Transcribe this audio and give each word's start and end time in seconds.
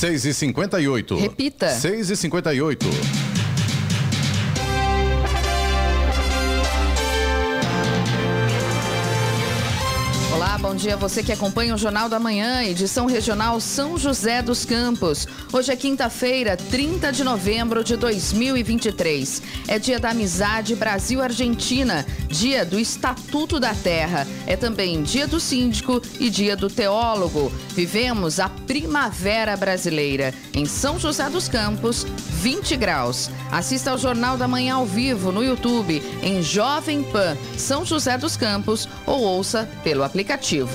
6 0.00 0.28
e 0.28 0.32
58 0.32 1.14
Repita. 1.18 1.68
6 1.68 2.10
e 2.12 2.16
58 2.16 3.19
dia 10.80 10.94
a 10.94 10.96
você 10.96 11.22
que 11.22 11.30
acompanha 11.30 11.74
o 11.74 11.78
Jornal 11.78 12.08
da 12.08 12.18
Manhã, 12.18 12.62
edição 12.64 13.04
regional 13.04 13.60
São 13.60 13.98
José 13.98 14.40
dos 14.40 14.64
Campos. 14.64 15.28
Hoje 15.52 15.70
é 15.70 15.76
quinta-feira, 15.76 16.56
30 16.56 17.12
de 17.12 17.22
novembro 17.22 17.84
de 17.84 17.96
2023. 17.96 19.42
É 19.68 19.78
dia 19.78 20.00
da 20.00 20.08
amizade 20.08 20.74
Brasil-Argentina, 20.74 22.06
dia 22.28 22.64
do 22.64 22.80
Estatuto 22.80 23.60
da 23.60 23.74
Terra. 23.74 24.26
É 24.46 24.56
também 24.56 25.02
dia 25.02 25.26
do 25.26 25.38
síndico 25.38 26.00
e 26.18 26.30
dia 26.30 26.56
do 26.56 26.70
teólogo. 26.70 27.52
Vivemos 27.74 28.40
a 28.40 28.48
primavera 28.48 29.58
brasileira. 29.58 30.32
Em 30.54 30.64
São 30.64 30.98
José 30.98 31.28
dos 31.28 31.46
Campos, 31.46 32.06
20 32.40 32.74
graus. 32.78 33.30
Assista 33.52 33.90
ao 33.90 33.98
Jornal 33.98 34.38
da 34.38 34.48
Manhã 34.48 34.76
ao 34.76 34.86
vivo 34.86 35.30
no 35.30 35.44
YouTube, 35.44 36.02
em 36.22 36.42
Jovem 36.42 37.02
Pan, 37.02 37.36
São 37.58 37.84
José 37.84 38.16
dos 38.16 38.34
Campos, 38.34 38.88
ou 39.04 39.20
ouça 39.20 39.68
pelo 39.84 40.02
aplicativo. 40.02 40.69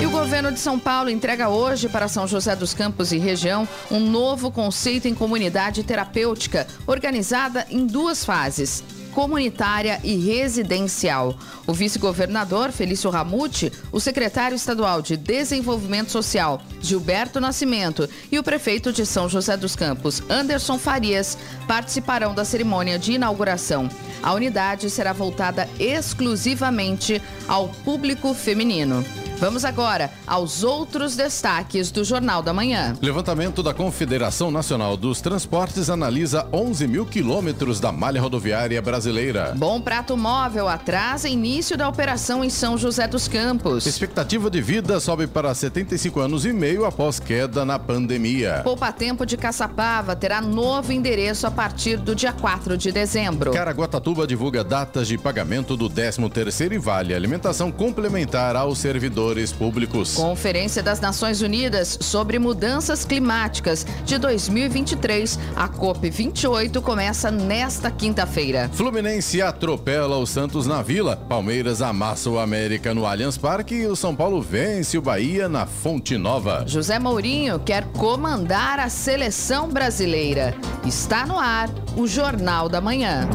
E 0.00 0.06
o 0.06 0.10
governo 0.10 0.52
de 0.52 0.60
São 0.60 0.78
Paulo 0.78 1.10
entrega 1.10 1.48
hoje 1.48 1.88
para 1.88 2.08
São 2.08 2.26
José 2.26 2.54
dos 2.54 2.74
Campos 2.74 3.12
e 3.12 3.18
região 3.18 3.68
um 3.90 4.00
novo 4.00 4.50
conceito 4.50 5.06
em 5.06 5.14
comunidade 5.14 5.82
terapêutica, 5.82 6.66
organizada 6.86 7.66
em 7.70 7.86
duas 7.86 8.24
fases 8.24 8.82
comunitária 9.18 10.00
e 10.04 10.14
residencial. 10.14 11.36
O 11.66 11.72
vice-governador 11.74 12.70
Felício 12.70 13.10
Ramute, 13.10 13.72
o 13.90 13.98
secretário 13.98 14.54
estadual 14.54 15.02
de 15.02 15.16
Desenvolvimento 15.16 16.12
Social 16.12 16.62
Gilberto 16.80 17.40
Nascimento 17.40 18.08
e 18.30 18.38
o 18.38 18.44
prefeito 18.44 18.92
de 18.92 19.04
São 19.04 19.28
José 19.28 19.56
dos 19.56 19.74
Campos 19.74 20.22
Anderson 20.30 20.78
Farias 20.78 21.36
participarão 21.66 22.32
da 22.32 22.44
cerimônia 22.44 22.96
de 22.96 23.14
inauguração. 23.14 23.88
A 24.22 24.32
unidade 24.34 24.88
será 24.88 25.12
voltada 25.12 25.68
exclusivamente 25.80 27.20
ao 27.48 27.70
público 27.70 28.32
feminino. 28.32 29.04
Vamos 29.40 29.64
agora 29.64 30.10
aos 30.26 30.64
outros 30.64 31.14
destaques 31.14 31.92
do 31.92 32.02
Jornal 32.02 32.42
da 32.42 32.52
Manhã. 32.52 32.96
Levantamento 33.00 33.62
da 33.62 33.72
Confederação 33.72 34.50
Nacional 34.50 34.96
dos 34.96 35.20
Transportes 35.20 35.88
analisa 35.88 36.48
11 36.52 36.88
mil 36.88 37.06
quilômetros 37.06 37.78
da 37.78 37.92
malha 37.92 38.20
rodoviária 38.20 38.82
brasileira. 38.82 39.54
Bom 39.56 39.80
Prato 39.80 40.16
Móvel 40.16 40.66
atrasa 40.66 41.28
início 41.28 41.76
da 41.76 41.88
operação 41.88 42.42
em 42.42 42.50
São 42.50 42.76
José 42.76 43.06
dos 43.06 43.28
Campos. 43.28 43.86
Expectativa 43.86 44.50
de 44.50 44.60
vida 44.60 44.98
sobe 44.98 45.28
para 45.28 45.54
75 45.54 46.18
anos 46.18 46.44
e 46.44 46.52
meio 46.52 46.84
após 46.84 47.20
queda 47.20 47.64
na 47.64 47.78
pandemia. 47.78 48.62
Poupa 48.64 48.90
Tempo 48.90 49.24
de 49.24 49.36
Caçapava 49.36 50.16
terá 50.16 50.40
novo 50.40 50.92
endereço 50.92 51.46
a 51.46 51.50
partir 51.50 51.96
do 51.96 52.12
dia 52.12 52.32
4 52.32 52.76
de 52.76 52.90
dezembro. 52.90 53.52
Caraguatatuba 53.52 54.26
divulga 54.26 54.64
datas 54.64 55.06
de 55.06 55.16
pagamento 55.16 55.76
do 55.76 55.88
13º 55.88 56.72
e 56.72 56.78
vale 56.78 57.14
alimentação 57.14 57.70
complementar 57.70 58.56
aos 58.56 58.78
servidores 58.78 59.27
públicos. 59.52 60.14
Conferência 60.14 60.82
das 60.82 61.00
Nações 61.00 61.42
Unidas 61.42 61.98
sobre 62.00 62.38
Mudanças 62.38 63.04
Climáticas 63.04 63.86
de 64.04 64.16
2023, 64.18 65.38
a 65.54 65.68
COP28 65.68 66.80
começa 66.80 67.30
nesta 67.30 67.90
quinta-feira. 67.90 68.70
Fluminense 68.72 69.42
atropela 69.42 70.16
o 70.16 70.26
Santos 70.26 70.66
na 70.66 70.82
Vila, 70.82 71.16
Palmeiras 71.16 71.82
amassa 71.82 72.30
o 72.30 72.38
América 72.38 72.94
no 72.94 73.06
Allianz 73.06 73.36
Parque 73.36 73.74
e 73.74 73.86
o 73.86 73.94
São 73.94 74.16
Paulo 74.16 74.40
vence 74.40 74.96
o 74.96 75.02
Bahia 75.02 75.48
na 75.48 75.66
Fonte 75.66 76.16
Nova. 76.16 76.64
José 76.66 76.98
Mourinho 76.98 77.58
quer 77.58 77.84
comandar 77.92 78.78
a 78.78 78.88
seleção 78.88 79.68
brasileira. 79.68 80.54
Está 80.86 81.26
no 81.26 81.38
ar 81.38 81.68
o 81.96 82.06
Jornal 82.06 82.68
da 82.68 82.80
Manhã. 82.80 83.28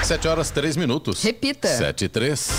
Sete 0.01 0.29
horas, 0.29 0.49
três 0.49 0.77
minutos. 0.77 1.21
Repita. 1.21 1.67
Sete 1.67 2.05
e 2.05 2.07
três. 2.07 2.49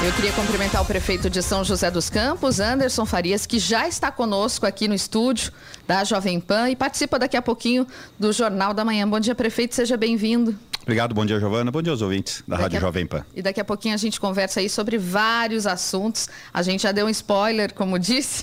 Eu 0.00 0.12
queria 0.12 0.32
cumprimentar 0.32 0.80
o 0.80 0.84
prefeito 0.84 1.28
de 1.28 1.42
São 1.42 1.64
José 1.64 1.90
dos 1.90 2.08
Campos, 2.08 2.60
Anderson 2.60 3.04
Farias, 3.04 3.46
que 3.46 3.58
já 3.58 3.88
está 3.88 4.12
conosco 4.12 4.64
aqui 4.64 4.86
no 4.86 4.94
estúdio 4.94 5.52
da 5.88 6.04
Jovem 6.04 6.38
Pan 6.38 6.70
e 6.70 6.76
participa 6.76 7.18
daqui 7.18 7.36
a 7.36 7.42
pouquinho 7.42 7.84
do 8.16 8.32
Jornal 8.32 8.72
da 8.72 8.84
Manhã. 8.84 9.08
Bom 9.08 9.18
dia, 9.18 9.34
prefeito, 9.34 9.74
seja 9.74 9.96
bem-vindo. 9.96 10.56
Obrigado, 10.88 11.14
bom 11.14 11.26
dia, 11.26 11.38
Giovana. 11.38 11.70
Bom 11.70 11.82
dia 11.82 11.92
aos 11.92 12.00
ouvintes 12.00 12.42
da 12.48 12.56
Daqui 12.56 12.62
Rádio 12.62 12.78
a- 12.78 12.80
Jovem 12.80 13.06
Pan. 13.06 13.22
E 13.36 13.42
daqui 13.42 13.60
a 13.60 13.64
pouquinho 13.64 13.92
a 13.92 13.98
gente 13.98 14.18
conversa 14.18 14.60
aí 14.60 14.70
sobre 14.70 14.96
vários 14.96 15.66
assuntos. 15.66 16.30
A 16.50 16.62
gente 16.62 16.82
já 16.82 16.92
deu 16.92 17.04
um 17.04 17.10
spoiler, 17.10 17.74
como 17.74 17.98
disse, 18.00 18.42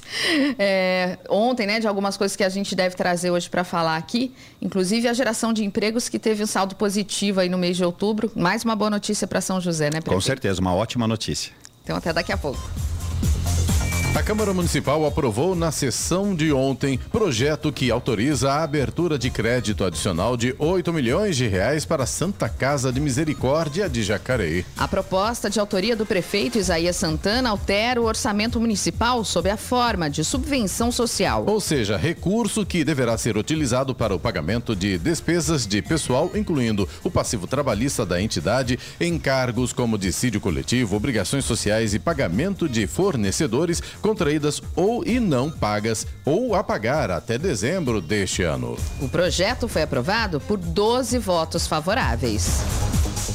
é, 0.59 1.17
ontem, 1.27 1.65
né, 1.65 1.79
de 1.79 1.87
algumas 1.87 2.15
coisas 2.17 2.37
que 2.37 2.43
a 2.43 2.49
gente 2.49 2.75
deve 2.75 2.95
trazer 2.95 3.31
hoje 3.31 3.49
para 3.49 3.63
falar 3.63 3.97
aqui. 3.97 4.31
Inclusive 4.61 5.07
a 5.07 5.13
geração 5.13 5.51
de 5.51 5.63
empregos 5.65 6.07
que 6.07 6.19
teve 6.19 6.43
um 6.43 6.45
saldo 6.45 6.75
positivo 6.75 7.39
aí 7.39 7.49
no 7.49 7.57
mês 7.57 7.77
de 7.77 7.83
outubro. 7.83 8.31
Mais 8.35 8.63
uma 8.63 8.75
boa 8.75 8.91
notícia 8.91 9.25
para 9.25 9.41
São 9.41 9.59
José, 9.59 9.85
né, 9.85 9.93
Com 9.99 10.03
prefeito? 10.03 10.21
certeza, 10.25 10.61
uma 10.61 10.75
ótima 10.75 11.07
notícia. 11.07 11.51
Então 11.83 11.97
até 11.97 12.13
daqui 12.13 12.31
a 12.31 12.37
pouco. 12.37 12.61
A 14.15 14.23
Câmara 14.23 14.53
Municipal 14.53 15.05
aprovou 15.05 15.55
na 15.55 15.73
sessão 15.73 16.33
de 16.33 16.53
ontem 16.53 16.97
projeto 17.11 17.69
que 17.69 17.91
autoriza 17.91 18.49
a 18.49 18.63
abertura 18.63 19.19
de 19.19 19.29
crédito 19.29 19.83
adicional 19.83 20.37
de 20.37 20.55
8 20.57 20.93
milhões 20.93 21.35
de 21.35 21.45
reais 21.49 21.83
para 21.83 22.03
a 22.03 22.07
Santa 22.07 22.47
Casa 22.47 22.93
de 22.93 23.01
Misericórdia 23.01 23.89
de 23.89 24.01
Jacareí. 24.03 24.65
A 24.77 24.87
proposta 24.87 25.49
de 25.49 25.59
autoria 25.59 25.97
do 25.97 26.05
prefeito 26.05 26.57
Isaías 26.57 26.95
Santana 26.95 27.49
altera 27.49 28.01
o 28.01 28.05
orçamento 28.05 28.57
municipal 28.57 29.21
sob 29.25 29.49
a 29.49 29.57
forma 29.57 30.09
de 30.09 30.23
subvenção 30.23 30.93
social. 30.93 31.43
Ou 31.45 31.59
seja, 31.59 31.97
recurso 31.97 32.65
que 32.65 32.85
deverá 32.85 33.17
ser 33.17 33.35
utilizado 33.35 33.93
para 33.93 34.15
o 34.15 34.19
pagamento 34.19 34.73
de 34.73 34.97
despesas 34.97 35.67
de 35.67 35.81
pessoal, 35.81 36.31
incluindo 36.33 36.87
o 37.03 37.11
passivo 37.11 37.47
trabalhista 37.47 38.05
da 38.05 38.21
entidade, 38.21 38.79
encargos 38.97 39.73
como 39.73 39.97
dissídio 39.97 40.39
coletivo, 40.39 40.95
obrigações 40.95 41.43
sociais 41.43 41.93
e 41.93 41.99
pagamento 41.99 42.69
de 42.69 42.87
fornecedores 42.87 43.83
contraídas 44.09 44.61
ou 44.75 45.03
e 45.03 45.19
não 45.19 45.49
pagas 45.49 46.05
ou 46.23 46.53
a 46.53 46.63
pagar 46.63 47.09
até 47.09 47.39
dezembro 47.39 47.99
deste 47.99 48.43
ano. 48.43 48.77
O 49.01 49.09
projeto 49.09 49.67
foi 49.67 49.81
aprovado 49.81 50.39
por 50.39 50.59
12 50.59 51.17
votos 51.17 51.65
favoráveis. 51.65 52.61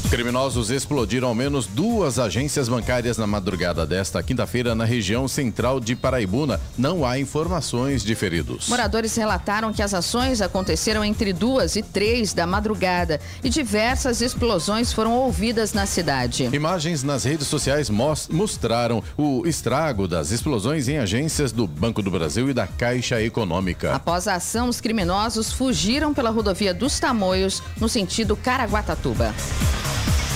Criminosos 0.09 0.71
explodiram 0.71 1.29
ao 1.29 1.35
menos 1.37 1.67
duas 1.67 2.19
agências 2.19 2.69
bancárias 2.69 3.17
na 3.17 3.29
madrugada 3.29 3.87
desta 3.87 4.21
quinta-feira 4.21 4.75
na 4.75 4.85
região 4.85 5.29
central 5.29 5.79
de 5.79 5.95
Paraibuna. 5.95 6.61
Não 6.77 7.07
há 7.07 7.17
informações 7.21 8.03
de 8.03 8.17
feridos. 8.17 8.69
Moradores 8.69 9.15
relataram 9.15 9.73
que 9.73 9.81
as 9.81 9.95
ações 9.95 10.41
aconteceram 10.43 11.05
entre 11.05 11.33
duas 11.33 11.77
e 11.77 11.83
três 11.83 12.33
da 12.33 12.45
madrugada 12.45 13.21
e 13.43 13.49
diversas 13.49 14.21
explosões 14.21 14.93
foram 14.93 15.13
ouvidas 15.13 15.73
na 15.73 15.87
cidade. 15.87 16.51
Imagens 16.53 17.05
nas 17.05 17.23
redes 17.23 17.47
sociais 17.47 17.89
mos- 17.89 18.27
mostraram 18.29 19.05
o 19.17 19.47
estrago 19.47 20.09
das 20.09 20.33
explosões 20.33 20.60
em 20.89 20.99
agências 20.99 21.53
do 21.53 21.67
Banco 21.67 22.03
do 22.03 22.11
Brasil 22.11 22.51
e 22.51 22.55
da 22.55 22.67
Caixa 22.67 23.21
Econômica. 23.23 23.95
Após 23.95 24.29
a 24.29 24.35
ação, 24.35 24.69
os 24.69 24.81
criminosos 24.81 25.53
fugiram 25.53 26.13
pela 26.13 26.31
rodovia 26.31 26.75
dos 26.75 26.99
Tamoios 27.01 27.63
no 27.79 27.89
sentido 27.89 28.37
Caraguatatuba. 28.37 29.35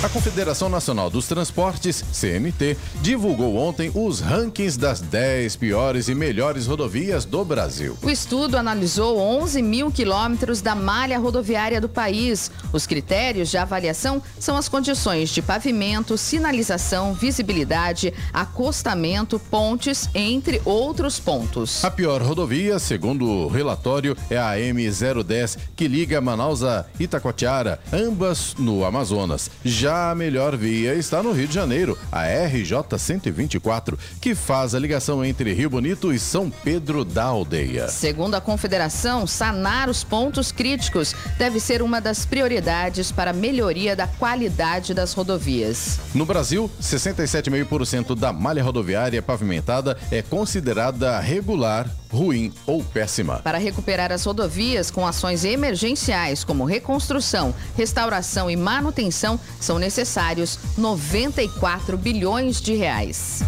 A 0.04 0.08
Confederação 0.10 0.68
Nacional 0.68 1.08
dos 1.08 1.26
Transportes, 1.26 2.04
CNT, 2.12 2.76
divulgou 3.00 3.56
ontem 3.56 3.90
os 3.94 4.20
rankings 4.20 4.78
das 4.78 5.00
10 5.00 5.56
piores 5.56 6.08
e 6.10 6.14
melhores 6.14 6.66
rodovias 6.66 7.24
do 7.24 7.42
Brasil. 7.42 7.96
O 8.02 8.10
estudo 8.10 8.58
analisou 8.58 9.18
11 9.18 9.62
mil 9.62 9.90
quilômetros 9.90 10.60
da 10.60 10.74
malha 10.74 11.18
rodoviária 11.18 11.80
do 11.80 11.88
país. 11.88 12.50
Os 12.70 12.86
critérios 12.86 13.48
de 13.48 13.56
avaliação 13.56 14.22
são 14.38 14.58
as 14.58 14.68
condições 14.68 15.30
de 15.30 15.40
pavimento, 15.40 16.18
sinalização, 16.18 17.14
visibilidade, 17.14 18.12
acostamento, 18.30 19.38
pontes, 19.38 20.10
entre 20.14 20.60
outros 20.66 21.18
pontos. 21.18 21.82
A 21.82 21.90
pior 21.90 22.20
rodovia, 22.20 22.78
segundo 22.78 23.26
o 23.26 23.48
relatório, 23.48 24.14
é 24.28 24.36
a 24.36 24.52
M010, 24.56 25.56
que 25.74 25.88
liga 25.88 26.20
Manaus 26.20 26.62
a 26.62 26.84
Itacoatiara, 27.00 27.80
ambas 27.90 28.54
no 28.58 28.84
Amazonas. 28.84 29.50
Já 29.64 29.93
a 29.94 30.14
melhor 30.14 30.56
via 30.56 30.94
está 30.94 31.22
no 31.22 31.30
Rio 31.30 31.46
de 31.46 31.54
Janeiro, 31.54 31.96
a 32.10 32.24
RJ 32.24 32.98
124, 32.98 33.96
que 34.20 34.34
faz 34.34 34.74
a 34.74 34.78
ligação 34.78 35.24
entre 35.24 35.52
Rio 35.52 35.70
Bonito 35.70 36.12
e 36.12 36.18
São 36.18 36.50
Pedro 36.50 37.04
da 37.04 37.24
Aldeia. 37.24 37.88
Segundo 37.88 38.34
a 38.34 38.40
Confederação, 38.40 39.26
sanar 39.26 39.88
os 39.88 40.02
pontos 40.02 40.50
críticos 40.50 41.14
deve 41.38 41.60
ser 41.60 41.80
uma 41.80 42.00
das 42.00 42.26
prioridades 42.26 43.12
para 43.12 43.30
a 43.30 43.34
melhoria 43.34 43.94
da 43.94 44.08
qualidade 44.08 44.92
das 44.92 45.12
rodovias. 45.12 46.00
No 46.12 46.26
Brasil, 46.26 46.68
67,5% 46.82 48.16
da 48.16 48.32
malha 48.32 48.62
rodoviária 48.62 49.22
pavimentada 49.22 49.96
é 50.10 50.22
considerada 50.22 51.20
regular 51.20 51.88
ruim 52.14 52.52
ou 52.64 52.82
péssima. 52.82 53.40
Para 53.40 53.58
recuperar 53.58 54.12
as 54.12 54.24
rodovias 54.24 54.90
com 54.90 55.06
ações 55.06 55.44
emergenciais 55.44 56.44
como 56.44 56.64
reconstrução, 56.64 57.52
restauração 57.76 58.48
e 58.48 58.56
manutenção, 58.56 59.38
são 59.60 59.73
necessários 59.78 60.58
94 60.76 61.96
bilhões 61.96 62.60
de 62.60 62.74
reais. 62.74 63.42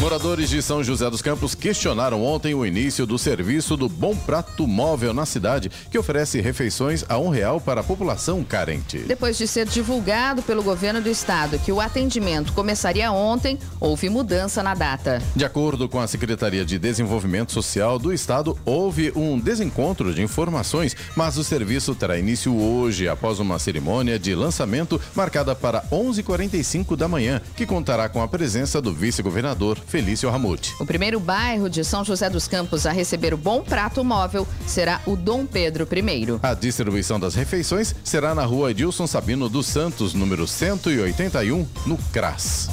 Moradores 0.00 0.48
de 0.48 0.62
São 0.62 0.84
José 0.84 1.10
dos 1.10 1.20
Campos 1.20 1.56
questionaram 1.56 2.22
ontem 2.22 2.54
o 2.54 2.64
início 2.64 3.04
do 3.04 3.18
serviço 3.18 3.76
do 3.76 3.88
Bom 3.88 4.14
Prato 4.14 4.64
Móvel 4.64 5.12
na 5.12 5.26
cidade, 5.26 5.68
que 5.90 5.98
oferece 5.98 6.40
refeições 6.40 7.04
a 7.08 7.18
um 7.18 7.28
real 7.28 7.60
para 7.60 7.80
a 7.80 7.84
população 7.84 8.44
carente. 8.44 8.98
Depois 8.98 9.36
de 9.36 9.48
ser 9.48 9.66
divulgado 9.66 10.40
pelo 10.40 10.62
governo 10.62 11.00
do 11.00 11.08
estado 11.08 11.58
que 11.58 11.72
o 11.72 11.80
atendimento 11.80 12.52
começaria 12.52 13.10
ontem, 13.10 13.58
houve 13.80 14.08
mudança 14.08 14.62
na 14.62 14.72
data. 14.72 15.20
De 15.34 15.44
acordo 15.44 15.88
com 15.88 15.98
a 15.98 16.06
Secretaria 16.06 16.64
de 16.64 16.78
Desenvolvimento 16.78 17.50
Social 17.50 17.98
do 17.98 18.12
estado, 18.12 18.56
houve 18.64 19.12
um 19.16 19.36
desencontro 19.36 20.14
de 20.14 20.22
informações, 20.22 20.94
mas 21.16 21.36
o 21.36 21.42
serviço 21.42 21.92
terá 21.92 22.16
início 22.16 22.56
hoje, 22.56 23.08
após 23.08 23.40
uma 23.40 23.58
cerimônia 23.58 24.16
de 24.16 24.32
lançamento 24.32 25.00
marcada 25.12 25.56
para 25.56 25.82
11h45 25.90 26.94
da 26.94 27.08
manhã, 27.08 27.42
que 27.56 27.66
contará 27.66 28.08
com 28.08 28.22
a 28.22 28.28
presença 28.28 28.80
do 28.80 28.94
vice-governador 28.94 29.76
Felício 29.88 30.30
Ramute. 30.30 30.74
O 30.78 30.86
primeiro 30.86 31.18
bairro 31.18 31.68
de 31.68 31.82
São 31.82 32.04
José 32.04 32.28
dos 32.28 32.46
Campos 32.46 32.86
a 32.86 32.92
receber 32.92 33.32
o 33.32 33.36
Bom 33.36 33.62
Prato 33.62 34.04
Móvel 34.04 34.46
será 34.66 35.00
o 35.06 35.16
Dom 35.16 35.46
Pedro 35.46 35.88
I. 35.90 36.38
A 36.42 36.54
distribuição 36.54 37.18
das 37.18 37.34
refeições 37.34 37.94
será 38.04 38.34
na 38.34 38.44
rua 38.44 38.70
Edilson 38.70 39.06
Sabino 39.06 39.48
dos 39.48 39.66
Santos, 39.66 40.14
número 40.14 40.46
181, 40.46 41.66
no 41.86 41.96
CRAS. 42.12 42.68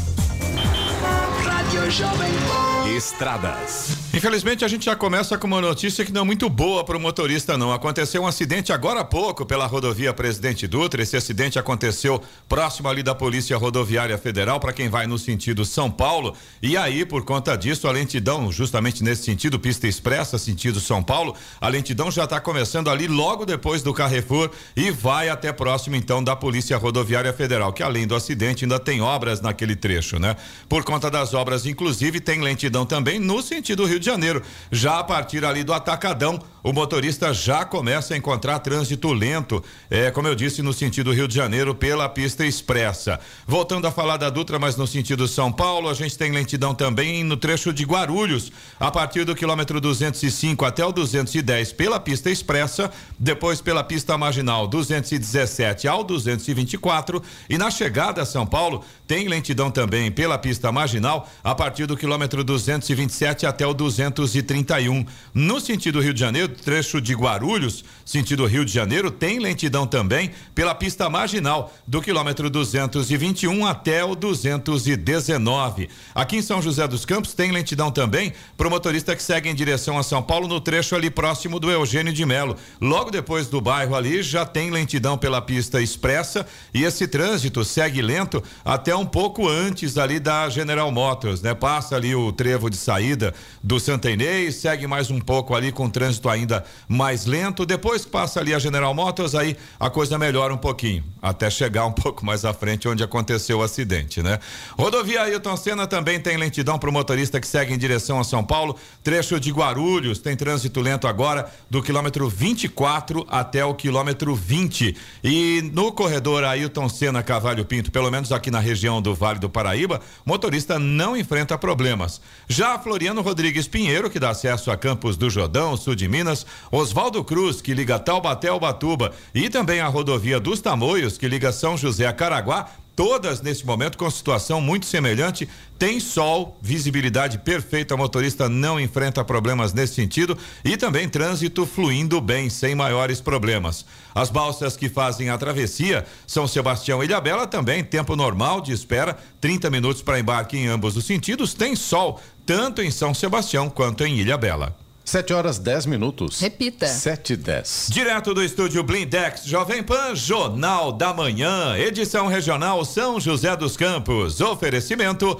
Estradas. 2.95 4.04
Infelizmente, 4.15 4.63
a 4.63 4.67
gente 4.69 4.85
já 4.85 4.95
começa 4.95 5.37
com 5.37 5.45
uma 5.45 5.59
notícia 5.59 6.05
que 6.05 6.11
não 6.13 6.21
é 6.21 6.23
muito 6.23 6.49
boa 6.49 6.85
para 6.85 6.95
o 6.95 6.99
motorista, 7.01 7.57
não. 7.57 7.73
Aconteceu 7.73 8.21
um 8.21 8.27
acidente 8.27 8.71
agora 8.71 9.01
há 9.01 9.03
pouco 9.03 9.45
pela 9.45 9.65
rodovia 9.65 10.13
Presidente 10.13 10.65
Dutra. 10.65 11.03
Esse 11.03 11.17
acidente 11.17 11.59
aconteceu 11.59 12.23
próximo 12.47 12.87
ali 12.87 13.03
da 13.03 13.13
Polícia 13.13 13.57
Rodoviária 13.57 14.17
Federal, 14.17 14.57
para 14.57 14.71
quem 14.71 14.87
vai 14.87 15.05
no 15.05 15.19
sentido 15.19 15.65
São 15.65 15.91
Paulo. 15.91 16.33
E 16.61 16.77
aí, 16.77 17.05
por 17.05 17.25
conta 17.25 17.57
disso, 17.57 17.89
a 17.89 17.91
lentidão, 17.91 18.49
justamente 18.53 19.03
nesse 19.03 19.23
sentido, 19.23 19.59
pista 19.59 19.85
expressa, 19.85 20.37
sentido 20.37 20.79
São 20.79 21.03
Paulo, 21.03 21.35
a 21.59 21.67
lentidão 21.67 22.09
já 22.09 22.23
está 22.23 22.39
começando 22.39 22.89
ali 22.89 23.09
logo 23.09 23.45
depois 23.45 23.83
do 23.83 23.93
Carrefour 23.93 24.49
e 24.77 24.91
vai 24.91 25.27
até 25.27 25.51
próximo, 25.51 25.97
então, 25.97 26.23
da 26.23 26.37
Polícia 26.37 26.77
Rodoviária 26.77 27.33
Federal, 27.33 27.73
que 27.73 27.83
além 27.83 28.07
do 28.07 28.15
acidente 28.15 28.63
ainda 28.63 28.79
tem 28.79 29.01
obras 29.01 29.41
naquele 29.41 29.75
trecho, 29.75 30.17
né? 30.17 30.37
Por 30.69 30.85
conta 30.85 31.11
das 31.11 31.33
obras, 31.33 31.65
inclusive, 31.65 32.21
tem 32.21 32.39
lentidão 32.39 32.85
também 32.85 33.19
no 33.19 33.41
sentido 33.41 33.83
Rio 33.83 33.99
de 33.99 34.04
de 34.05 34.11
Janeiro. 34.11 34.41
Já 34.71 34.99
a 34.99 35.03
partir 35.03 35.43
ali 35.43 35.63
do 35.63 35.73
Atacadão, 35.73 36.39
o 36.63 36.71
motorista 36.71 37.33
já 37.33 37.65
começa 37.65 38.13
a 38.13 38.17
encontrar 38.17 38.59
trânsito 38.59 39.11
lento, 39.11 39.63
é, 39.89 40.09
como 40.11 40.27
eu 40.27 40.35
disse, 40.35 40.61
no 40.61 40.73
sentido 40.73 41.11
Rio 41.11 41.27
de 41.27 41.35
Janeiro, 41.35 41.75
pela 41.75 42.07
pista 42.07 42.45
expressa. 42.45 43.19
Voltando 43.45 43.85
a 43.85 43.91
falar 43.91 44.17
da 44.17 44.29
Dutra, 44.29 44.57
mas 44.57 44.75
no 44.75 44.87
sentido 44.87 45.27
São 45.27 45.51
Paulo, 45.51 45.89
a 45.89 45.93
gente 45.93 46.17
tem 46.17 46.31
lentidão 46.31 46.73
também 46.73 47.23
no 47.23 47.37
trecho 47.37 47.73
de 47.73 47.83
Guarulhos, 47.83 48.51
a 48.79 48.89
partir 48.89 49.25
do 49.25 49.35
quilômetro 49.35 49.81
205 49.81 50.65
até 50.65 50.85
o 50.85 50.91
210 50.91 51.73
pela 51.73 51.99
pista 51.99 52.29
expressa, 52.29 52.91
depois 53.17 53.61
pela 53.61 53.83
pista 53.83 54.17
marginal 54.17 54.67
217 54.67 55.87
ao 55.87 56.03
224 56.03 57.21
e 57.49 57.57
na 57.57 57.69
chegada 57.69 58.21
a 58.21 58.25
São 58.25 58.45
Paulo 58.45 58.83
tem 59.07 59.27
lentidão 59.27 59.69
também 59.69 60.11
pela 60.11 60.37
pista 60.37 60.71
marginal 60.71 61.29
a 61.43 61.53
partir 61.53 61.85
do 61.85 61.95
quilômetro 61.95 62.43
227 62.43 63.45
até 63.45 63.65
o 63.65 63.73
231. 63.73 65.05
No 65.33 65.59
sentido 65.59 65.99
Rio 65.99 66.13
de 66.13 66.19
Janeiro, 66.19 66.49
trecho 66.49 66.99
de 66.99 67.13
Guarulhos, 67.13 67.83
sentido 68.03 68.45
Rio 68.45 68.65
de 68.65 68.71
Janeiro, 68.71 69.11
tem 69.11 69.39
lentidão 69.39 69.85
também 69.85 70.31
pela 70.53 70.73
pista 70.73 71.09
marginal 71.09 71.73
do 71.85 72.01
quilômetro 72.01 72.49
221 72.49 73.65
até 73.65 74.03
o 74.03 74.15
219. 74.15 75.89
Aqui 76.13 76.37
em 76.37 76.41
São 76.41 76.61
José 76.61 76.87
dos 76.87 77.05
Campos 77.05 77.33
tem 77.33 77.51
lentidão 77.51 77.91
também 77.91 78.33
para 78.57 78.67
o 78.67 78.71
motorista 78.71 79.15
que 79.15 79.21
segue 79.21 79.49
em 79.49 79.55
direção 79.55 79.97
a 79.99 80.03
São 80.03 80.21
Paulo 80.21 80.47
no 80.47 80.59
trecho 80.59 80.95
ali 80.95 81.09
próximo 81.09 81.59
do 81.59 81.69
Eugênio 81.69 82.13
de 82.13 82.25
Melo. 82.25 82.55
Logo 82.81 83.11
depois 83.11 83.47
do 83.47 83.61
bairro 83.61 83.95
ali 83.95 84.23
já 84.23 84.45
tem 84.45 84.71
lentidão 84.71 85.17
pela 85.17 85.41
pista 85.41 85.81
expressa 85.81 86.45
e 86.73 86.83
esse 86.83 87.07
trânsito 87.07 87.63
segue 87.63 88.01
lento 88.01 88.43
até 88.63 88.94
um 88.97 89.05
pouco 89.05 89.47
antes 89.47 89.97
ali 89.97 90.19
da 90.19 90.49
General 90.49 90.91
Motors, 90.91 91.41
né? 91.41 91.53
Passa 91.53 91.95
ali 91.95 92.15
o 92.15 92.31
trevo 92.31 92.69
de 92.69 92.77
saída 92.77 93.33
do 93.63 93.79
Santa 93.79 94.11
Inês, 94.11 94.55
segue 94.55 94.85
mais 94.85 95.09
um 95.09 95.19
pouco 95.19 95.55
ali 95.55 95.71
com 95.71 95.89
trânsito 95.89 96.29
ainda 96.29 96.63
mais 96.87 97.25
lento. 97.25 97.65
Depois 97.65 98.05
que 98.05 98.11
passa 98.11 98.39
ali 98.39 98.53
a 98.53 98.59
General 98.59 98.93
Motors, 98.93 99.35
aí 99.35 99.57
a 99.79 99.89
coisa 99.89 100.17
melhora 100.17 100.53
um 100.53 100.57
pouquinho, 100.57 101.03
até 101.21 101.49
chegar 101.49 101.85
um 101.85 101.91
pouco 101.93 102.25
mais 102.25 102.45
à 102.45 102.53
frente 102.53 102.87
onde 102.87 103.03
aconteceu 103.03 103.59
o 103.59 103.63
acidente, 103.63 104.21
né? 104.21 104.39
Rodovia 104.77 105.23
Ailton 105.23 105.57
Senna 105.57 105.87
também 105.87 106.19
tem 106.19 106.37
lentidão 106.37 106.77
para 106.77 106.89
o 106.89 106.93
motorista 106.93 107.39
que 107.39 107.47
segue 107.47 107.73
em 107.73 107.77
direção 107.77 108.19
a 108.19 108.23
São 108.23 108.43
Paulo. 108.43 108.75
Trecho 109.03 109.39
de 109.39 109.51
Guarulhos 109.51 110.19
tem 110.19 110.35
trânsito 110.35 110.81
lento 110.81 111.07
agora 111.07 111.51
do 111.69 111.81
quilômetro 111.81 112.29
24 112.29 113.25
até 113.29 113.65
o 113.65 113.73
quilômetro 113.73 114.35
20. 114.35 114.95
E 115.23 115.71
no 115.73 115.91
corredor 115.91 116.43
Ailton 116.43 116.87
Senna 116.89 117.23
Cavalho 117.23 117.65
Pinto, 117.65 117.91
pelo 117.91 118.11
menos 118.11 118.31
aqui 118.31 118.51
na 118.51 118.59
região 118.59 118.84
do 119.01 119.15
Vale 119.15 119.39
do 119.39 119.49
Paraíba, 119.49 120.01
motorista 120.25 120.77
não 120.77 121.15
enfrenta 121.15 121.57
problemas. 121.57 122.21
Já 122.47 122.77
Floriano 122.77 123.21
Rodrigues 123.21 123.55
Rodrigues 123.55 123.67
Pinheiro, 123.67 124.09
que 124.09 124.19
dá 124.19 124.31
acesso 124.31 124.71
a 124.71 124.77
Campos 124.77 125.17
do 125.17 125.29
Jordão, 125.29 125.77
sul 125.77 125.95
de 125.95 126.07
Minas, 126.07 126.45
Oswaldo 126.71 127.23
Cruz, 127.23 127.61
que 127.61 127.73
liga 127.73 127.99
Taubaté 127.99 128.49
ao 128.49 128.59
Batuba, 128.59 129.13
e 129.33 129.49
também 129.49 129.79
a 129.79 129.87
rodovia 129.87 130.39
dos 130.39 130.59
Tamoios, 130.59 131.17
que 131.17 131.27
liga 131.27 131.51
São 131.51 131.77
José 131.77 132.05
a 132.05 132.13
Caraguá, 132.13 132.69
todas 132.95 133.41
nesse 133.41 133.65
momento 133.65 133.97
com 133.97 134.09
situação 134.09 134.59
muito 134.59 134.85
semelhante. 134.85 135.47
Tem 135.77 135.99
sol, 135.99 136.57
visibilidade 136.61 137.37
perfeita, 137.39 137.95
o 137.95 137.97
motorista 137.97 138.49
não 138.49 138.79
enfrenta 138.79 139.23
problemas 139.23 139.73
nesse 139.73 139.95
sentido 139.95 140.37
e 140.63 140.75
também 140.75 141.07
trânsito 141.07 141.65
fluindo 141.65 142.19
bem, 142.19 142.49
sem 142.49 142.73
maiores 142.73 143.21
problemas. 143.21 143.85
As 144.15 144.29
balsas 144.29 144.77
que 144.77 144.87
fazem 144.87 145.29
a 145.29 145.37
travessia 145.37 146.05
São 146.25 146.47
Sebastião 146.47 147.03
e 147.03 147.05
Ilhabela 147.05 147.45
também, 147.45 147.83
tempo 147.83 148.15
normal 148.15 148.61
de 148.61 148.71
espera, 148.71 149.17
30 149.41 149.69
minutos 149.69 150.01
para 150.01 150.17
embarque 150.17 150.57
em 150.57 150.67
ambos 150.67 150.95
os 150.95 151.03
sentidos. 151.03 151.53
Tem 151.53 151.75
sol, 151.75 152.21
tanto 152.45 152.81
em 152.81 152.89
São 152.89 153.13
Sebastião 153.13 153.69
quanto 153.69 154.05
em 154.05 154.17
Ilha 154.17 154.37
Bela. 154.37 154.73
7 155.05 155.33
horas 155.33 155.59
10 155.59 155.85
minutos. 155.85 156.39
Repita. 156.39 156.87
7 156.87 157.33
e 157.33 157.37
10. 157.37 157.89
Direto 157.91 158.33
do 158.33 158.43
estúdio 158.43 158.81
Blindex 158.83 159.45
Jovem 159.45 159.83
Pan, 159.83 160.15
Jornal 160.15 160.91
da 160.91 161.13
Manhã, 161.13 161.77
edição 161.77 162.25
regional 162.25 162.83
São 162.83 163.19
José 163.19 163.55
dos 163.55 163.77
Campos. 163.77 164.41
Oferecimento 164.41 165.39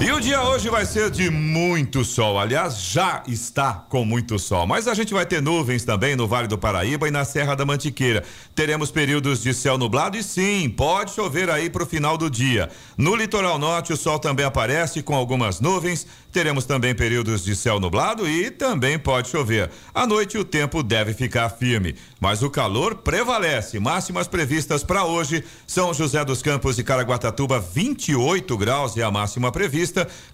E 0.00 0.12
o 0.12 0.20
dia 0.20 0.42
hoje 0.44 0.68
vai 0.70 0.86
ser 0.86 1.10
de 1.10 1.28
muito 1.28 2.04
sol. 2.04 2.38
Aliás, 2.38 2.80
já 2.80 3.22
está 3.26 3.72
com 3.72 4.04
muito 4.04 4.38
sol. 4.38 4.66
Mas 4.66 4.86
a 4.86 4.94
gente 4.94 5.12
vai 5.12 5.26
ter 5.26 5.42
nuvens 5.42 5.84
também 5.84 6.14
no 6.14 6.26
Vale 6.26 6.46
do 6.46 6.56
Paraíba 6.56 7.08
e 7.08 7.10
na 7.10 7.24
Serra 7.24 7.56
da 7.56 7.66
Mantiqueira. 7.66 8.22
Teremos 8.54 8.92
períodos 8.92 9.42
de 9.42 9.52
céu 9.52 9.76
nublado 9.76 10.16
e 10.16 10.22
sim, 10.22 10.70
pode 10.70 11.10
chover 11.10 11.50
aí 11.50 11.68
para 11.68 11.82
o 11.82 11.86
final 11.86 12.16
do 12.16 12.30
dia. 12.30 12.70
No 12.96 13.16
litoral 13.16 13.58
norte, 13.58 13.92
o 13.92 13.96
sol 13.96 14.18
também 14.18 14.46
aparece 14.46 15.02
com 15.02 15.14
algumas 15.14 15.60
nuvens 15.60 16.06
Teremos 16.32 16.66
também 16.66 16.94
períodos 16.94 17.42
de 17.42 17.56
céu 17.56 17.80
nublado 17.80 18.28
e 18.28 18.50
também 18.50 18.98
pode 18.98 19.28
chover. 19.28 19.70
À 19.94 20.06
noite 20.06 20.36
o 20.36 20.44
tempo 20.44 20.82
deve 20.82 21.14
ficar 21.14 21.48
firme, 21.48 21.94
mas 22.20 22.42
o 22.42 22.50
calor 22.50 22.96
prevalece. 22.96 23.80
Máximas 23.80 24.28
previstas 24.28 24.84
para 24.84 25.04
hoje: 25.04 25.42
São 25.66 25.92
José 25.94 26.22
dos 26.24 26.42
Campos 26.42 26.78
e 26.78 26.84
Caraguatatuba 26.84 27.58
28 27.58 28.56
graus 28.58 28.96
é 28.96 29.02
a 29.02 29.10
máxima 29.10 29.50
prevista. 29.50 29.67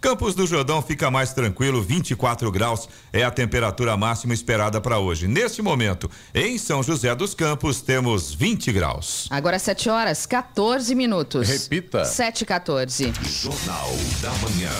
Campos 0.00 0.35
do 0.35 0.47
Jordão 0.47 0.81
fica 0.83 1.11
mais 1.11 1.33
tranquilo, 1.33 1.83
24 1.83 2.50
graus 2.50 2.88
é 3.12 3.23
a 3.25 3.31
temperatura 3.31 3.97
máxima 3.97 4.35
esperada 4.35 4.81
para 4.81 4.99
hoje. 4.99 5.26
Neste 5.26 5.62
momento, 5.62 6.11
em 6.35 6.59
São 6.59 6.83
José 6.83 7.14
dos 7.14 7.35
Campos 7.35 7.81
temos 7.81 8.35
20 8.35 8.73
graus. 8.73 9.26
Agora 9.31 9.59
7 9.59 9.88
horas 9.88 10.26
14 10.26 10.95
minutos. 10.95 11.49
Repita. 11.49 12.05
7 12.05 12.43
e 12.43 12.47
14. 12.47 13.12
Jornal 13.23 13.91
da 14.21 14.31
Manhã. 14.33 14.71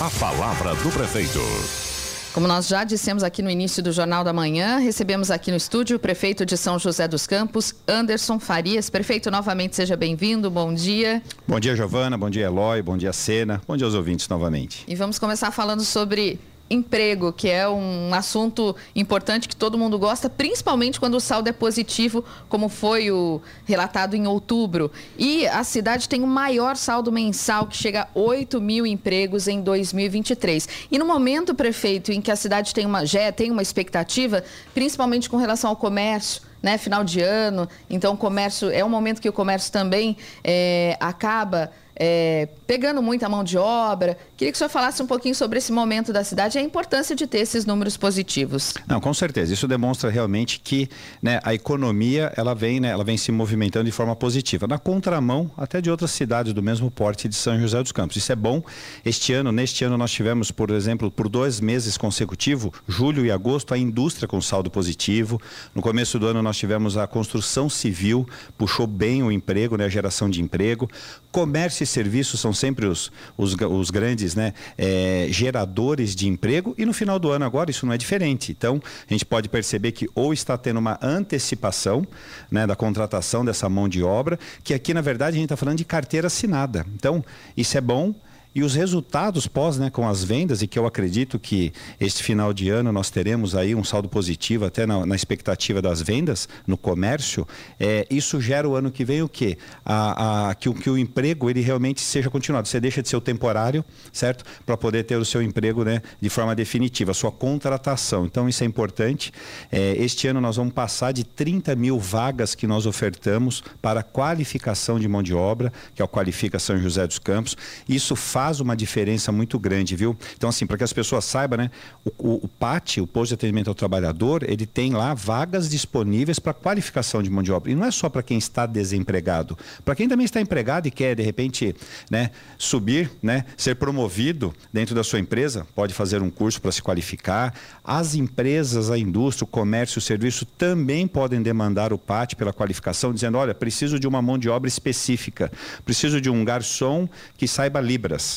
A 0.00 0.10
palavra 0.18 0.74
do 0.74 0.90
prefeito. 0.90 1.91
Como 2.32 2.48
nós 2.48 2.66
já 2.66 2.82
dissemos 2.82 3.22
aqui 3.22 3.42
no 3.42 3.50
início 3.50 3.82
do 3.82 3.92
Jornal 3.92 4.24
da 4.24 4.32
Manhã, 4.32 4.78
recebemos 4.78 5.30
aqui 5.30 5.50
no 5.50 5.56
estúdio 5.58 5.98
o 5.98 6.00
prefeito 6.00 6.46
de 6.46 6.56
São 6.56 6.78
José 6.78 7.06
dos 7.06 7.26
Campos, 7.26 7.74
Anderson 7.86 8.40
Farias. 8.40 8.88
Prefeito, 8.88 9.30
novamente 9.30 9.76
seja 9.76 9.98
bem-vindo, 9.98 10.50
bom 10.50 10.72
dia. 10.72 11.22
Bom 11.46 11.60
dia, 11.60 11.76
Giovana, 11.76 12.16
bom 12.16 12.30
dia, 12.30 12.46
Eloy, 12.46 12.80
bom 12.80 12.96
dia, 12.96 13.12
Sena, 13.12 13.60
bom 13.68 13.76
dia 13.76 13.86
aos 13.86 13.94
ouvintes 13.94 14.28
novamente. 14.28 14.82
E 14.88 14.94
vamos 14.94 15.18
começar 15.18 15.50
falando 15.50 15.82
sobre 15.82 16.40
emprego, 16.68 17.32
que 17.32 17.48
é 17.48 17.68
um 17.68 18.14
assunto 18.14 18.74
importante 18.94 19.48
que 19.48 19.54
todo 19.54 19.76
mundo 19.76 19.98
gosta, 19.98 20.30
principalmente 20.30 20.98
quando 20.98 21.14
o 21.14 21.20
saldo 21.20 21.48
é 21.48 21.52
positivo, 21.52 22.24
como 22.48 22.68
foi 22.68 23.10
o 23.10 23.40
relatado 23.64 24.14
em 24.14 24.26
outubro. 24.26 24.90
E 25.18 25.46
a 25.46 25.64
cidade 25.64 26.08
tem 26.08 26.22
o 26.22 26.26
maior 26.26 26.76
saldo 26.76 27.12
mensal, 27.12 27.66
que 27.66 27.76
chega 27.76 28.02
a 28.02 28.08
8 28.14 28.60
mil 28.60 28.86
empregos 28.86 29.48
em 29.48 29.60
2023. 29.60 30.68
E 30.90 30.98
no 30.98 31.04
momento, 31.04 31.54
prefeito, 31.54 32.12
em 32.12 32.20
que 32.20 32.30
a 32.30 32.36
cidade 32.36 32.72
tem 32.72 32.86
uma, 32.86 33.04
já 33.04 33.30
tem 33.32 33.50
uma 33.50 33.62
expectativa, 33.62 34.42
principalmente 34.74 35.28
com 35.28 35.36
relação 35.36 35.70
ao 35.70 35.76
comércio, 35.76 36.42
né, 36.62 36.78
final 36.78 37.02
de 37.02 37.20
ano, 37.20 37.68
então 37.90 38.14
o 38.14 38.16
comércio 38.16 38.70
é 38.70 38.84
um 38.84 38.88
momento 38.88 39.20
que 39.20 39.28
o 39.28 39.32
comércio 39.32 39.72
também 39.72 40.16
é, 40.44 40.96
acaba 41.00 41.72
é, 42.04 42.48
pegando 42.66 43.00
muita 43.00 43.28
mão 43.28 43.44
de 43.44 43.56
obra. 43.56 44.18
Queria 44.36 44.50
que 44.50 44.56
o 44.56 44.58
senhor 44.58 44.68
falasse 44.68 45.00
um 45.00 45.06
pouquinho 45.06 45.36
sobre 45.36 45.58
esse 45.58 45.70
momento 45.70 46.12
da 46.12 46.24
cidade 46.24 46.58
e 46.58 46.60
a 46.60 46.62
importância 46.62 47.14
de 47.14 47.28
ter 47.28 47.38
esses 47.38 47.64
números 47.64 47.96
positivos. 47.96 48.74
Não, 48.88 49.00
com 49.00 49.14
certeza. 49.14 49.54
Isso 49.54 49.68
demonstra 49.68 50.10
realmente 50.10 50.58
que 50.58 50.90
né, 51.22 51.38
a 51.44 51.54
economia 51.54 52.32
ela 52.36 52.56
vem, 52.56 52.80
né, 52.80 52.88
ela 52.88 53.04
vem 53.04 53.16
se 53.16 53.30
movimentando 53.30 53.84
de 53.84 53.92
forma 53.92 54.16
positiva. 54.16 54.66
Na 54.66 54.78
contramão 54.78 55.48
até 55.56 55.80
de 55.80 55.92
outras 55.92 56.10
cidades 56.10 56.52
do 56.52 56.60
mesmo 56.60 56.90
porte 56.90 57.28
de 57.28 57.36
São 57.36 57.56
José 57.60 57.80
dos 57.80 57.92
Campos. 57.92 58.16
Isso 58.16 58.32
é 58.32 58.36
bom. 58.36 58.64
Este 59.04 59.32
ano, 59.32 59.52
neste 59.52 59.84
ano, 59.84 59.96
nós 59.96 60.10
tivemos, 60.10 60.50
por 60.50 60.70
exemplo, 60.70 61.08
por 61.08 61.28
dois 61.28 61.60
meses 61.60 61.96
consecutivos, 61.96 62.72
julho 62.88 63.24
e 63.24 63.30
agosto, 63.30 63.74
a 63.74 63.78
indústria 63.78 64.26
com 64.26 64.40
saldo 64.40 64.72
positivo. 64.72 65.40
No 65.72 65.80
começo 65.80 66.18
do 66.18 66.26
ano, 66.26 66.42
nós 66.42 66.56
tivemos 66.56 66.96
a 66.96 67.06
construção 67.06 67.70
civil, 67.70 68.28
puxou 68.58 68.88
bem 68.88 69.22
o 69.22 69.30
emprego, 69.30 69.76
né, 69.76 69.84
a 69.84 69.88
geração 69.88 70.28
de 70.28 70.42
emprego. 70.42 70.90
Comércio 71.32 71.82
e 71.82 71.86
serviços 71.86 72.38
são 72.38 72.52
sempre 72.52 72.86
os, 72.86 73.10
os, 73.36 73.54
os 73.54 73.90
grandes 73.90 74.34
né, 74.34 74.52
é, 74.78 75.26
geradores 75.30 76.14
de 76.14 76.28
emprego 76.28 76.74
e 76.78 76.84
no 76.84 76.92
final 76.92 77.18
do 77.18 77.30
ano 77.30 77.44
agora 77.44 77.70
isso 77.70 77.86
não 77.86 77.92
é 77.92 77.98
diferente. 77.98 78.52
Então, 78.52 78.80
a 79.08 79.12
gente 79.12 79.24
pode 79.24 79.48
perceber 79.48 79.92
que 79.92 80.08
ou 80.14 80.32
está 80.32 80.56
tendo 80.58 80.78
uma 80.78 80.98
antecipação 81.02 82.06
né, 82.50 82.66
da 82.66 82.76
contratação 82.76 83.44
dessa 83.44 83.68
mão 83.68 83.88
de 83.88 84.02
obra, 84.02 84.38
que 84.62 84.74
aqui, 84.74 84.92
na 84.92 85.00
verdade, 85.00 85.36
a 85.36 85.38
gente 85.38 85.46
está 85.46 85.56
falando 85.56 85.78
de 85.78 85.84
carteira 85.84 86.26
assinada. 86.26 86.86
Então, 86.94 87.24
isso 87.56 87.76
é 87.76 87.80
bom. 87.80 88.14
E 88.54 88.62
os 88.62 88.74
resultados 88.74 89.46
pós, 89.46 89.78
né, 89.78 89.88
com 89.88 90.06
as 90.06 90.22
vendas, 90.22 90.60
e 90.60 90.66
que 90.66 90.78
eu 90.78 90.86
acredito 90.86 91.38
que 91.38 91.72
este 91.98 92.22
final 92.22 92.52
de 92.52 92.68
ano 92.68 92.92
nós 92.92 93.08
teremos 93.08 93.54
aí 93.54 93.74
um 93.74 93.82
saldo 93.82 94.08
positivo 94.08 94.66
até 94.66 94.86
na, 94.86 95.06
na 95.06 95.16
expectativa 95.16 95.80
das 95.80 96.02
vendas 96.02 96.48
no 96.66 96.76
comércio, 96.76 97.46
é, 97.80 98.06
isso 98.10 98.40
gera 98.40 98.68
o 98.68 98.76
ano 98.76 98.90
que 98.90 99.04
vem 99.04 99.22
o 99.22 99.28
quê? 99.28 99.56
A, 99.84 100.50
a, 100.50 100.54
que, 100.54 100.68
o, 100.68 100.74
que 100.74 100.90
o 100.90 100.98
emprego 100.98 101.48
ele 101.48 101.60
realmente 101.60 102.02
seja 102.02 102.28
continuado. 102.28 102.68
Você 102.68 102.78
deixa 102.78 103.02
de 103.02 103.08
ser 103.08 103.16
o 103.16 103.20
temporário, 103.20 103.82
certo? 104.12 104.44
Para 104.66 104.76
poder 104.76 105.04
ter 105.04 105.16
o 105.16 105.24
seu 105.24 105.40
emprego 105.40 105.82
né, 105.82 106.02
de 106.20 106.28
forma 106.28 106.54
definitiva, 106.54 107.12
a 107.12 107.14
sua 107.14 107.32
contratação. 107.32 108.26
Então 108.26 108.48
isso 108.48 108.62
é 108.62 108.66
importante. 108.66 109.32
É, 109.70 109.94
este 109.96 110.28
ano 110.28 110.40
nós 110.40 110.56
vamos 110.56 110.74
passar 110.74 111.12
de 111.12 111.24
30 111.24 111.74
mil 111.74 111.98
vagas 111.98 112.54
que 112.54 112.66
nós 112.66 112.84
ofertamos 112.84 113.64
para 113.80 114.02
qualificação 114.02 115.00
de 115.00 115.08
mão 115.08 115.22
de 115.22 115.32
obra, 115.32 115.72
que 115.94 116.02
é 116.02 116.04
o 116.04 116.08
Qualifica 116.08 116.58
São 116.58 116.78
José 116.78 117.06
dos 117.06 117.18
Campos. 117.18 117.56
Isso 117.88 118.14
faz 118.14 118.41
faz 118.42 118.58
uma 118.58 118.74
diferença 118.74 119.30
muito 119.30 119.56
grande, 119.56 119.94
viu? 119.94 120.16
Então, 120.36 120.50
assim, 120.50 120.66
para 120.66 120.76
que 120.76 120.82
as 120.82 120.92
pessoas 120.92 121.24
saibam, 121.24 121.58
né? 121.58 121.70
O, 122.04 122.10
o, 122.18 122.34
o 122.46 122.48
PAT, 122.48 122.98
o 122.98 123.06
Posto 123.06 123.28
de 123.28 123.34
Atendimento 123.34 123.68
ao 123.68 123.74
Trabalhador, 123.74 124.42
ele 124.42 124.66
tem 124.66 124.92
lá 124.92 125.14
vagas 125.14 125.70
disponíveis 125.70 126.40
para 126.40 126.52
qualificação 126.52 127.22
de 127.22 127.30
mão 127.30 127.40
de 127.40 127.52
obra. 127.52 127.70
E 127.70 127.74
não 127.76 127.86
é 127.86 127.92
só 127.92 128.08
para 128.08 128.20
quem 128.20 128.36
está 128.36 128.66
desempregado. 128.66 129.56
Para 129.84 129.94
quem 129.94 130.08
também 130.08 130.24
está 130.24 130.40
empregado 130.40 130.88
e 130.88 130.90
quer, 130.90 131.14
de 131.14 131.22
repente, 131.22 131.72
né, 132.10 132.32
subir, 132.58 133.12
né, 133.22 133.44
ser 133.56 133.76
promovido 133.76 134.52
dentro 134.72 134.92
da 134.92 135.04
sua 135.04 135.20
empresa, 135.20 135.64
pode 135.72 135.94
fazer 135.94 136.20
um 136.20 136.28
curso 136.28 136.60
para 136.60 136.72
se 136.72 136.82
qualificar. 136.82 137.54
As 137.84 138.16
empresas, 138.16 138.90
a 138.90 138.98
indústria, 138.98 139.44
o 139.44 139.46
comércio, 139.46 140.00
o 140.00 140.02
serviço 140.02 140.44
também 140.44 141.06
podem 141.06 141.40
demandar 141.40 141.92
o 141.92 141.98
PAT 141.98 142.34
pela 142.34 142.52
qualificação, 142.52 143.14
dizendo: 143.14 143.38
olha, 143.38 143.54
preciso 143.54 144.00
de 144.00 144.08
uma 144.08 144.20
mão 144.20 144.36
de 144.36 144.48
obra 144.48 144.66
específica, 144.66 145.52
preciso 145.84 146.20
de 146.20 146.28
um 146.28 146.44
garçom 146.44 147.08
que 147.36 147.46
saiba 147.46 147.80
Libras 147.80 148.31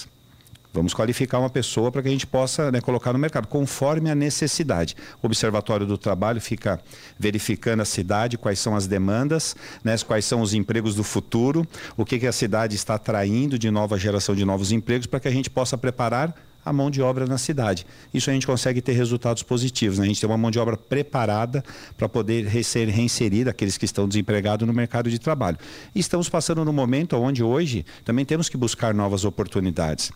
Vamos 0.76 0.94
qualificar 0.94 1.40
uma 1.40 1.50
pessoa 1.50 1.90
para 1.90 2.02
que 2.02 2.10
a 2.10 2.12
gente 2.12 2.28
possa 2.28 2.70
né, 2.70 2.82
colocar 2.82 3.14
no 3.14 3.20
mercado, 3.20 3.48
conforme 3.48 4.12
a 4.12 4.16
necessidade. 4.16 4.94
O 5.24 5.26
Observatório 5.26 5.86
do 5.86 5.98
Trabalho 5.98 6.42
fica 6.42 6.82
verificando 7.18 7.80
a 7.80 7.86
cidade, 7.86 8.38
quais 8.38 8.60
são 8.60 8.76
as 8.76 8.86
demandas, 8.86 9.56
né, 9.86 9.96
quais 10.00 10.26
são 10.26 10.42
os 10.42 10.54
empregos 10.54 10.94
do 10.94 11.04
futuro, 11.04 11.66
o 11.96 12.04
que, 12.04 12.20
que 12.20 12.28
a 12.28 12.34
cidade 12.34 12.76
está 12.76 12.96
atraindo 12.96 13.58
de 13.58 13.72
nova 13.72 13.98
geração 13.98 14.36
de 14.36 14.44
novos 14.44 14.74
empregos, 14.74 15.08
para 15.08 15.22
que 15.22 15.30
a 15.30 15.32
gente 15.32 15.50
possa 15.50 15.78
preparar 15.78 16.36
a 16.66 16.74
mão 16.74 16.90
de 16.90 17.02
obra 17.02 17.28
na 17.28 17.38
cidade. 17.38 17.86
Isso 18.14 18.30
a 18.30 18.34
gente 18.34 18.48
consegue 18.48 18.82
ter 18.82 18.94
resultados 18.94 19.44
positivos. 19.44 20.00
Né? 20.00 20.06
A 20.06 20.08
gente 20.08 20.20
tem 20.20 20.28
uma 20.28 20.38
mão 20.38 20.50
de 20.50 20.58
obra 20.58 20.76
preparada 20.76 21.64
para 21.96 22.10
poder 22.10 22.52
ser 22.64 22.90
reinserida 22.90 23.52
aqueles 23.52 23.78
que 23.78 23.86
estão 23.86 24.08
desempregados 24.08 24.68
no 24.68 24.74
mercado 24.74 25.10
de 25.10 25.20
trabalho. 25.20 25.58
E 25.94 26.00
estamos 26.00 26.28
passando 26.28 26.66
no 26.66 26.74
momento 26.74 27.16
onde 27.18 27.44
hoje 27.44 27.86
também 28.04 28.26
temos 28.26 28.50
que 28.50 28.58
buscar 28.58 28.94
novas 28.94 29.24
oportunidades. 29.24 30.12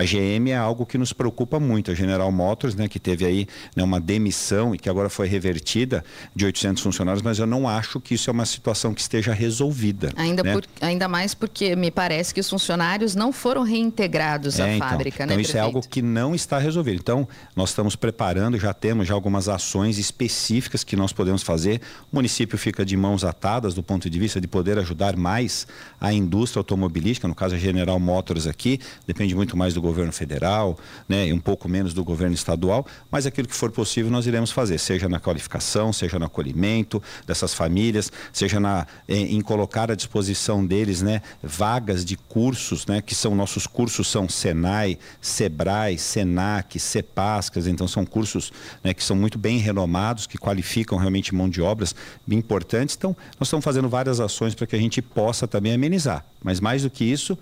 A 0.00 0.02
GM 0.02 0.48
é 0.48 0.56
algo 0.56 0.86
que 0.86 0.96
nos 0.96 1.12
preocupa 1.12 1.60
muito. 1.60 1.90
A 1.90 1.94
General 1.94 2.32
Motors, 2.32 2.74
né, 2.74 2.88
que 2.88 2.98
teve 2.98 3.26
aí 3.26 3.46
né, 3.76 3.84
uma 3.84 4.00
demissão 4.00 4.74
e 4.74 4.78
que 4.78 4.88
agora 4.88 5.10
foi 5.10 5.28
revertida 5.28 6.02
de 6.34 6.46
800 6.46 6.82
funcionários, 6.82 7.22
mas 7.22 7.38
eu 7.38 7.46
não 7.46 7.68
acho 7.68 8.00
que 8.00 8.14
isso 8.14 8.30
é 8.30 8.32
uma 8.32 8.46
situação 8.46 8.94
que 8.94 9.02
esteja 9.02 9.34
resolvida. 9.34 10.10
Ainda, 10.16 10.42
né? 10.42 10.54
por, 10.54 10.64
ainda 10.80 11.06
mais 11.06 11.34
porque 11.34 11.76
me 11.76 11.90
parece 11.90 12.32
que 12.32 12.40
os 12.40 12.48
funcionários 12.48 13.14
não 13.14 13.30
foram 13.30 13.62
reintegrados 13.62 14.58
é, 14.58 14.62
à 14.62 14.74
então, 14.74 14.88
fábrica, 14.88 15.24
então 15.24 15.36
né, 15.36 15.42
isso 15.42 15.54
é 15.54 15.60
algo 15.60 15.82
que 15.82 16.00
não 16.00 16.34
está 16.34 16.58
resolvido. 16.58 16.98
Então, 16.98 17.28
nós 17.54 17.68
estamos 17.68 17.94
preparando, 17.94 18.58
já 18.58 18.72
temos 18.72 19.06
já 19.06 19.12
algumas 19.12 19.50
ações 19.50 19.98
específicas 19.98 20.82
que 20.82 20.96
nós 20.96 21.12
podemos 21.12 21.42
fazer. 21.42 21.78
O 22.10 22.16
município 22.16 22.56
fica 22.56 22.86
de 22.86 22.96
mãos 22.96 23.22
atadas 23.22 23.74
do 23.74 23.82
ponto 23.82 24.08
de 24.08 24.18
vista 24.18 24.40
de 24.40 24.48
poder 24.48 24.78
ajudar 24.78 25.14
mais 25.14 25.66
a 26.00 26.10
indústria 26.10 26.60
automobilística, 26.60 27.28
no 27.28 27.34
caso 27.34 27.54
a 27.54 27.58
General 27.58 28.00
Motors 28.00 28.46
aqui, 28.46 28.80
depende 29.06 29.34
muito 29.34 29.58
mais 29.58 29.74
do 29.74 29.80
governo 29.80 29.89
federal, 30.12 30.78
né, 31.08 31.28
e 31.28 31.32
um 31.32 31.40
pouco 31.40 31.68
menos 31.68 31.92
do 31.94 32.04
governo 32.04 32.34
estadual, 32.34 32.86
mas 33.10 33.26
aquilo 33.26 33.48
que 33.48 33.54
for 33.54 33.70
possível 33.70 34.10
nós 34.10 34.26
iremos 34.26 34.50
fazer, 34.50 34.78
seja 34.78 35.08
na 35.08 35.20
qualificação, 35.20 35.92
seja 35.92 36.18
no 36.18 36.26
acolhimento 36.26 37.02
dessas 37.26 37.54
famílias, 37.54 38.10
seja 38.32 38.58
na, 38.58 38.86
em, 39.08 39.36
em 39.36 39.40
colocar 39.40 39.90
à 39.90 39.94
disposição 39.94 40.64
deles, 40.64 41.02
né, 41.02 41.22
vagas 41.42 42.04
de 42.04 42.16
cursos, 42.16 42.86
né, 42.86 43.00
que 43.00 43.14
são 43.14 43.34
nossos 43.34 43.66
cursos 43.66 44.08
são 44.08 44.28
Senai, 44.28 44.98
Sebrae, 45.20 45.98
Senac, 45.98 46.78
Cepascas, 46.78 47.66
então 47.66 47.86
são 47.86 48.04
cursos 48.04 48.52
né, 48.82 48.94
que 48.94 49.02
são 49.02 49.16
muito 49.16 49.38
bem 49.38 49.58
renomados, 49.58 50.26
que 50.26 50.38
qualificam 50.38 50.98
realmente 50.98 51.34
mão 51.34 51.48
de 51.48 51.60
obras 51.60 51.94
importantes. 52.28 52.96
Então, 52.96 53.16
nós 53.38 53.48
estamos 53.48 53.64
fazendo 53.64 53.88
várias 53.88 54.20
ações 54.20 54.54
para 54.54 54.66
que 54.66 54.76
a 54.76 54.78
gente 54.78 55.00
possa 55.02 55.46
também 55.46 55.72
amenizar. 55.72 56.24
Mas 56.42 56.60
mais 56.60 56.82
do 56.82 56.90
que 56.90 57.04
isso, 57.04 57.36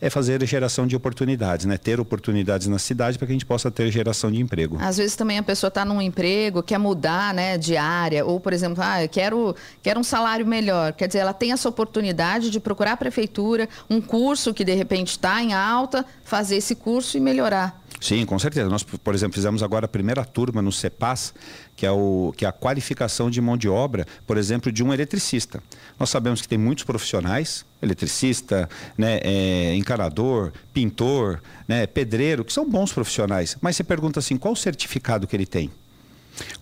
é 0.00 0.08
fazer 0.08 0.44
geração 0.46 0.86
de 0.86 0.96
oportunidades, 0.96 1.66
né? 1.66 1.76
Ter 1.76 2.00
oportunidades 2.00 2.66
na 2.66 2.78
cidade 2.78 3.18
para 3.18 3.26
que 3.26 3.32
a 3.32 3.34
gente 3.34 3.44
possa 3.44 3.70
ter 3.70 3.90
geração 3.90 4.30
de 4.30 4.40
emprego. 4.40 4.78
Às 4.80 4.96
vezes 4.96 5.14
também 5.14 5.38
a 5.38 5.42
pessoa 5.42 5.68
está 5.68 5.84
num 5.84 6.00
emprego, 6.00 6.62
quer 6.62 6.78
mudar, 6.78 7.34
né, 7.34 7.58
de 7.58 7.76
área, 7.76 8.24
ou 8.24 8.40
por 8.40 8.52
exemplo, 8.52 8.82
ah, 8.82 9.02
eu 9.02 9.08
quero, 9.08 9.54
quero 9.82 10.00
um 10.00 10.04
salário 10.04 10.46
melhor. 10.46 10.92
Quer 10.94 11.06
dizer, 11.06 11.18
ela 11.18 11.34
tem 11.34 11.52
essa 11.52 11.68
oportunidade 11.68 12.50
de 12.50 12.58
procurar 12.58 12.92
a 12.92 12.96
prefeitura, 12.96 13.68
um 13.88 14.00
curso 14.00 14.54
que 14.54 14.64
de 14.64 14.74
repente 14.74 15.10
está 15.10 15.42
em 15.42 15.52
alta, 15.52 16.04
fazer 16.24 16.56
esse 16.56 16.74
curso 16.74 17.16
e 17.16 17.20
melhorar. 17.20 17.78
Sim, 18.00 18.24
com 18.24 18.38
certeza. 18.38 18.70
Nós, 18.70 18.82
por 18.82 19.14
exemplo, 19.14 19.34
fizemos 19.34 19.62
agora 19.62 19.84
a 19.84 19.88
primeira 19.88 20.24
turma 20.24 20.62
no 20.62 20.72
CEPAS, 20.72 21.34
que 21.76 21.84
é, 21.84 21.90
o, 21.90 22.32
que 22.34 22.46
é 22.46 22.48
a 22.48 22.52
qualificação 22.52 23.30
de 23.30 23.40
mão 23.42 23.58
de 23.58 23.68
obra, 23.68 24.06
por 24.26 24.38
exemplo, 24.38 24.72
de 24.72 24.82
um 24.82 24.92
eletricista. 24.92 25.62
Nós 25.98 26.08
sabemos 26.08 26.40
que 26.40 26.48
tem 26.48 26.56
muitos 26.56 26.84
profissionais, 26.84 27.64
eletricista, 27.82 28.68
né, 28.96 29.20
é, 29.22 29.74
encanador, 29.74 30.52
pintor, 30.72 31.42
né, 31.66 31.86
pedreiro, 31.86 32.44
que 32.44 32.52
são 32.52 32.68
bons 32.68 32.92
profissionais. 32.92 33.56
Mas 33.60 33.76
você 33.76 33.84
pergunta 33.84 34.18
assim, 34.18 34.36
qual 34.36 34.52
o 34.52 34.56
certificado 34.56 35.26
que 35.26 35.34
ele 35.34 35.46
tem? 35.46 35.70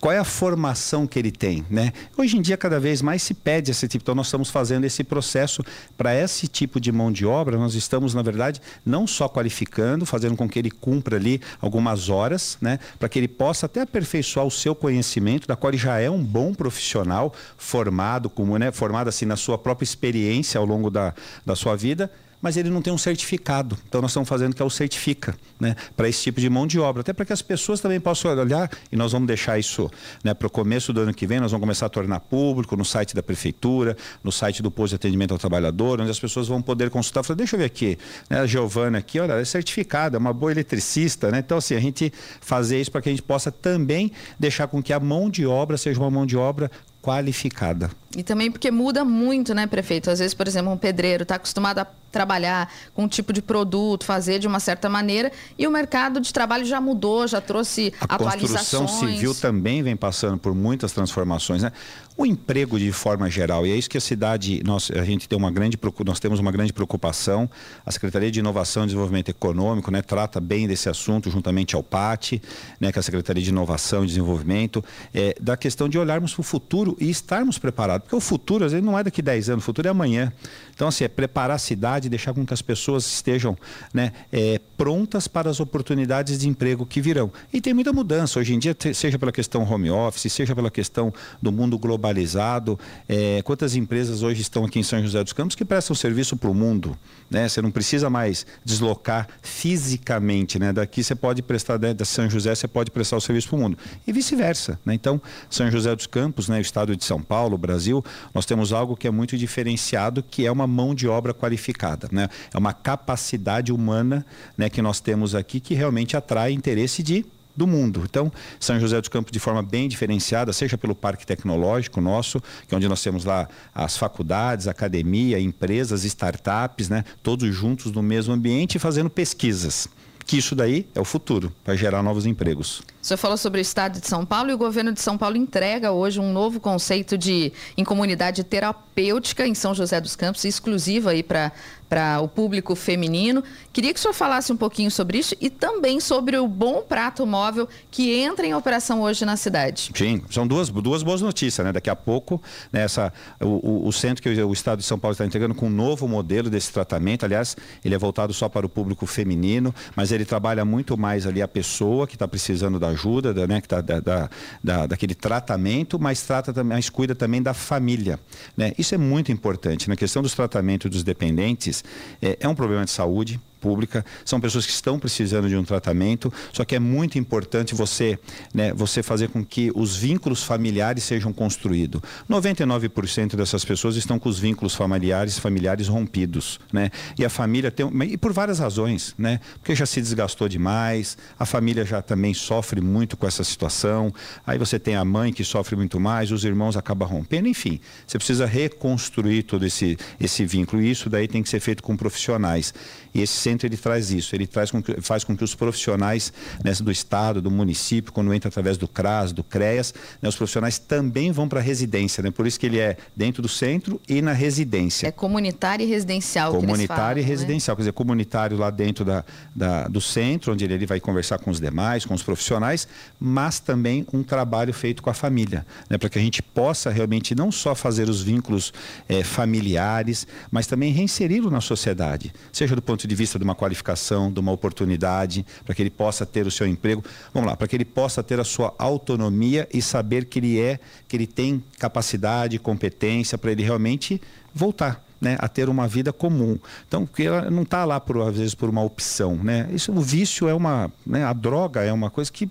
Qual 0.00 0.12
é 0.12 0.18
a 0.18 0.24
formação 0.24 1.06
que 1.06 1.18
ele 1.18 1.30
tem, 1.30 1.64
né? 1.70 1.92
Hoje 2.16 2.36
em 2.36 2.42
dia 2.42 2.56
cada 2.56 2.78
vez 2.78 3.02
mais 3.02 3.22
se 3.22 3.34
pede 3.34 3.70
esse 3.70 3.86
tipo, 3.88 4.02
então 4.02 4.14
nós 4.14 4.26
estamos 4.26 4.50
fazendo 4.50 4.84
esse 4.84 5.02
processo 5.02 5.62
para 5.96 6.14
esse 6.14 6.46
tipo 6.46 6.80
de 6.80 6.92
mão 6.92 7.10
de 7.10 7.26
obra, 7.26 7.56
nós 7.56 7.74
estamos 7.74 8.14
na 8.14 8.22
verdade 8.22 8.60
não 8.84 9.06
só 9.06 9.28
qualificando, 9.28 10.06
fazendo 10.06 10.36
com 10.36 10.48
que 10.48 10.58
ele 10.58 10.70
cumpra 10.70 11.16
ali 11.16 11.40
algumas 11.60 12.08
horas, 12.08 12.58
né, 12.60 12.78
para 12.98 13.08
que 13.08 13.18
ele 13.18 13.28
possa 13.28 13.66
até 13.66 13.82
aperfeiçoar 13.82 14.46
o 14.46 14.50
seu 14.50 14.74
conhecimento, 14.74 15.46
da 15.46 15.56
qual 15.56 15.70
ele 15.70 15.78
já 15.78 15.98
é 15.98 16.10
um 16.10 16.22
bom 16.22 16.54
profissional, 16.54 17.32
formado 17.56 18.28
como, 18.30 18.56
né, 18.58 18.72
formado 18.72 19.08
assim 19.08 19.26
na 19.26 19.36
sua 19.36 19.58
própria 19.58 19.84
experiência 19.84 20.58
ao 20.58 20.64
longo 20.64 20.90
da, 20.90 21.14
da 21.44 21.54
sua 21.54 21.76
vida 21.76 22.10
mas 22.40 22.56
ele 22.56 22.70
não 22.70 22.80
tem 22.80 22.92
um 22.92 22.98
certificado. 22.98 23.76
Então 23.88 24.00
nós 24.00 24.10
estamos 24.10 24.28
fazendo 24.28 24.54
que 24.54 24.62
é 24.62 24.64
o 24.64 24.70
certifica, 24.70 25.36
né, 25.58 25.74
para 25.96 26.08
esse 26.08 26.22
tipo 26.22 26.40
de 26.40 26.48
mão 26.48 26.66
de 26.66 26.78
obra, 26.78 27.00
até 27.00 27.12
para 27.12 27.24
que 27.24 27.32
as 27.32 27.42
pessoas 27.42 27.80
também 27.80 28.00
possam 28.00 28.36
olhar 28.36 28.70
e 28.90 28.96
nós 28.96 29.12
vamos 29.12 29.26
deixar 29.26 29.58
isso, 29.58 29.90
né, 30.22 30.34
para 30.34 30.46
o 30.46 30.50
começo 30.50 30.92
do 30.92 31.00
ano 31.00 31.12
que 31.12 31.26
vem, 31.26 31.40
nós 31.40 31.50
vamos 31.50 31.62
começar 31.62 31.86
a 31.86 31.88
tornar 31.88 32.20
público 32.20 32.76
no 32.76 32.84
site 32.84 33.14
da 33.14 33.22
prefeitura, 33.22 33.96
no 34.22 34.30
site 34.30 34.62
do 34.62 34.70
posto 34.70 34.90
de 34.90 34.96
atendimento 34.96 35.32
ao 35.32 35.38
trabalhador, 35.38 36.00
onde 36.00 36.10
as 36.10 36.20
pessoas 36.20 36.48
vão 36.48 36.62
poder 36.62 36.90
consultar, 36.90 37.22
falar, 37.22 37.36
deixa 37.36 37.56
eu 37.56 37.60
ver 37.60 37.66
aqui, 37.66 37.98
né, 38.30 38.40
a 38.40 38.46
Giovana 38.46 38.98
aqui, 38.98 39.18
olha, 39.18 39.32
ela 39.32 39.40
é 39.40 39.44
certificada, 39.44 40.16
é 40.16 40.18
uma 40.18 40.32
boa 40.32 40.52
eletricista, 40.52 41.30
né? 41.30 41.38
Então 41.38 41.58
assim, 41.58 41.74
a 41.74 41.80
gente 41.80 42.12
fazer 42.40 42.80
isso 42.80 42.90
para 42.90 43.02
que 43.02 43.08
a 43.08 43.12
gente 43.12 43.22
possa 43.22 43.50
também 43.50 44.12
deixar 44.38 44.66
com 44.68 44.82
que 44.82 44.92
a 44.92 45.00
mão 45.00 45.28
de 45.30 45.46
obra 45.46 45.76
seja 45.76 46.00
uma 46.00 46.10
mão 46.10 46.26
de 46.26 46.36
obra 46.36 46.70
qualificada. 47.02 47.90
E 48.16 48.22
também 48.22 48.50
porque 48.50 48.70
muda 48.70 49.04
muito, 49.04 49.54
né, 49.54 49.66
prefeito? 49.66 50.10
Às 50.10 50.18
vezes, 50.18 50.32
por 50.34 50.48
exemplo, 50.48 50.72
um 50.72 50.78
pedreiro 50.78 51.24
está 51.24 51.34
acostumado 51.34 51.80
a 51.80 51.86
trabalhar 52.10 52.72
com 52.94 53.04
um 53.04 53.08
tipo 53.08 53.32
de 53.32 53.42
produto, 53.42 54.04
fazer 54.04 54.38
de 54.38 54.46
uma 54.46 54.60
certa 54.60 54.88
maneira, 54.88 55.30
e 55.58 55.66
o 55.66 55.70
mercado 55.70 56.20
de 56.20 56.32
trabalho 56.32 56.64
já 56.64 56.80
mudou, 56.80 57.26
já 57.26 57.40
trouxe 57.40 57.92
a 58.00 58.14
atualizações. 58.14 58.74
A 58.74 58.78
construção 58.78 58.88
civil 58.88 59.34
também 59.34 59.82
vem 59.82 59.94
passando 59.94 60.38
por 60.38 60.54
muitas 60.54 60.92
transformações, 60.92 61.62
né? 61.62 61.72
O 62.16 62.26
emprego 62.26 62.80
de 62.80 62.90
forma 62.90 63.30
geral, 63.30 63.64
e 63.64 63.70
é 63.70 63.76
isso 63.76 63.88
que 63.88 63.96
a 63.96 64.00
cidade, 64.00 64.60
nós, 64.64 64.90
a 64.90 65.04
gente 65.04 65.28
tem 65.28 65.38
uma 65.38 65.52
grande, 65.52 65.78
nós 66.04 66.18
temos 66.18 66.40
uma 66.40 66.50
grande 66.50 66.72
preocupação, 66.72 67.48
a 67.86 67.92
Secretaria 67.92 68.28
de 68.28 68.40
Inovação 68.40 68.82
e 68.82 68.86
Desenvolvimento 68.86 69.28
Econômico, 69.28 69.88
né, 69.92 70.02
trata 70.02 70.40
bem 70.40 70.66
desse 70.66 70.88
assunto, 70.88 71.30
juntamente 71.30 71.76
ao 71.76 71.82
PAT, 71.82 72.42
né, 72.80 72.90
que 72.90 72.98
é 72.98 73.00
a 73.00 73.02
Secretaria 73.02 73.42
de 73.42 73.50
Inovação 73.50 74.02
e 74.02 74.06
Desenvolvimento, 74.08 74.84
é, 75.14 75.36
da 75.40 75.56
questão 75.56 75.88
de 75.88 75.96
olharmos 75.96 76.34
para 76.34 76.40
o 76.40 76.44
futuro 76.44 76.96
e 76.98 77.08
estarmos 77.08 77.56
preparados, 77.56 77.97
porque 77.98 78.14
o 78.14 78.20
futuro, 78.20 78.64
às 78.64 78.72
vezes, 78.72 78.84
não 78.84 78.98
é 78.98 79.02
daqui 79.02 79.22
10 79.22 79.50
anos, 79.50 79.64
o 79.64 79.66
futuro 79.66 79.88
é 79.88 79.90
amanhã. 79.90 80.32
Então, 80.74 80.88
assim, 80.88 81.04
é 81.04 81.08
preparar 81.08 81.56
a 81.56 81.58
cidade 81.58 82.08
deixar 82.08 82.32
com 82.32 82.46
que 82.46 82.54
as 82.54 82.62
pessoas 82.62 83.04
estejam 83.04 83.56
né, 83.92 84.12
é, 84.32 84.60
prontas 84.76 85.26
para 85.26 85.50
as 85.50 85.58
oportunidades 85.58 86.38
de 86.38 86.48
emprego 86.48 86.86
que 86.86 87.00
virão. 87.00 87.32
E 87.52 87.60
tem 87.60 87.74
muita 87.74 87.92
mudança 87.92 88.38
hoje 88.38 88.54
em 88.54 88.58
dia, 88.58 88.76
seja 88.94 89.18
pela 89.18 89.32
questão 89.32 89.62
home 89.62 89.90
office, 89.90 90.32
seja 90.32 90.54
pela 90.54 90.70
questão 90.70 91.12
do 91.42 91.50
mundo 91.50 91.78
globalizado. 91.78 92.78
É, 93.08 93.42
quantas 93.42 93.74
empresas 93.74 94.22
hoje 94.22 94.40
estão 94.40 94.64
aqui 94.64 94.78
em 94.78 94.82
São 94.82 95.02
José 95.02 95.22
dos 95.24 95.32
Campos 95.32 95.56
que 95.56 95.64
prestam 95.64 95.96
serviço 95.96 96.36
para 96.36 96.50
o 96.50 96.54
mundo? 96.54 96.96
Né? 97.30 97.48
Você 97.48 97.60
não 97.60 97.70
precisa 97.70 98.08
mais 98.08 98.46
deslocar 98.64 99.28
fisicamente. 99.42 100.58
Né? 100.58 100.72
Daqui 100.72 101.02
você 101.02 101.14
pode 101.14 101.42
prestar, 101.42 101.78
né, 101.78 101.92
da 101.92 102.04
São 102.04 102.28
José, 102.28 102.54
você 102.54 102.68
pode 102.68 102.90
prestar 102.90 103.16
o 103.16 103.20
serviço 103.20 103.48
para 103.48 103.56
o 103.56 103.60
mundo. 103.60 103.78
E 104.06 104.12
vice-versa. 104.12 104.78
Né? 104.84 104.94
Então, 104.94 105.20
São 105.50 105.70
José 105.70 105.94
dos 105.94 106.06
Campos, 106.06 106.48
né, 106.48 106.58
o 106.58 106.60
estado 106.60 106.96
de 106.96 107.04
São 107.04 107.20
Paulo, 107.20 107.54
o 107.54 107.58
Brasil, 107.58 107.87
nós 108.34 108.46
temos 108.46 108.72
algo 108.72 108.96
que 108.96 109.06
é 109.06 109.10
muito 109.10 109.36
diferenciado, 109.36 110.22
que 110.22 110.46
é 110.46 110.52
uma 110.52 110.66
mão 110.66 110.94
de 110.94 111.08
obra 111.08 111.34
qualificada. 111.34 112.08
Né? 112.10 112.28
É 112.52 112.58
uma 112.58 112.72
capacidade 112.72 113.72
humana 113.72 114.24
né, 114.56 114.68
que 114.68 114.82
nós 114.82 115.00
temos 115.00 115.34
aqui 115.34 115.60
que 115.60 115.74
realmente 115.74 116.16
atrai 116.16 116.52
interesse 116.52 117.02
de 117.02 117.24
do 117.56 117.66
mundo. 117.66 118.04
Então, 118.08 118.32
São 118.60 118.78
José 118.78 119.00
dos 119.00 119.08
Campos 119.08 119.32
de 119.32 119.40
forma 119.40 119.64
bem 119.64 119.88
diferenciada, 119.88 120.52
seja 120.52 120.78
pelo 120.78 120.94
parque 120.94 121.26
tecnológico 121.26 122.00
nosso, 122.00 122.40
que 122.68 122.72
é 122.72 122.76
onde 122.76 122.88
nós 122.88 123.02
temos 123.02 123.24
lá 123.24 123.48
as 123.74 123.96
faculdades, 123.96 124.68
academia, 124.68 125.40
empresas, 125.40 126.04
startups, 126.04 126.88
né, 126.88 127.04
todos 127.20 127.52
juntos 127.52 127.90
no 127.90 128.00
mesmo 128.00 128.32
ambiente 128.32 128.78
fazendo 128.78 129.10
pesquisas 129.10 129.88
que 130.28 130.36
isso 130.36 130.54
daí 130.54 130.86
é 130.94 131.00
o 131.00 131.06
futuro, 131.06 131.50
para 131.64 131.74
gerar 131.74 132.02
novos 132.02 132.26
empregos. 132.26 132.82
O 133.08 133.16
senhor 133.16 133.16
falou 133.16 133.38
sobre 133.38 133.58
o 133.58 133.62
estado 133.62 133.98
de 134.02 134.06
São 134.06 134.22
Paulo 134.26 134.50
e 134.50 134.52
o 134.52 134.58
governo 134.58 134.92
de 134.92 135.00
São 135.00 135.16
Paulo 135.16 135.34
entrega 135.38 135.92
hoje 135.92 136.20
um 136.20 136.30
novo 136.30 136.60
conceito 136.60 137.16
de 137.16 137.50
em 137.74 137.82
comunidade 137.82 138.44
terapêutica 138.44 139.46
em 139.46 139.54
São 139.54 139.74
José 139.74 139.98
dos 139.98 140.14
Campos, 140.14 140.44
exclusiva 140.44 141.12
aí 141.12 141.22
para 141.22 141.50
para 141.88 142.20
o 142.20 142.28
público 142.28 142.74
feminino. 142.74 143.42
Queria 143.72 143.92
que 143.92 143.98
o 143.98 144.02
senhor 144.02 144.12
falasse 144.12 144.52
um 144.52 144.56
pouquinho 144.56 144.90
sobre 144.90 145.18
isso 145.18 145.34
e 145.40 145.48
também 145.48 146.00
sobre 146.00 146.36
o 146.36 146.46
bom 146.46 146.82
prato 146.82 147.26
móvel 147.26 147.68
que 147.90 148.12
entra 148.12 148.46
em 148.46 148.54
operação 148.54 149.00
hoje 149.00 149.24
na 149.24 149.36
cidade. 149.36 149.90
Sim, 149.94 150.22
são 150.30 150.46
duas, 150.46 150.68
duas 150.68 151.02
boas 151.02 151.22
notícias, 151.22 151.64
né? 151.64 151.72
Daqui 151.72 151.88
a 151.88 151.96
pouco, 151.96 152.42
nessa, 152.72 153.04
né, 153.04 153.46
o, 153.46 153.86
o, 153.86 153.92
centro 153.92 154.22
que 154.22 154.28
o 154.28 154.52
Estado 154.52 154.80
de 154.80 154.84
São 154.84 154.98
Paulo 154.98 155.12
está 155.12 155.24
entregando 155.24 155.54
com 155.54 155.66
um 155.66 155.70
novo 155.70 156.06
modelo 156.06 156.50
desse 156.50 156.72
tratamento. 156.72 157.24
Aliás, 157.24 157.56
ele 157.84 157.94
é 157.94 157.98
voltado 157.98 158.32
só 158.32 158.48
para 158.48 158.66
o 158.66 158.68
público 158.68 159.06
feminino, 159.06 159.74
mas 159.96 160.12
ele 160.12 160.24
trabalha 160.24 160.64
muito 160.64 160.98
mais 160.98 161.26
ali 161.26 161.40
a 161.40 161.48
pessoa 161.48 162.06
que 162.06 162.16
está 162.16 162.28
precisando 162.28 162.78
da 162.78 162.94
ajuda, 162.98 163.32
da, 163.32 163.46
né? 163.46 163.60
Tá, 163.60 163.80
da, 163.80 164.00
da, 164.00 164.30
da, 164.62 164.86
daquele 164.86 165.14
tratamento, 165.14 165.98
mas 165.98 166.22
trata 166.22 166.52
também, 166.52 166.76
mas 166.76 166.90
cuida 166.90 167.14
também 167.14 167.40
da 167.40 167.54
família. 167.54 168.18
Né? 168.56 168.72
Isso 168.76 168.94
é 168.94 168.98
muito 168.98 169.30
importante. 169.30 169.88
Na 169.88 169.96
questão 169.96 170.20
dos 170.20 170.34
tratamentos 170.34 170.90
dos 170.90 171.04
dependentes, 171.04 171.84
é, 172.20 172.36
é 172.40 172.48
um 172.48 172.54
problema 172.54 172.84
de 172.84 172.90
saúde, 172.90 173.40
pública, 173.58 174.04
são 174.24 174.40
pessoas 174.40 174.66
que 174.66 174.72
estão 174.72 174.98
precisando 174.98 175.48
de 175.48 175.56
um 175.56 175.64
tratamento, 175.64 176.32
só 176.52 176.64
que 176.64 176.74
é 176.74 176.78
muito 176.78 177.18
importante 177.18 177.74
você, 177.74 178.18
né, 178.54 178.72
você 178.72 179.02
fazer 179.02 179.28
com 179.28 179.44
que 179.44 179.70
os 179.74 179.96
vínculos 179.96 180.42
familiares 180.42 181.04
sejam 181.04 181.32
construídos. 181.32 182.00
99% 182.28 183.36
dessas 183.36 183.64
pessoas 183.64 183.96
estão 183.96 184.18
com 184.18 184.28
os 184.28 184.38
vínculos 184.38 184.74
familiares, 184.74 185.38
familiares 185.38 185.88
rompidos, 185.88 186.58
né? 186.72 186.90
E 187.18 187.24
a 187.24 187.30
família 187.30 187.70
tem, 187.70 187.88
e 188.04 188.16
por 188.16 188.32
várias 188.32 188.58
razões, 188.58 189.14
né? 189.18 189.40
Porque 189.54 189.74
já 189.74 189.86
se 189.86 190.00
desgastou 190.00 190.48
demais, 190.48 191.16
a 191.38 191.46
família 191.46 191.84
já 191.84 192.00
também 192.02 192.34
sofre 192.34 192.80
muito 192.80 193.16
com 193.16 193.26
essa 193.26 193.44
situação. 193.44 194.12
Aí 194.46 194.58
você 194.58 194.78
tem 194.78 194.96
a 194.96 195.04
mãe 195.04 195.32
que 195.32 195.44
sofre 195.44 195.76
muito 195.76 195.98
mais, 196.00 196.30
os 196.30 196.44
irmãos 196.44 196.76
acabam 196.76 197.08
rompendo, 197.08 197.48
enfim. 197.48 197.80
Você 198.06 198.18
precisa 198.18 198.46
reconstruir 198.46 199.42
todo 199.42 199.64
esse 199.66 199.96
esse 200.20 200.44
vínculo 200.44 200.82
e 200.82 200.90
isso 200.90 201.08
daí 201.08 201.26
tem 201.26 201.42
que 201.42 201.48
ser 201.48 201.60
feito 201.60 201.82
com 201.82 201.96
profissionais. 201.96 202.72
E 203.14 203.22
esse 203.22 203.34
centro 203.34 203.66
ele 203.66 203.76
traz 203.76 204.10
isso, 204.10 204.34
ele 204.34 204.46
traz 204.46 204.70
com 204.70 204.82
que, 204.82 205.00
faz 205.00 205.24
com 205.24 205.36
que 205.36 205.44
os 205.44 205.54
profissionais 205.54 206.32
né, 206.64 206.72
do 206.80 206.90
Estado, 206.90 207.40
do 207.40 207.50
município, 207.50 208.12
quando 208.12 208.32
entra 208.32 208.48
através 208.48 208.76
do 208.76 208.86
CRAS, 208.86 209.32
do 209.32 209.42
CREAS, 209.42 209.94
né, 210.20 210.28
os 210.28 210.36
profissionais 210.36 210.78
também 210.78 211.32
vão 211.32 211.48
para 211.48 211.60
a 211.60 211.62
residência, 211.62 212.22
né? 212.22 212.30
por 212.30 212.46
isso 212.46 212.58
que 212.58 212.66
ele 212.66 212.78
é 212.78 212.96
dentro 213.16 213.42
do 213.42 213.48
centro 213.48 214.00
e 214.08 214.22
na 214.22 214.32
residência. 214.32 215.06
É 215.06 215.10
comunitário 215.10 215.84
e 215.84 215.88
residencial. 215.88 216.52
Comunitário 216.52 216.96
falam, 216.96 217.18
e 217.18 217.22
né? 217.22 217.28
residencial, 217.28 217.74
né? 217.74 217.76
quer 217.76 217.82
dizer, 217.82 217.92
comunitário 217.92 218.56
lá 218.56 218.70
dentro 218.70 219.04
da, 219.04 219.24
da, 219.54 219.88
do 219.88 220.00
centro, 220.00 220.52
onde 220.52 220.64
ele, 220.64 220.74
ele 220.74 220.86
vai 220.86 221.00
conversar 221.00 221.38
com 221.38 221.50
os 221.50 221.60
demais, 221.60 222.04
com 222.04 222.14
os 222.14 222.22
profissionais, 222.22 222.88
mas 223.18 223.58
também 223.58 224.06
um 224.12 224.22
trabalho 224.22 224.72
feito 224.72 225.02
com 225.02 225.10
a 225.10 225.14
família, 225.14 225.66
né, 225.88 225.98
para 225.98 226.08
que 226.08 226.18
a 226.18 226.22
gente 226.22 226.42
possa 226.42 226.90
realmente 226.90 227.34
não 227.34 227.50
só 227.50 227.74
fazer 227.74 228.08
os 228.08 228.22
vínculos 228.22 228.72
é, 229.08 229.22
familiares, 229.22 230.26
mas 230.50 230.66
também 230.66 230.92
reinseri-lo 230.92 231.50
na 231.50 231.60
sociedade, 231.60 232.32
seja 232.52 232.74
do 232.74 232.82
ponto 232.82 232.97
de 233.06 233.14
vista 233.14 233.38
de 233.38 233.44
uma 233.44 233.54
qualificação, 233.54 234.32
de 234.32 234.40
uma 234.40 234.52
oportunidade, 234.52 235.44
para 235.64 235.74
que 235.74 235.82
ele 235.82 235.90
possa 235.90 236.24
ter 236.26 236.46
o 236.46 236.50
seu 236.50 236.66
emprego. 236.66 237.04
Vamos 237.32 237.48
lá, 237.48 237.56
para 237.56 237.68
que 237.68 237.76
ele 237.76 237.84
possa 237.84 238.22
ter 238.22 238.40
a 238.40 238.44
sua 238.44 238.74
autonomia 238.78 239.68
e 239.72 239.82
saber 239.82 240.24
que 240.24 240.38
ele 240.38 240.60
é, 240.60 240.78
que 241.06 241.16
ele 241.16 241.26
tem 241.26 241.62
capacidade, 241.78 242.58
competência 242.58 243.38
para 243.38 243.52
ele 243.52 243.62
realmente 243.62 244.20
voltar. 244.54 245.04
Né, 245.20 245.36
a 245.40 245.48
ter 245.48 245.68
uma 245.68 245.88
vida 245.88 246.12
comum. 246.12 246.56
Então, 246.86 247.04
porque 247.04 247.24
ela 247.24 247.50
não 247.50 247.64
está 247.64 247.84
lá 247.84 247.98
por 247.98 248.22
às 248.22 248.36
vezes 248.36 248.54
por 248.54 248.70
uma 248.70 248.84
opção, 248.84 249.34
né? 249.34 249.68
Isso 249.72 249.90
o 249.90 250.00
vício 250.00 250.48
é 250.48 250.54
uma, 250.54 250.92
né, 251.04 251.24
a 251.24 251.32
droga 251.32 251.82
é 251.82 251.92
uma 251.92 252.08
coisa 252.08 252.30
que 252.30 252.48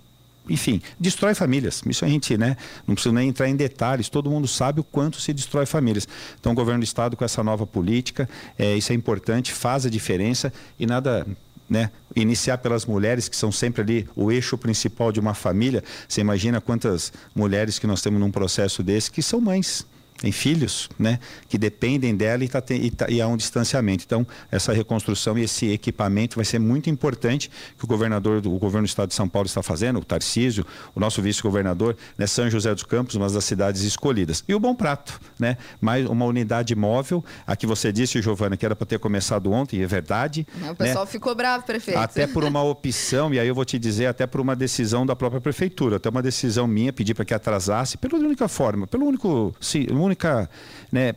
enfim, 0.50 0.82
destrói 1.00 1.34
famílias. 1.34 1.82
Isso 1.88 2.06
a 2.06 2.08
gente, 2.08 2.38
né? 2.38 2.58
Não 2.88 2.96
precisa 2.96 3.14
nem 3.14 3.30
entrar 3.30 3.48
em 3.50 3.56
detalhes, 3.56 4.10
todo 4.10 4.30
mundo 4.30 4.48
sabe 4.48 4.80
o 4.80 4.84
quanto 4.84 5.20
se 5.20 5.34
destrói 5.34 5.66
famílias. 5.66 6.08
Então, 6.40 6.52
o 6.52 6.56
governo 6.56 6.82
do 6.82 6.84
Estado, 6.84 7.16
com 7.16 7.26
essa 7.26 7.44
nova 7.44 7.66
política, 7.66 8.30
é, 8.58 8.76
isso 8.76 8.92
é 8.92 8.96
importante, 8.96 9.52
faz 9.52 9.86
a 9.86 9.90
diferença 9.90 10.52
e 10.80 10.86
nada. 10.86 11.26
Né? 11.70 11.92
Iniciar 12.16 12.60
pelas 12.60 12.86
mulheres, 12.86 13.28
que 13.28 13.36
são 13.36 13.52
sempre 13.52 13.82
ali 13.82 14.08
o 14.16 14.32
eixo 14.32 14.58
principal 14.58 15.12
de 15.12 15.20
uma 15.20 15.34
família. 15.34 15.84
Você 16.08 16.22
imagina 16.22 16.62
quantas 16.62 17.12
mulheres 17.36 17.78
que 17.78 17.86
nós 17.86 18.02
temos 18.02 18.22
num 18.22 18.32
processo 18.32 18.82
desse 18.82 19.12
que 19.12 19.22
são 19.22 19.42
mães 19.42 19.86
tem 20.18 20.32
filhos, 20.32 20.90
né, 20.98 21.20
que 21.48 21.58
dependem 21.58 22.16
dela 22.16 22.44
e, 22.44 22.48
tá, 22.48 22.64
e, 22.70 22.92
tá, 22.92 23.08
e 23.10 23.22
há 23.22 23.28
um 23.28 23.38
distanciamento. 23.38 24.04
Então, 24.06 24.26
essa 24.52 24.74
reconstrução 24.74 25.38
e 25.38 25.44
esse 25.44 25.70
equipamento 25.72 26.36
vai 26.36 26.46
ser 26.46 26.60
muito 26.60 26.90
importante 26.90 27.52
que 27.78 27.86
o 27.86 27.88
governador, 27.88 28.38
o 28.46 28.58
governo 28.58 28.86
do 28.86 28.90
estado 28.90 29.10
de 29.10 29.16
São 29.16 29.30
Paulo 29.30 29.46
está 29.46 29.62
fazendo, 29.62 30.00
o 30.00 30.04
Tarcísio, 30.04 30.66
o 30.96 31.00
nosso 31.00 31.22
vice-governador, 31.22 31.96
né, 32.18 32.26
São 32.26 32.50
José 32.50 32.74
dos 32.74 32.84
Campos, 32.84 33.16
uma 33.16 33.30
das 33.30 33.44
cidades 33.46 33.84
escolhidas. 33.84 34.44
E 34.48 34.56
o 34.56 34.60
Bom 34.60 34.74
Prato, 34.74 35.20
né, 35.40 35.58
mais 35.80 36.06
uma 36.08 36.26
unidade 36.26 36.76
móvel, 36.76 37.24
a 37.46 37.56
que 37.56 37.68
você 37.68 37.92
disse, 37.92 38.22
Giovana, 38.22 38.58
que 38.58 38.66
era 38.66 38.76
para 38.76 38.88
ter 38.88 39.00
começado 39.00 39.52
ontem, 39.52 39.82
é 39.82 39.88
verdade. 39.88 40.48
o 40.72 40.76
pessoal 40.76 41.06
né, 41.06 41.12
ficou 41.12 41.36
bravo, 41.36 41.64
prefeito. 41.64 42.00
Até 42.00 42.26
por 42.26 42.44
uma 42.44 42.64
opção, 42.64 43.34
e 43.34 43.40
aí 43.40 43.48
eu 43.48 43.54
vou 43.54 43.66
te 43.66 43.78
dizer, 43.78 44.08
até 44.08 44.26
por 44.26 44.42
uma 44.42 44.56
decisão 44.56 45.06
da 45.06 45.16
própria 45.16 45.40
prefeitura, 45.40 45.98
até 45.98 46.10
uma 46.10 46.24
decisão 46.24 46.66
minha, 46.66 46.92
pedir 46.92 47.14
para 47.14 47.24
que 47.24 47.34
atrasasse, 47.34 47.98
pela 47.98 48.18
única 48.18 48.48
forma, 48.48 48.88
pelo 48.88 49.06
único, 49.06 49.56
sim, 49.60 49.86
única, 50.08 50.50
né, 50.92 51.14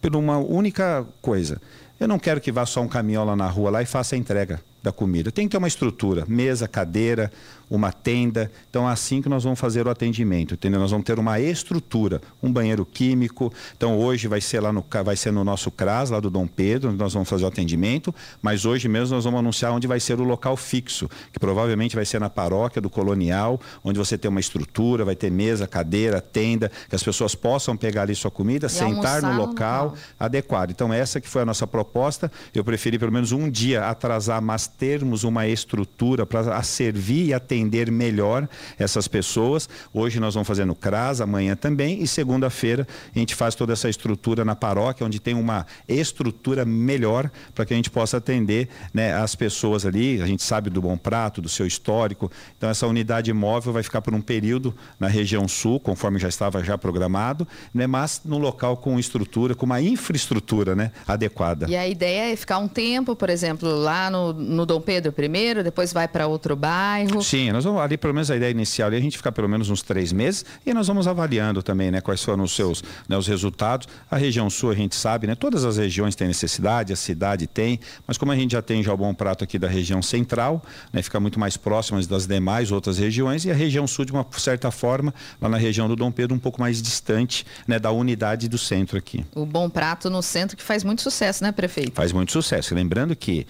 por 0.00 0.14
uma 0.14 0.38
única 0.38 1.04
coisa. 1.20 1.60
Eu 1.98 2.06
não 2.06 2.18
quero 2.18 2.40
que 2.40 2.52
vá 2.52 2.64
só 2.64 2.80
um 2.80 2.88
caminhão 2.88 3.24
lá 3.24 3.34
na 3.34 3.48
rua 3.48 3.70
lá 3.70 3.82
e 3.82 3.86
faça 3.86 4.14
a 4.14 4.18
entrega 4.18 4.60
da 4.82 4.92
comida. 4.92 5.32
Tem 5.32 5.48
que 5.48 5.52
ter 5.52 5.58
uma 5.58 5.66
estrutura, 5.66 6.24
mesa, 6.28 6.68
cadeira, 6.68 7.32
uma 7.70 7.92
tenda. 7.92 8.50
Então, 8.70 8.88
é 8.88 8.92
assim 8.92 9.20
que 9.20 9.28
nós 9.28 9.44
vamos 9.44 9.58
fazer 9.58 9.86
o 9.86 9.90
atendimento, 9.90 10.54
entendeu? 10.54 10.80
Nós 10.80 10.90
vamos 10.90 11.04
ter 11.04 11.18
uma 11.18 11.38
estrutura, 11.38 12.20
um 12.42 12.52
banheiro 12.52 12.84
químico. 12.86 13.52
Então, 13.76 13.98
hoje 13.98 14.26
vai 14.26 14.40
ser 14.40 14.60
lá 14.60 14.72
no, 14.72 14.84
vai 15.04 15.16
ser 15.16 15.30
no 15.32 15.44
nosso 15.44 15.70
CRAS, 15.70 16.10
lá 16.10 16.20
do 16.20 16.30
Dom 16.30 16.46
Pedro, 16.46 16.90
onde 16.90 16.98
nós 16.98 17.12
vamos 17.12 17.28
fazer 17.28 17.44
o 17.44 17.48
atendimento, 17.48 18.14
mas 18.40 18.64
hoje 18.64 18.88
mesmo 18.88 19.14
nós 19.14 19.24
vamos 19.24 19.40
anunciar 19.40 19.72
onde 19.72 19.86
vai 19.86 20.00
ser 20.00 20.20
o 20.20 20.24
local 20.24 20.56
fixo, 20.56 21.08
que 21.32 21.38
provavelmente 21.38 21.94
vai 21.94 22.04
ser 22.04 22.18
na 22.20 22.30
paróquia 22.30 22.80
do 22.80 22.88
Colonial, 22.88 23.60
onde 23.84 23.98
você 23.98 24.16
tem 24.16 24.28
uma 24.28 24.40
estrutura, 24.40 25.04
vai 25.04 25.14
ter 25.14 25.30
mesa, 25.30 25.66
cadeira, 25.66 26.20
tenda, 26.20 26.70
que 26.88 26.94
as 26.94 27.02
pessoas 27.02 27.34
possam 27.34 27.76
pegar 27.76 28.02
ali 28.02 28.14
sua 28.14 28.30
comida, 28.30 28.66
e 28.66 28.70
sentar 28.70 29.22
no 29.22 29.36
local 29.36 29.94
adequado. 30.18 30.70
Então, 30.70 30.92
essa 30.92 31.20
que 31.20 31.28
foi 31.28 31.42
a 31.42 31.46
nossa 31.46 31.66
proposta. 31.66 32.30
Eu 32.54 32.64
preferi 32.64 32.98
pelo 32.98 33.12
menos 33.12 33.32
um 33.32 33.50
dia 33.50 33.88
atrasar, 33.88 34.40
mas 34.40 34.66
termos 34.66 35.24
uma 35.24 35.46
estrutura 35.46 36.24
para 36.24 36.62
servir 36.62 37.26
e 37.26 37.34
atender 37.34 37.57
atender 37.58 37.90
melhor 37.90 38.48
essas 38.78 39.08
pessoas. 39.08 39.68
Hoje 39.92 40.20
nós 40.20 40.34
vamos 40.34 40.46
fazer 40.46 40.64
no 40.64 40.74
CRAS, 40.74 41.20
amanhã 41.20 41.56
também, 41.56 42.02
e 42.02 42.06
segunda-feira 42.06 42.86
a 43.14 43.18
gente 43.18 43.34
faz 43.34 43.54
toda 43.54 43.72
essa 43.72 43.88
estrutura 43.88 44.44
na 44.44 44.54
paróquia, 44.54 45.04
onde 45.04 45.18
tem 45.18 45.34
uma 45.34 45.66
estrutura 45.88 46.64
melhor 46.64 47.30
para 47.54 47.64
que 47.64 47.74
a 47.74 47.76
gente 47.76 47.90
possa 47.90 48.18
atender 48.18 48.68
né, 48.94 49.14
as 49.14 49.34
pessoas 49.34 49.84
ali. 49.84 50.22
A 50.22 50.26
gente 50.26 50.42
sabe 50.42 50.70
do 50.70 50.80
Bom 50.80 50.96
Prato, 50.96 51.42
do 51.42 51.48
seu 51.48 51.66
histórico. 51.66 52.30
Então, 52.56 52.70
essa 52.70 52.86
unidade 52.86 53.32
móvel 53.32 53.72
vai 53.72 53.82
ficar 53.82 54.00
por 54.00 54.14
um 54.14 54.20
período 54.20 54.74
na 54.98 55.08
região 55.08 55.48
sul, 55.48 55.80
conforme 55.80 56.18
já 56.18 56.28
estava 56.28 56.62
já 56.62 56.78
programado, 56.78 57.46
né, 57.74 57.86
mas 57.86 58.22
no 58.24 58.38
local 58.38 58.76
com 58.76 58.98
estrutura, 58.98 59.54
com 59.54 59.66
uma 59.66 59.80
infraestrutura 59.80 60.76
né, 60.76 60.92
adequada. 61.06 61.66
E 61.68 61.76
a 61.76 61.88
ideia 61.88 62.32
é 62.32 62.36
ficar 62.36 62.58
um 62.58 62.68
tempo, 62.68 63.16
por 63.16 63.30
exemplo, 63.30 63.68
lá 63.68 64.10
no, 64.10 64.32
no 64.32 64.64
Dom 64.64 64.80
Pedro 64.80 65.12
I, 65.18 65.62
depois 65.62 65.92
vai 65.92 66.06
para 66.06 66.26
outro 66.26 66.54
bairro. 66.54 67.22
Sim, 67.22 67.47
nós 67.52 67.64
vamos 67.64 67.80
ali, 67.80 67.96
pelo 67.96 68.14
menos 68.14 68.30
a 68.30 68.36
ideia 68.36 68.50
inicial, 68.50 68.90
a 68.90 69.00
gente 69.00 69.16
ficar 69.16 69.32
pelo 69.32 69.48
menos 69.48 69.70
uns 69.70 69.82
três 69.82 70.12
meses 70.12 70.44
e 70.64 70.72
nós 70.74 70.86
vamos 70.86 71.06
avaliando 71.06 71.62
também, 71.62 71.90
né, 71.90 72.00
quais 72.00 72.22
foram 72.22 72.44
os 72.44 72.52
seus, 72.54 72.82
né, 73.08 73.16
os 73.16 73.26
resultados. 73.26 73.88
A 74.10 74.16
região 74.16 74.48
sul 74.50 74.70
a 74.70 74.74
gente 74.74 74.96
sabe, 74.96 75.26
né, 75.26 75.34
todas 75.34 75.64
as 75.64 75.76
regiões 75.76 76.14
têm 76.14 76.28
necessidade, 76.28 76.92
a 76.92 76.96
cidade 76.96 77.46
tem, 77.46 77.78
mas 78.06 78.18
como 78.18 78.32
a 78.32 78.36
gente 78.36 78.52
já 78.52 78.62
tem 78.62 78.82
já 78.82 78.92
o 78.92 78.96
bom 78.96 79.14
prato 79.14 79.44
aqui 79.44 79.58
da 79.58 79.68
região 79.68 80.02
central, 80.02 80.62
né, 80.92 81.02
fica 81.02 81.20
muito 81.20 81.38
mais 81.38 81.56
próximo 81.56 82.04
das 82.06 82.26
demais 82.26 82.72
outras 82.72 82.98
regiões 82.98 83.44
e 83.44 83.50
a 83.50 83.54
região 83.54 83.86
sul 83.86 84.04
de 84.04 84.12
uma 84.12 84.26
certa 84.32 84.70
forma, 84.70 85.14
lá 85.40 85.48
na 85.48 85.58
região 85.58 85.88
do 85.88 85.96
Dom 85.96 86.10
Pedro 86.10 86.34
um 86.34 86.38
pouco 86.38 86.60
mais 86.60 86.80
distante, 86.82 87.46
né, 87.66 87.78
da 87.78 87.90
unidade 87.90 88.48
do 88.48 88.58
centro 88.58 88.98
aqui. 88.98 89.24
O 89.34 89.46
bom 89.46 89.68
prato 89.68 90.10
no 90.10 90.22
centro 90.22 90.56
que 90.56 90.62
faz 90.62 90.84
muito 90.84 91.02
sucesso, 91.02 91.42
né, 91.42 91.52
prefeito? 91.52 91.92
Faz 91.92 92.12
muito 92.12 92.32
sucesso. 92.32 92.74
Lembrando 92.74 93.14
que 93.14 93.46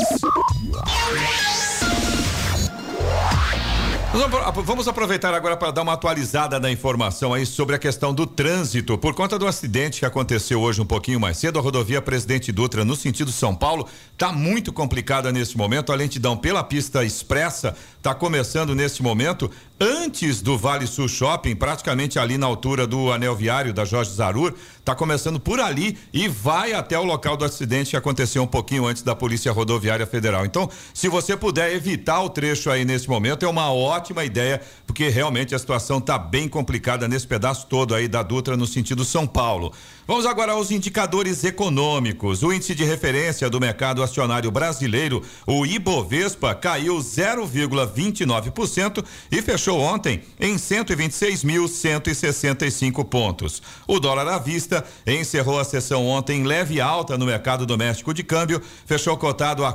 Vamos 4.64 4.88
aproveitar 4.88 5.34
agora 5.34 5.58
para 5.58 5.70
dar 5.70 5.82
uma 5.82 5.92
atualizada 5.92 6.58
na 6.58 6.70
informação 6.70 7.34
aí 7.34 7.44
sobre 7.44 7.76
a 7.76 7.78
questão 7.78 8.14
do 8.14 8.26
trânsito. 8.26 8.96
Por 8.96 9.14
conta 9.14 9.38
do 9.38 9.46
acidente 9.46 10.00
que 10.00 10.06
aconteceu 10.06 10.62
hoje 10.62 10.80
um 10.80 10.86
pouquinho 10.86 11.20
mais 11.20 11.36
cedo, 11.36 11.58
a 11.58 11.62
rodovia 11.62 12.00
Presidente 12.00 12.50
Dutra, 12.50 12.82
no 12.82 12.96
sentido 12.96 13.30
São 13.30 13.54
Paulo, 13.54 13.86
está 14.12 14.32
muito 14.32 14.72
complicada 14.72 15.30
nesse 15.30 15.58
momento. 15.58 15.92
A 15.92 15.94
lentidão 15.94 16.34
pela 16.34 16.64
pista 16.64 17.04
expressa 17.04 17.76
está 18.06 18.14
começando 18.14 18.72
neste 18.72 19.02
momento 19.02 19.50
antes 19.80 20.40
do 20.40 20.56
Vale 20.56 20.86
Sul 20.86 21.08
Shopping, 21.08 21.56
praticamente 21.56 22.20
ali 22.20 22.38
na 22.38 22.46
altura 22.46 22.86
do 22.86 23.10
anel 23.10 23.34
viário 23.34 23.74
da 23.74 23.84
Jorge 23.84 24.12
Zarur, 24.12 24.54
está 24.78 24.94
começando 24.94 25.40
por 25.40 25.58
ali 25.58 25.98
e 26.12 26.28
vai 26.28 26.72
até 26.72 26.96
o 26.96 27.02
local 27.02 27.36
do 27.36 27.44
acidente 27.44 27.90
que 27.90 27.96
aconteceu 27.96 28.44
um 28.44 28.46
pouquinho 28.46 28.86
antes 28.86 29.02
da 29.02 29.16
Polícia 29.16 29.50
Rodoviária 29.50 30.06
Federal. 30.06 30.46
Então, 30.46 30.70
se 30.94 31.08
você 31.08 31.36
puder 31.36 31.74
evitar 31.74 32.20
o 32.20 32.30
trecho 32.30 32.70
aí 32.70 32.84
nesse 32.84 33.08
momento, 33.08 33.44
é 33.44 33.48
uma 33.48 33.72
ótima 33.72 34.24
ideia, 34.24 34.62
porque 34.86 35.08
realmente 35.08 35.52
a 35.52 35.58
situação 35.58 35.98
está 35.98 36.16
bem 36.16 36.48
complicada 36.48 37.08
nesse 37.08 37.26
pedaço 37.26 37.66
todo 37.66 37.92
aí 37.92 38.06
da 38.06 38.22
Dutra 38.22 38.56
no 38.56 38.68
sentido 38.68 39.04
São 39.04 39.26
Paulo. 39.26 39.72
Vamos 40.08 40.24
agora 40.24 40.52
aos 40.52 40.70
indicadores 40.70 41.42
econômicos. 41.42 42.44
O 42.44 42.52
índice 42.52 42.76
de 42.76 42.84
referência 42.84 43.50
do 43.50 43.58
mercado 43.58 44.04
acionário 44.04 44.52
brasileiro, 44.52 45.20
o 45.44 45.66
Ibovespa, 45.66 46.54
caiu 46.54 46.98
0,29% 46.98 49.04
e 49.32 49.42
fechou 49.42 49.80
ontem 49.80 50.22
em 50.38 50.54
126.165 50.54 53.04
pontos. 53.04 53.60
O 53.84 53.98
dólar 53.98 54.28
à 54.28 54.38
vista 54.38 54.84
encerrou 55.04 55.58
a 55.58 55.64
sessão 55.64 56.06
ontem 56.06 56.42
em 56.42 56.44
leve 56.44 56.80
alta 56.80 57.18
no 57.18 57.26
mercado 57.26 57.66
doméstico 57.66 58.14
de 58.14 58.22
câmbio, 58.22 58.62
fechou 58.86 59.16
cotado 59.16 59.64
a 59.64 59.72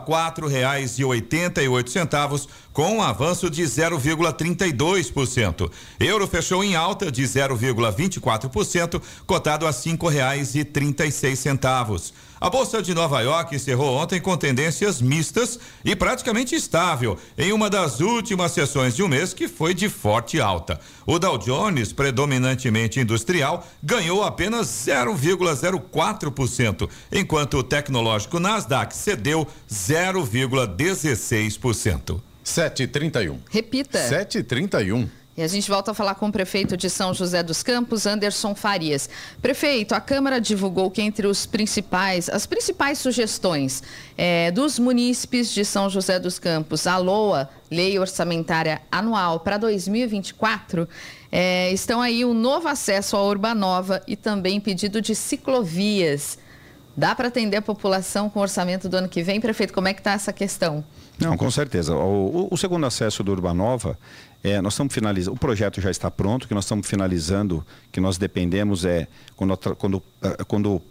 oito 1.68 1.92
centavos, 1.92 2.48
com 2.72 2.96
um 2.96 3.02
avanço 3.02 3.50
de 3.50 3.64
0,32%. 3.64 5.70
Euro 6.00 6.26
fechou 6.26 6.64
em 6.64 6.74
alta 6.74 7.12
de 7.12 7.24
0,24%, 7.24 9.02
cotado 9.28 9.68
a 9.68 9.74
cinco 9.74 10.08
reais 10.22 10.54
e 10.54 10.64
trinta 10.64 11.04
e 11.06 11.12
seis 11.12 11.40
centavos. 11.40 12.14
A 12.40 12.48
Bolsa 12.50 12.82
de 12.82 12.94
Nova 12.94 13.20
York 13.22 13.54
encerrou 13.56 13.94
ontem 13.96 14.22
com 14.22 14.38
tendências 14.38 15.02
mistas 15.02 15.60
e 15.86 15.96
praticamente 15.96 16.56
estável 16.56 17.16
em 17.38 17.52
uma 17.52 17.70
das 17.70 18.00
últimas 18.00 18.52
sessões 18.52 18.96
de 18.96 19.04
um 19.04 19.08
mês 19.08 19.32
que 19.34 19.48
foi 19.48 19.76
de 19.76 19.90
forte 19.90 20.40
alta. 20.40 20.80
O 21.06 21.20
Dow 21.20 21.38
Jones, 21.38 21.94
predominantemente 21.94 23.00
industrial, 23.00 23.68
ganhou 23.84 24.24
apenas 24.24 24.66
0,04%, 24.68 26.90
enquanto 27.12 27.58
o 27.58 27.64
tecnológico 27.64 28.40
Nasdaq 28.40 28.96
cedeu 28.96 29.46
0,16%. 29.70 32.20
7h31. 32.44 33.38
Repita. 33.52 34.00
7h31. 34.00 35.08
A 35.44 35.48
gente 35.48 35.70
volta 35.70 35.92
a 35.92 35.94
falar 35.94 36.16
com 36.16 36.28
o 36.28 36.32
prefeito 36.32 36.78
de 36.78 36.90
São 36.90 37.14
José 37.14 37.42
dos 37.42 37.64
Campos, 37.64 38.06
Anderson 38.06 38.54
Farias. 38.54 39.10
Prefeito, 39.42 39.94
a 39.94 40.00
Câmara 40.00 40.40
divulgou 40.40 40.92
que 40.92 41.02
entre 41.02 41.28
os 41.28 41.46
principais, 41.46 42.30
as 42.30 42.46
principais 42.46 43.00
sugestões 43.00 43.82
é, 44.18 44.52
dos 44.52 44.78
munícipes 44.78 45.52
de 45.52 45.66
São 45.66 45.90
José 45.90 46.20
dos 46.20 46.38
Campos, 46.40 46.86
a 46.86 46.98
LOA, 46.98 47.50
Lei 47.70 47.98
Orçamentária 47.98 48.82
Anual 48.92 49.40
para 49.40 49.58
2024, 49.58 50.88
é, 51.32 51.72
estão 51.72 52.02
aí 52.02 52.26
o 52.26 52.34
novo 52.34 52.68
acesso 52.68 53.16
à 53.16 53.24
Urbanova 53.24 54.02
e 54.08 54.16
também 54.16 54.60
pedido 54.60 55.02
de 55.02 55.16
ciclovias. 55.16 56.38
Dá 56.96 57.16
para 57.16 57.30
atender 57.30 57.58
a 57.58 57.62
população 57.62 58.30
com 58.30 58.40
o 58.40 58.42
orçamento 58.42 58.90
do 58.90 58.98
ano 58.98 59.08
que 59.08 59.24
vem? 59.24 59.40
Prefeito, 59.40 59.74
como 59.74 59.88
é 59.88 59.94
que 59.94 60.02
está 60.02 60.12
essa 60.12 60.34
questão? 60.34 60.84
Não, 61.18 61.38
com 61.38 61.50
certeza. 61.50 61.96
O, 61.96 62.48
o, 62.52 62.58
segundo 62.58 62.86
acesso 62.86 63.24
do 63.24 63.32
Urbanova, 63.32 63.98
é, 64.44 64.60
nós 64.62 64.74
estamos 64.74 64.94
finalizando, 64.94 65.36
o 65.36 65.40
projeto 65.40 65.80
já 65.80 65.92
está 65.92 66.10
pronto, 66.10 66.48
que 66.48 66.54
nós 66.54 66.66
estamos 66.66 66.88
finalizando, 66.88 67.66
que 67.92 68.00
nós 68.00 68.18
dependemos 68.18 68.86
é 68.86 69.08
quando, 69.36 69.58
quando, 69.76 70.04
eh, 70.24 70.44
quando 70.48 70.82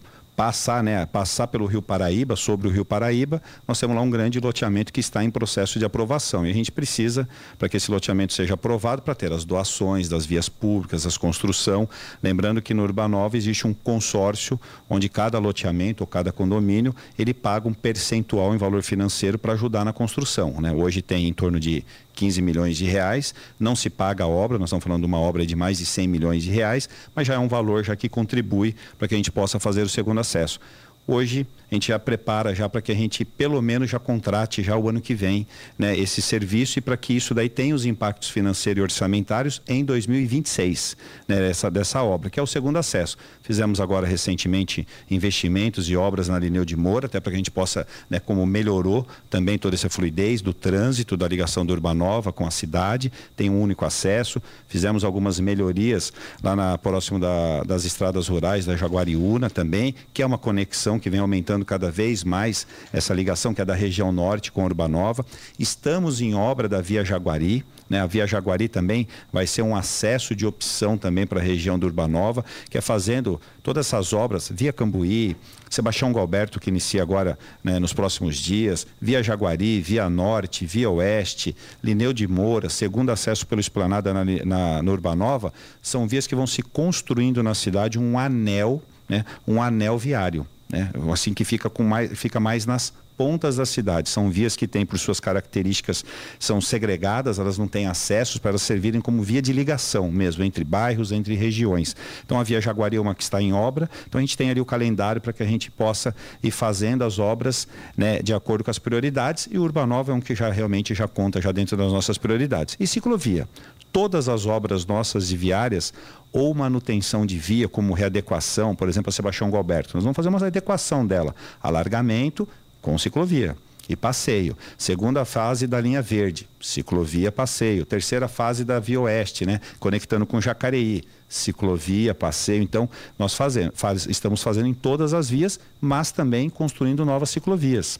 passar, 0.40 0.82
né, 0.82 1.04
passar 1.04 1.48
pelo 1.48 1.66
Rio 1.66 1.82
Paraíba, 1.82 2.34
sobre 2.34 2.66
o 2.66 2.70
Rio 2.70 2.82
Paraíba, 2.82 3.42
nós 3.68 3.78
temos 3.78 3.94
lá 3.94 4.00
um 4.00 4.08
grande 4.08 4.40
loteamento 4.40 4.90
que 4.90 4.98
está 4.98 5.22
em 5.22 5.30
processo 5.30 5.78
de 5.78 5.84
aprovação. 5.84 6.46
E 6.46 6.50
a 6.50 6.54
gente 6.54 6.72
precisa, 6.72 7.28
para 7.58 7.68
que 7.68 7.76
esse 7.76 7.90
loteamento 7.90 8.32
seja 8.32 8.54
aprovado, 8.54 9.02
para 9.02 9.14
ter 9.14 9.30
as 9.34 9.44
doações 9.44 10.08
das 10.08 10.24
vias 10.24 10.48
públicas, 10.48 11.04
as 11.04 11.18
construção. 11.18 11.86
Lembrando 12.22 12.62
que 12.62 12.72
no 12.72 12.82
Urbanova 12.82 13.36
existe 13.36 13.66
um 13.66 13.74
consórcio 13.74 14.58
onde 14.88 15.10
cada 15.10 15.38
loteamento 15.38 16.02
ou 16.02 16.06
cada 16.06 16.32
condomínio 16.32 16.96
ele 17.18 17.34
paga 17.34 17.68
um 17.68 17.74
percentual 17.74 18.54
em 18.54 18.56
valor 18.56 18.82
financeiro 18.82 19.38
para 19.38 19.52
ajudar 19.52 19.84
na 19.84 19.92
construção. 19.92 20.58
Né? 20.58 20.72
Hoje 20.72 21.02
tem 21.02 21.28
em 21.28 21.34
torno 21.34 21.60
de 21.60 21.84
15 22.20 22.42
milhões 22.42 22.76
de 22.76 22.84
reais, 22.84 23.34
não 23.58 23.74
se 23.74 23.88
paga 23.88 24.24
a 24.24 24.28
obra, 24.28 24.58
nós 24.58 24.68
estamos 24.68 24.84
falando 24.84 25.00
de 25.00 25.06
uma 25.06 25.18
obra 25.18 25.46
de 25.46 25.56
mais 25.56 25.78
de 25.78 25.86
100 25.86 26.06
milhões 26.06 26.42
de 26.42 26.50
reais, 26.50 26.86
mas 27.14 27.26
já 27.26 27.32
é 27.32 27.38
um 27.38 27.48
valor 27.48 27.82
já 27.82 27.96
que 27.96 28.10
contribui 28.10 28.76
para 28.98 29.08
que 29.08 29.14
a 29.14 29.16
gente 29.16 29.32
possa 29.32 29.58
fazer 29.58 29.80
o 29.80 29.88
segundo 29.88 30.20
acesso. 30.20 30.60
Hoje 31.10 31.44
a 31.70 31.74
gente 31.74 31.88
já 31.88 31.98
prepara 31.98 32.54
já 32.54 32.68
para 32.68 32.82
que 32.82 32.90
a 32.90 32.94
gente 32.94 33.24
pelo 33.24 33.62
menos 33.62 33.90
já 33.90 33.98
contrate 33.98 34.62
já 34.62 34.76
o 34.76 34.88
ano 34.88 35.00
que 35.00 35.14
vem 35.14 35.46
né, 35.78 35.96
esse 35.96 36.20
serviço 36.20 36.78
e 36.78 36.82
para 36.82 36.96
que 36.96 37.14
isso 37.14 37.32
daí 37.32 37.48
tenha 37.48 37.74
os 37.74 37.86
impactos 37.86 38.28
financeiros 38.28 38.80
e 38.80 38.82
orçamentários 38.82 39.62
em 39.68 39.84
2026 39.84 40.96
né, 41.28 41.48
essa, 41.48 41.70
dessa 41.70 42.02
obra, 42.02 42.28
que 42.28 42.40
é 42.40 42.42
o 42.42 42.46
segundo 42.46 42.76
acesso. 42.76 43.16
Fizemos 43.42 43.80
agora 43.80 44.06
recentemente 44.06 44.86
investimentos 45.10 45.88
e 45.88 45.96
obras 45.96 46.28
na 46.28 46.38
Lineu 46.38 46.64
de 46.64 46.76
Moura, 46.76 47.06
até 47.06 47.20
para 47.20 47.30
que 47.30 47.36
a 47.36 47.38
gente 47.38 47.50
possa, 47.50 47.86
né, 48.08 48.18
como 48.18 48.44
melhorou 48.46 49.06
também 49.28 49.58
toda 49.58 49.76
essa 49.76 49.88
fluidez 49.88 50.42
do 50.42 50.52
trânsito, 50.52 51.16
da 51.16 51.26
ligação 51.26 51.64
do 51.64 51.72
Urbanova 51.72 52.32
com 52.32 52.46
a 52.46 52.50
cidade, 52.50 53.12
tem 53.36 53.48
um 53.48 53.60
único 53.60 53.84
acesso. 53.84 54.42
Fizemos 54.68 55.04
algumas 55.04 55.38
melhorias 55.38 56.12
lá 56.42 56.56
na 56.56 56.78
próximo 56.78 57.18
da, 57.18 57.62
das 57.64 57.84
estradas 57.84 58.28
rurais 58.28 58.66
da 58.66 58.76
Jaguariúna 58.76 59.48
também, 59.48 59.94
que 60.12 60.22
é 60.22 60.26
uma 60.26 60.38
conexão 60.38 60.99
que 61.00 61.10
vem 61.10 61.20
aumentando 61.20 61.64
cada 61.64 61.90
vez 61.90 62.22
mais 62.22 62.66
essa 62.92 63.12
ligação 63.14 63.52
que 63.54 63.60
é 63.60 63.64
da 63.64 63.74
região 63.74 64.12
norte 64.12 64.52
com 64.52 64.64
Urbanova. 64.64 65.24
Estamos 65.58 66.20
em 66.20 66.34
obra 66.34 66.68
da 66.68 66.80
Via 66.80 67.04
Jaguari, 67.04 67.64
né? 67.90 68.00
A 68.00 68.06
Via 68.06 68.24
Jaguari 68.24 68.68
também 68.68 69.08
vai 69.32 69.48
ser 69.48 69.62
um 69.62 69.74
acesso 69.74 70.34
de 70.36 70.46
opção 70.46 70.96
também 70.96 71.26
para 71.26 71.40
a 71.40 71.42
região 71.42 71.76
do 71.76 71.86
Urbanova, 71.86 72.44
que 72.70 72.78
é 72.78 72.80
fazendo 72.80 73.40
todas 73.64 73.86
essas 73.86 74.12
obras, 74.12 74.50
Via 74.54 74.72
Cambuí, 74.72 75.36
Sebastião 75.68 76.12
Galberto, 76.12 76.60
que 76.60 76.70
inicia 76.70 77.02
agora 77.02 77.36
né, 77.62 77.80
nos 77.80 77.92
próximos 77.92 78.36
dias, 78.36 78.86
Via 79.00 79.22
Jaguari, 79.22 79.80
Via 79.80 80.08
Norte, 80.08 80.64
Via 80.64 80.88
Oeste, 80.88 81.54
Lineu 81.82 82.12
de 82.12 82.28
Moura, 82.28 82.68
segundo 82.68 83.10
acesso 83.10 83.46
pelo 83.46 83.60
Esplanada 83.60 84.14
na, 84.14 84.24
na, 84.24 84.82
na 84.82 84.92
Urbanova, 84.92 85.52
são 85.82 86.06
vias 86.06 86.28
que 86.28 86.34
vão 86.34 86.46
se 86.46 86.62
construindo 86.62 87.42
na 87.42 87.54
cidade 87.54 87.98
um 87.98 88.18
anel, 88.18 88.80
né, 89.08 89.24
um 89.46 89.60
anel 89.60 89.98
viário 89.98 90.46
né? 90.70 90.90
assim 91.12 91.34
que 91.34 91.44
fica, 91.44 91.68
com 91.68 91.82
mais, 91.82 92.18
fica 92.18 92.38
mais 92.38 92.66
nas 92.66 92.92
pontas 93.20 93.56
da 93.56 93.66
cidade. 93.66 94.08
São 94.08 94.30
vias 94.30 94.56
que 94.56 94.66
têm, 94.66 94.86
por 94.86 94.98
suas 94.98 95.20
características, 95.20 96.02
são 96.38 96.58
segregadas, 96.58 97.38
elas 97.38 97.58
não 97.58 97.68
têm 97.68 97.86
acessos 97.86 98.38
para 98.38 98.56
servirem 98.56 98.98
como 98.98 99.22
via 99.22 99.42
de 99.42 99.52
ligação 99.52 100.10
mesmo, 100.10 100.42
entre 100.42 100.64
bairros, 100.64 101.12
entre 101.12 101.34
regiões. 101.34 101.94
Então 102.24 102.40
a 102.40 102.42
Via 102.42 102.62
Jaguari 102.62 102.96
é 102.96 103.00
uma 103.00 103.14
que 103.14 103.22
está 103.22 103.42
em 103.42 103.52
obra, 103.52 103.90
então 104.08 104.18
a 104.18 104.22
gente 104.22 104.38
tem 104.38 104.48
ali 104.48 104.58
o 104.58 104.64
calendário 104.64 105.20
para 105.20 105.34
que 105.34 105.42
a 105.42 105.46
gente 105.46 105.70
possa 105.70 106.16
ir 106.42 106.50
fazendo 106.50 107.04
as 107.04 107.18
obras 107.18 107.68
né, 107.94 108.22
de 108.22 108.32
acordo 108.32 108.64
com 108.64 108.70
as 108.70 108.78
prioridades 108.78 109.46
e 109.50 109.58
o 109.58 109.62
Urbanova 109.64 110.12
é 110.12 110.14
um 110.14 110.20
que 110.20 110.34
já 110.34 110.50
realmente 110.50 110.94
já 110.94 111.06
conta 111.06 111.42
já 111.42 111.52
dentro 111.52 111.76
das 111.76 111.92
nossas 111.92 112.16
prioridades. 112.16 112.74
E 112.80 112.86
ciclovia. 112.86 113.46
Todas 113.92 114.30
as 114.30 114.46
obras 114.46 114.86
nossas 114.86 115.28
de 115.28 115.36
viárias 115.36 115.92
ou 116.32 116.54
manutenção 116.54 117.26
de 117.26 117.38
via, 117.38 117.68
como 117.68 117.92
readequação, 117.92 118.74
por 118.74 118.88
exemplo, 118.88 119.10
a 119.10 119.12
Sebastião 119.12 119.50
Galberto. 119.50 119.94
Nós 119.94 120.04
vamos 120.04 120.16
fazer 120.16 120.28
uma 120.28 120.44
adequação 120.44 121.06
dela, 121.06 121.34
alargamento 121.62 122.48
com 122.80 122.96
ciclovia 122.98 123.56
e 123.88 123.96
passeio. 123.96 124.56
Segunda 124.78 125.24
fase 125.24 125.66
da 125.66 125.80
linha 125.80 126.00
verde, 126.00 126.48
ciclovia, 126.60 127.32
passeio. 127.32 127.84
Terceira 127.84 128.28
fase 128.28 128.64
da 128.64 128.78
via 128.78 129.00
oeste, 129.00 129.44
né? 129.44 129.60
Conectando 129.80 130.24
com 130.24 130.40
Jacareí, 130.40 131.02
ciclovia, 131.28 132.14
passeio. 132.14 132.62
Então, 132.62 132.88
nós 133.18 133.34
fazemos, 133.34 133.72
faz, 133.74 134.06
estamos 134.06 134.42
fazendo 134.42 134.68
em 134.68 134.74
todas 134.74 135.12
as 135.12 135.28
vias, 135.28 135.58
mas 135.80 136.12
também 136.12 136.48
construindo 136.48 137.04
novas 137.04 137.30
ciclovias. 137.30 137.98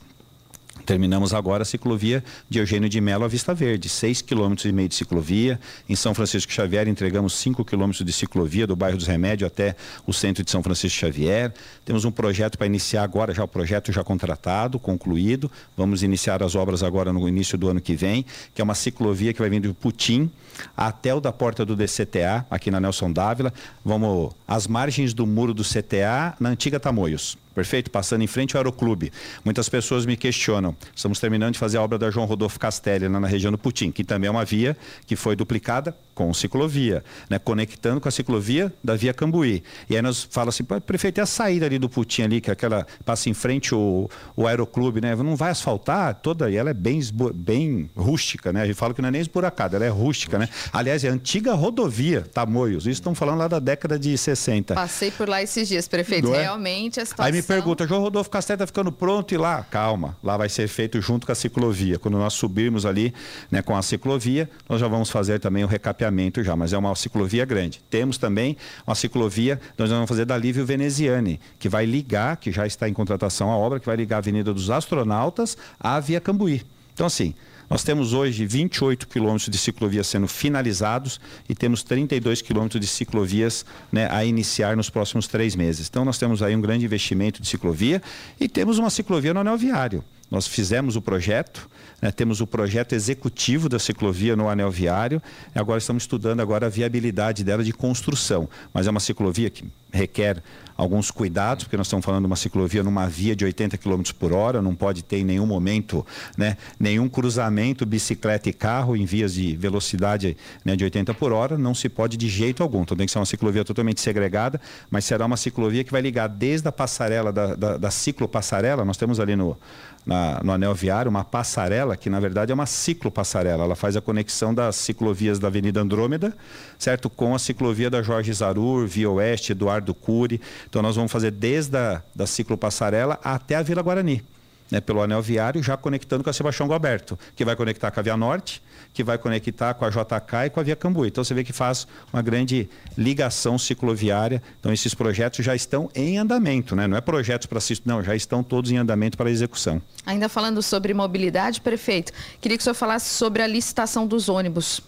Terminamos 0.91 1.33
agora 1.33 1.63
a 1.63 1.65
ciclovia 1.65 2.25
de 2.49 2.59
Eugênio 2.59 2.89
de 2.89 3.01
Melo 3.01 3.25
à 3.25 3.29
Vista 3.29 3.55
Verde, 3.55 3.89
6,5 3.89 4.25
km 4.25 4.69
e 4.69 4.73
meio 4.73 4.89
de 4.89 4.97
ciclovia. 4.97 5.61
Em 5.89 5.95
São 5.95 6.13
Francisco 6.13 6.51
Xavier 6.51 6.89
entregamos 6.89 7.35
5 7.35 7.65
km 7.65 7.93
de 8.05 8.13
ciclovia 8.13 8.67
do 8.67 8.75
bairro 8.75 8.99
dos 8.99 9.07
Remédios 9.07 9.47
até 9.47 9.77
o 10.05 10.13
centro 10.13 10.43
de 10.43 10.51
São 10.51 10.65
Francisco 10.65 10.99
Xavier. 10.99 11.55
Temos 11.85 12.05
um 12.05 12.11
projeto 12.11 12.59
para 12.59 12.67
iniciar 12.67 13.05
agora, 13.05 13.33
já 13.33 13.45
o 13.45 13.47
projeto 13.47 13.93
já 13.93 14.03
contratado, 14.03 14.81
concluído. 14.81 15.49
Vamos 15.77 16.03
iniciar 16.03 16.43
as 16.43 16.57
obras 16.57 16.83
agora 16.83 17.13
no 17.13 17.29
início 17.29 17.57
do 17.57 17.69
ano 17.69 17.81
que 17.81 17.95
vem, 17.95 18.27
que 18.53 18.61
é 18.61 18.65
uma 18.65 18.75
ciclovia 18.75 19.33
que 19.33 19.39
vai 19.39 19.49
vindo 19.49 19.69
do 19.69 19.75
Putim 19.75 20.29
até 20.77 21.15
o 21.15 21.21
da 21.21 21.31
porta 21.31 21.65
do 21.65 21.77
DCTA, 21.77 22.45
aqui 22.51 22.69
na 22.69 22.81
Nelson 22.81 23.13
Dávila. 23.13 23.55
Vamos 23.85 24.35
às 24.47 24.67
margens 24.67 25.15
do 25.15 25.25
muro 25.25 25.55
do 25.55 25.63
CTA, 25.63 26.35
na 26.41 26.49
antiga 26.49 26.81
Tamoios. 26.81 27.39
Perfeito? 27.55 27.91
Passando 27.91 28.23
em 28.23 28.27
frente 28.27 28.57
ao 28.57 28.61
Aeroclube. 28.61 29.13
Muitas 29.45 29.69
pessoas 29.69 30.07
me 30.07 30.17
questionam. 30.17 30.77
Estamos 30.95 31.19
terminando 31.19 31.55
de 31.55 31.59
fazer 31.59 31.79
a 31.79 31.83
obra 31.83 31.99
da 31.99 32.11
João 32.11 32.27
Rodolfo 32.27 32.59
Castelli, 32.59 33.09
lá 33.09 33.21
na 33.21 33.29
região 33.29 33.51
do 33.51 33.59
Putim, 33.59 33.91
que 33.91 34.05
também 34.05 34.29
é 34.29 34.31
uma 34.31 34.45
via 34.45 34.77
que 35.07 35.17
foi 35.17 35.35
duplicada, 35.35 35.95
com 36.15 36.35
ciclovia, 36.35 37.03
né? 37.31 37.39
conectando 37.39 37.99
com 37.99 38.07
a 38.07 38.11
ciclovia 38.11 38.71
da 38.85 38.95
Via 38.95 39.15
Cambuí. 39.15 39.63
E 39.89 39.97
aí 39.97 40.03
nós 40.03 40.29
fala 40.31 40.51
assim, 40.51 40.63
prefeito, 40.65 41.19
e 41.19 41.21
a 41.23 41.27
saída 41.27 41.65
ali 41.65 41.79
do 41.79 41.89
Putim 41.89 42.23
ali, 42.23 42.43
que 42.43 42.51
é 42.51 42.53
aquela 42.53 42.87
passa 43.07 43.31
em 43.31 43.35
frente 43.35 43.75
o, 43.75 44.09
o 44.37 44.47
aeroclube, 44.47 45.01
né? 45.01 45.17
Não 45.17 45.35
vai 45.35 45.51
asfaltar 45.51 46.15
toda, 46.17 46.51
e 46.51 46.57
ela 46.57 46.71
é 46.71 46.75
bem, 46.75 47.01
bem 47.35 47.89
rústica, 47.97 48.53
né? 48.53 48.63
A 48.63 48.67
gente 48.67 48.77
fala 48.77 48.93
que 48.93 49.01
não 49.01 49.09
é 49.09 49.13
nem 49.13 49.21
esburacada, 49.21 49.77
ela 49.77 49.87
é 49.87 49.89
rústica, 49.89 50.39
né? 50.39 50.49
Aliás, 50.73 51.05
é 51.05 51.09
a 51.09 51.13
antiga 51.13 51.55
rodovia 51.55 52.21
Tamoios. 52.21 52.83
Isso 52.83 53.01
estão 53.01 53.15
falando 53.15 53.39
lá 53.39 53.49
da 53.49 53.59
década 53.59 53.99
de 53.99 54.17
60. 54.17 54.75
Passei 54.75 55.11
por 55.11 55.27
lá 55.27 55.43
esses 55.43 55.67
dias, 55.69 55.89
prefeito. 55.89 56.35
É? 56.35 56.43
Realmente 56.43 57.01
a 57.01 57.07
situação. 57.07 57.25
Pergunta, 57.51 57.85
João 57.85 58.01
Rodolfo 58.01 58.31
Castelo 58.31 58.59
está 58.59 58.67
ficando 58.69 58.93
pronto 58.93 59.35
e 59.35 59.37
lá? 59.37 59.65
Calma, 59.65 60.17
lá 60.23 60.37
vai 60.37 60.49
ser 60.49 60.69
feito 60.69 61.01
junto 61.01 61.27
com 61.27 61.33
a 61.33 61.35
ciclovia. 61.35 61.99
Quando 61.99 62.17
nós 62.17 62.35
subirmos 62.35 62.87
ali 62.87 63.13
né, 63.51 63.61
com 63.61 63.75
a 63.75 63.83
ciclovia, 63.83 64.49
nós 64.69 64.81
já 64.81 64.87
vamos 64.87 65.11
fazer 65.11 65.41
também 65.41 65.65
o 65.65 65.67
recapeamento 65.67 66.45
já, 66.45 66.55
mas 66.55 66.73
é 66.73 66.79
uma 66.79 66.95
ciclovia 66.95 67.45
grande. 67.45 67.83
Temos 67.91 68.19
também 68.19 68.57
uma 68.87 68.95
ciclovia, 68.95 69.61
nós 69.77 69.91
vamos 69.91 70.09
fazer 70.09 70.25
da 70.25 70.37
Lívio 70.37 70.65
Veneziane, 70.65 71.41
que 71.59 71.69
vai 71.69 71.87
ligar, 71.87 72.37
que 72.37 72.53
já 72.53 72.69
está 72.69 72.89
em 72.89 72.93
contratação 72.93 73.51
a 73.51 73.57
obra, 73.57 73.81
que 73.81 73.87
vai 73.87 73.97
ligar 73.97 74.15
a 74.15 74.19
Avenida 74.19 74.55
dos 74.55 74.71
Astronautas 74.71 75.59
à 75.81 75.99
Via 75.99 76.21
Cambuí. 76.21 76.63
Então, 76.95 77.09
assim, 77.09 77.35
nós 77.71 77.85
temos 77.85 78.13
hoje 78.13 78.45
28 78.45 79.07
quilômetros 79.07 79.49
de 79.49 79.57
ciclovias 79.57 80.09
sendo 80.09 80.27
finalizados 80.27 81.21
e 81.49 81.55
temos 81.55 81.85
32 81.85 82.43
quilômetros 82.43 82.81
de 82.81 82.87
ciclovias 82.89 83.65
né, 83.93 84.09
a 84.11 84.25
iniciar 84.25 84.77
nos 84.77 84.91
próximos 84.91 85.29
três 85.29 85.55
meses. 85.55 85.87
Então 85.89 86.05
nós 86.05 86.19
temos 86.19 86.43
aí 86.43 86.57
um 86.57 86.61
grande 86.61 86.85
investimento 86.85 87.41
de 87.41 87.47
ciclovia 87.47 88.03
e 88.41 88.49
temos 88.49 88.79
uma 88.79 88.91
ciclovia 88.91 89.33
no 89.33 89.39
anel 89.39 89.57
viário. 89.57 90.03
Nós 90.31 90.47
fizemos 90.47 90.95
o 90.95 91.03
projeto, 91.03 91.69
né, 92.01 92.11
temos 92.13 92.41
o 92.41 92.47
projeto 92.47 92.95
executivo 92.95 93.69
da 93.69 93.79
ciclovia 93.79 94.37
no 94.37 94.49
anel 94.49 94.71
viário, 94.71 95.21
agora 95.55 95.79
estamos 95.79 96.05
estudando 96.05 96.41
agora 96.41 96.67
a 96.67 96.69
viabilidade 96.69 97.43
dela 97.43 97.65
de 97.65 97.73
construção. 97.73 98.49
Mas 98.73 98.87
é 98.87 98.91
uma 98.91 99.01
ciclovia 99.01 99.51
que 99.51 99.65
requer 99.93 100.43
alguns 100.77 101.11
cuidados, 101.11 101.65
porque 101.65 101.77
nós 101.77 101.89
estamos 101.89 102.07
falando 102.07 102.23
de 102.23 102.27
uma 102.27 102.37
ciclovia 102.37 102.83
numa 102.83 103.07
via 103.07 103.37
de 103.37 103.45
80 103.45 103.77
km 103.77 104.03
por 104.19 104.33
hora, 104.33 104.63
não 104.63 104.75
pode 104.75 105.03
ter 105.03 105.19
em 105.19 105.25
nenhum 105.25 105.45
momento 105.45 106.07
né, 106.39 106.57
nenhum 106.79 107.07
cruzamento 107.07 107.85
bicicleta 107.85 108.49
e 108.49 108.53
carro 108.53 108.97
em 108.97 109.05
vias 109.05 109.35
de 109.35 109.55
velocidade 109.57 110.37
né, 110.65 110.75
de 110.77 110.85
80 110.85 111.13
por 111.13 111.33
hora, 111.33 111.59
não 111.59 111.75
se 111.75 111.89
pode 111.89 112.17
de 112.17 112.29
jeito 112.29 112.63
algum. 112.63 112.83
Então 112.83 112.97
tem 112.97 113.05
que 113.05 113.13
ser 113.13 113.19
uma 113.19 113.27
ciclovia 113.27 113.63
totalmente 113.63 114.01
segregada, 114.01 114.59
mas 114.91 115.05
será 115.05 115.27
uma 115.27 115.37
ciclovia 115.37 115.85
que 115.85 115.93
vai 115.93 116.01
ligar 116.01 116.29
desde 116.29 116.67
a 116.69 116.73
passarela 116.73 117.31
da, 117.31 117.55
da, 117.55 117.77
da 117.77 117.91
ciclopassarela, 117.91 118.85
nós 118.85 118.97
temos 118.97 119.21
ali 119.21 119.37
no, 119.37 119.59
na, 120.05 120.41
no 120.43 120.53
anel 120.53 120.75
viário 120.75 121.11
uma 121.11 121.25
passarela, 121.25 121.97
que 121.97 122.11
na 122.11 122.21
verdade 122.21 122.53
é 122.53 122.55
uma 122.55 122.67
ciclopassarela, 122.67 123.65
ela 123.65 123.77
faz 123.77 123.97
a 123.97 124.01
conexão 124.01 124.55
das 124.55 124.77
ciclovias 124.77 125.39
da 125.39 125.49
Avenida 125.49 125.81
Andrômeda, 125.81 126.37
certo, 126.79 127.09
com 127.09 127.35
a 127.35 127.39
ciclovia 127.39 127.91
da 127.91 128.03
Jorge 128.03 128.33
Zarur, 128.33 128.87
Via 128.87 129.11
Oeste, 129.11 129.53
Eduardo 129.53 129.95
Cury, 129.95 130.41
então 130.69 130.83
nós 130.83 130.97
vamos 130.97 131.13
fazer 131.13 131.31
desde 131.31 131.77
a 131.77 132.03
da 132.15 132.27
ciclopassarela 132.27 133.19
até 133.23 133.57
a 133.57 133.63
Vila 133.63 133.83
Guarani. 133.83 134.23
Né, 134.71 134.81
pelo 134.81 135.03
anel 135.03 135.21
viário, 135.21 135.61
já 135.63 135.77
conectando 135.77 136.23
com 136.23 136.31
a 136.31 136.33
Sebastião 136.33 136.69
Galberto, 136.69 137.19
que 137.35 137.45
vai 137.45 137.57
conectar 137.57 137.91
com 137.91 137.99
a 137.99 138.03
Via 138.05 138.17
Norte, 138.17 138.63
que 138.93 139.03
vai 139.03 139.19
conectar 139.19 139.75
com 139.75 139.85
a 139.85 139.91
JK 139.91 140.47
e 140.47 140.51
com 140.51 140.61
a 140.61 140.63
Via 140.63 140.77
Cambuí. 140.77 141.09
Então 141.09 141.25
você 141.25 141.35
vê 141.35 141.43
que 141.43 141.53
faz 141.53 141.87
uma 142.13 142.23
grande 142.23 142.69
ligação 142.97 143.59
cicloviária. 143.59 144.43
Então 144.59 144.73
esses 144.73 144.95
projetos 144.95 145.45
já 145.45 145.55
estão 145.55 145.91
em 145.95 146.19
andamento, 146.19 146.77
né? 146.77 146.87
não 146.87 146.97
é 146.97 147.01
projetos 147.01 147.47
para 147.47 147.59
assistir, 147.59 147.83
não, 147.87 148.03
já 148.03 148.15
estão 148.15 148.43
todos 148.43 148.71
em 148.71 148.77
andamento 148.77 149.17
para 149.17 149.31
execução. 149.31 149.83
Ainda 150.07 150.29
falando 150.29 150.63
sobre 150.63 150.95
mobilidade, 150.95 151.61
prefeito, 151.61 152.13
queria 152.41 152.57
que 152.57 152.63
o 152.63 152.65
senhor 152.65 152.75
falasse 152.75 153.15
sobre 153.15 153.43
a 153.43 153.47
licitação 153.47 154.07
dos 154.07 154.29
ônibus. 154.29 154.83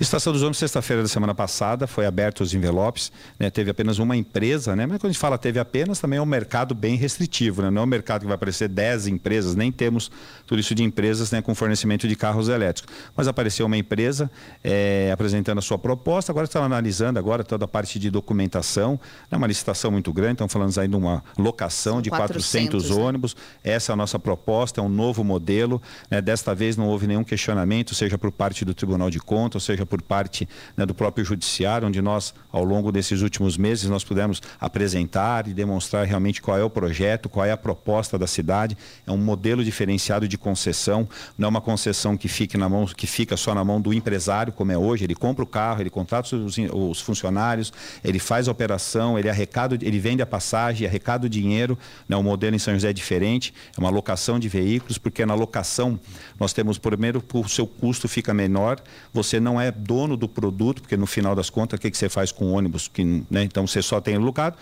Estação 0.00 0.32
dos 0.32 0.42
Homens, 0.42 0.56
sexta-feira 0.56 1.02
da 1.02 1.08
semana 1.08 1.34
passada, 1.34 1.86
foi 1.86 2.06
aberto 2.06 2.40
os 2.40 2.54
envelopes, 2.54 3.12
né? 3.38 3.50
teve 3.50 3.70
apenas 3.70 3.98
uma 3.98 4.16
empresa, 4.16 4.74
né? 4.74 4.86
mas 4.86 4.98
quando 4.98 5.10
a 5.10 5.12
gente 5.12 5.20
fala 5.20 5.36
teve 5.36 5.58
apenas, 5.58 6.00
também 6.00 6.18
é 6.18 6.22
um 6.22 6.26
mercado 6.26 6.74
bem 6.74 6.96
restritivo, 6.96 7.62
né? 7.62 7.70
não 7.70 7.82
é 7.82 7.84
um 7.84 7.88
mercado 7.88 8.22
que 8.22 8.26
vai 8.26 8.34
aparecer 8.34 8.68
10 8.68 9.08
empresas, 9.08 9.54
nem 9.54 9.70
temos 9.70 10.10
tudo 10.46 10.58
isso 10.58 10.74
de 10.74 10.82
empresas 10.82 11.30
né? 11.30 11.42
com 11.42 11.54
fornecimento 11.54 12.08
de 12.08 12.16
carros 12.16 12.48
elétricos. 12.48 12.92
Mas 13.16 13.28
apareceu 13.28 13.66
uma 13.66 13.76
empresa 13.76 14.30
é, 14.64 15.10
apresentando 15.12 15.58
a 15.58 15.62
sua 15.62 15.78
proposta, 15.78 16.32
agora 16.32 16.46
está 16.46 16.62
analisando 16.62 17.18
agora 17.18 17.44
toda 17.44 17.66
a 17.66 17.68
parte 17.68 17.98
de 17.98 18.10
documentação, 18.10 18.98
é 19.30 19.36
uma 19.36 19.46
licitação 19.46 19.90
muito 19.90 20.12
grande, 20.12 20.32
estamos 20.32 20.52
falando 20.52 20.78
aí 20.78 20.88
de 20.88 20.96
uma 20.96 21.22
locação 21.36 22.00
de 22.00 22.10
400, 22.10 22.50
400 22.50 22.90
né? 22.90 23.02
ônibus, 23.02 23.36
essa 23.62 23.92
é 23.92 23.94
a 23.94 23.96
nossa 23.96 24.18
proposta, 24.18 24.80
é 24.80 24.84
um 24.84 24.88
novo 24.88 25.22
modelo, 25.22 25.80
né? 26.10 26.20
desta 26.20 26.54
vez 26.54 26.76
não 26.76 26.88
houve 26.88 27.06
nenhum 27.06 27.22
questionamento, 27.22 27.94
seja 27.94 28.16
por 28.16 28.32
parte 28.32 28.64
do 28.64 28.74
Tribunal 28.74 29.10
de 29.10 29.18
Contas, 29.18 29.49
ou 29.56 29.60
seja 29.60 29.86
por 29.86 30.02
parte 30.02 30.48
né, 30.76 30.84
do 30.84 30.94
próprio 30.94 31.24
judiciário, 31.24 31.88
onde 31.88 32.00
nós, 32.02 32.34
ao 32.52 32.64
longo 32.64 32.92
desses 32.92 33.22
últimos 33.22 33.56
meses, 33.56 33.88
nós 33.88 34.04
pudemos 34.04 34.40
apresentar 34.60 35.48
e 35.48 35.54
demonstrar 35.54 36.06
realmente 36.06 36.40
qual 36.40 36.58
é 36.58 36.64
o 36.64 36.70
projeto, 36.70 37.28
qual 37.28 37.44
é 37.44 37.52
a 37.52 37.56
proposta 37.56 38.18
da 38.18 38.26
cidade. 38.26 38.76
É 39.06 39.10
um 39.10 39.16
modelo 39.18 39.64
diferenciado 39.64 40.28
de 40.28 40.38
concessão, 40.38 41.08
não 41.36 41.46
é 41.46 41.48
uma 41.48 41.60
concessão 41.60 42.16
que 42.16 42.28
fique 42.28 42.56
na 42.56 42.68
mão, 42.68 42.86
que 42.86 43.06
fica 43.06 43.36
só 43.36 43.54
na 43.54 43.64
mão 43.64 43.80
do 43.80 43.92
empresário, 43.92 44.52
como 44.52 44.72
é 44.72 44.78
hoje. 44.78 45.04
Ele 45.04 45.14
compra 45.14 45.42
o 45.42 45.46
carro, 45.46 45.80
ele 45.80 45.90
contrata 45.90 46.36
os, 46.36 46.56
os 46.58 47.00
funcionários, 47.00 47.72
ele 48.04 48.18
faz 48.18 48.48
a 48.48 48.52
operação, 48.52 49.18
ele 49.18 49.28
arrecada, 49.28 49.74
ele 49.80 49.98
vende 49.98 50.22
a 50.22 50.26
passagem, 50.26 50.86
arrecada 50.86 51.26
o 51.26 51.28
dinheiro. 51.28 51.78
Né, 52.08 52.16
o 52.16 52.22
modelo 52.22 52.54
em 52.54 52.58
São 52.58 52.74
José 52.74 52.90
é 52.90 52.92
diferente, 52.92 53.52
é 53.76 53.80
uma 53.80 53.90
locação 53.90 54.38
de 54.38 54.48
veículos, 54.48 54.98
porque 54.98 55.24
na 55.24 55.34
locação 55.34 55.98
nós 56.38 56.52
temos 56.52 56.78
primeiro 56.78 57.22
o 57.32 57.48
seu 57.48 57.66
custo 57.66 58.08
fica 58.08 58.34
menor, 58.34 58.80
você 59.12 59.39
não 59.40 59.60
é 59.60 59.70
dono 59.70 60.16
do 60.16 60.28
produto, 60.28 60.82
porque 60.82 60.96
no 60.96 61.06
final 61.06 61.34
das 61.34 61.50
contas, 61.50 61.78
o 61.78 61.80
que, 61.80 61.90
que 61.90 61.96
você 61.96 62.08
faz 62.08 62.30
com 62.30 62.46
o 62.46 62.52
ônibus? 62.52 62.88
Que, 62.88 63.04
né, 63.30 63.42
então 63.42 63.66
você 63.66 63.82
só 63.82 64.00
tem 64.00 64.16
alugado 64.16 64.56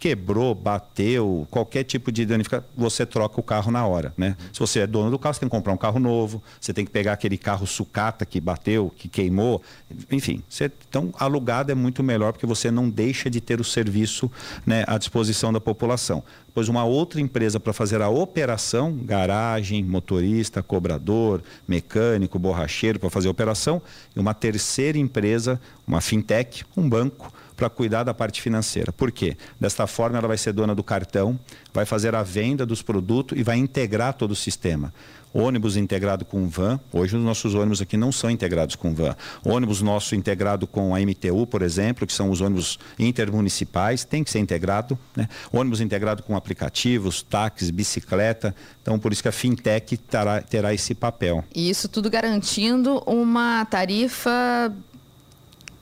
quebrou, 0.00 0.54
bateu, 0.54 1.46
qualquer 1.50 1.84
tipo 1.84 2.10
de 2.10 2.24
danificação, 2.24 2.66
você 2.74 3.04
troca 3.04 3.38
o 3.38 3.42
carro 3.42 3.70
na 3.70 3.86
hora, 3.86 4.14
né? 4.16 4.34
Se 4.50 4.58
você 4.58 4.80
é 4.80 4.86
dono 4.86 5.10
do 5.10 5.18
carro, 5.18 5.34
você 5.34 5.40
tem 5.40 5.48
que 5.48 5.54
comprar 5.54 5.74
um 5.74 5.76
carro 5.76 6.00
novo, 6.00 6.42
você 6.58 6.72
tem 6.72 6.86
que 6.86 6.90
pegar 6.90 7.12
aquele 7.12 7.36
carro 7.36 7.66
sucata 7.66 8.24
que 8.24 8.40
bateu, 8.40 8.90
que 8.96 9.10
queimou, 9.10 9.62
enfim. 10.10 10.42
Você, 10.48 10.72
então, 10.88 11.12
alugado 11.18 11.70
é 11.70 11.74
muito 11.74 12.02
melhor 12.02 12.32
porque 12.32 12.46
você 12.46 12.70
não 12.70 12.88
deixa 12.88 13.28
de 13.28 13.42
ter 13.42 13.60
o 13.60 13.64
serviço 13.64 14.32
né, 14.64 14.84
à 14.86 14.96
disposição 14.96 15.52
da 15.52 15.60
população. 15.60 16.24
Depois 16.46 16.68
uma 16.68 16.84
outra 16.84 17.20
empresa 17.20 17.60
para 17.60 17.72
fazer 17.74 18.00
a 18.00 18.08
operação, 18.08 18.96
garagem, 19.04 19.84
motorista, 19.84 20.62
cobrador, 20.62 21.42
mecânico, 21.68 22.38
borracheiro 22.38 22.98
para 22.98 23.10
fazer 23.10 23.28
a 23.28 23.30
operação, 23.30 23.82
e 24.16 24.18
uma 24.18 24.32
terceira 24.32 24.96
empresa, 24.96 25.60
uma 25.86 26.00
fintech, 26.00 26.64
um 26.74 26.88
banco, 26.88 27.32
para 27.60 27.68
cuidar 27.68 28.04
da 28.04 28.14
parte 28.14 28.40
financeira. 28.40 28.90
Por 28.90 29.12
quê? 29.12 29.36
Desta 29.60 29.86
forma, 29.86 30.16
ela 30.16 30.26
vai 30.26 30.38
ser 30.38 30.54
dona 30.54 30.74
do 30.74 30.82
cartão, 30.82 31.38
vai 31.74 31.84
fazer 31.84 32.14
a 32.14 32.22
venda 32.22 32.64
dos 32.64 32.80
produtos 32.80 33.38
e 33.38 33.42
vai 33.42 33.58
integrar 33.58 34.14
todo 34.14 34.30
o 34.30 34.36
sistema. 34.36 34.90
Ônibus 35.32 35.76
integrado 35.76 36.24
com 36.24 36.48
van, 36.48 36.80
hoje 36.92 37.16
os 37.16 37.22
nossos 37.22 37.54
ônibus 37.54 37.80
aqui 37.80 37.96
não 37.96 38.10
são 38.10 38.30
integrados 38.30 38.74
com 38.74 38.92
van. 38.94 39.14
Ônibus 39.44 39.80
nosso 39.80 40.14
integrado 40.14 40.66
com 40.66 40.94
a 40.94 40.98
MTU, 40.98 41.46
por 41.46 41.62
exemplo, 41.62 42.06
que 42.06 42.12
são 42.12 42.30
os 42.30 42.40
ônibus 42.40 42.78
intermunicipais, 42.98 44.04
tem 44.04 44.24
que 44.24 44.30
ser 44.30 44.40
integrado. 44.40 44.98
Né? 45.14 45.28
Ônibus 45.52 45.80
integrado 45.80 46.22
com 46.22 46.34
aplicativos, 46.34 47.22
táxis, 47.22 47.70
bicicleta. 47.70 48.54
Então, 48.82 48.98
por 48.98 49.12
isso 49.12 49.22
que 49.22 49.28
a 49.28 49.32
fintech 49.32 49.98
terá, 49.98 50.40
terá 50.40 50.74
esse 50.74 50.94
papel. 50.94 51.44
E 51.54 51.70
isso 51.70 51.88
tudo 51.88 52.10
garantindo 52.10 53.00
uma 53.06 53.64
tarifa 53.66 54.72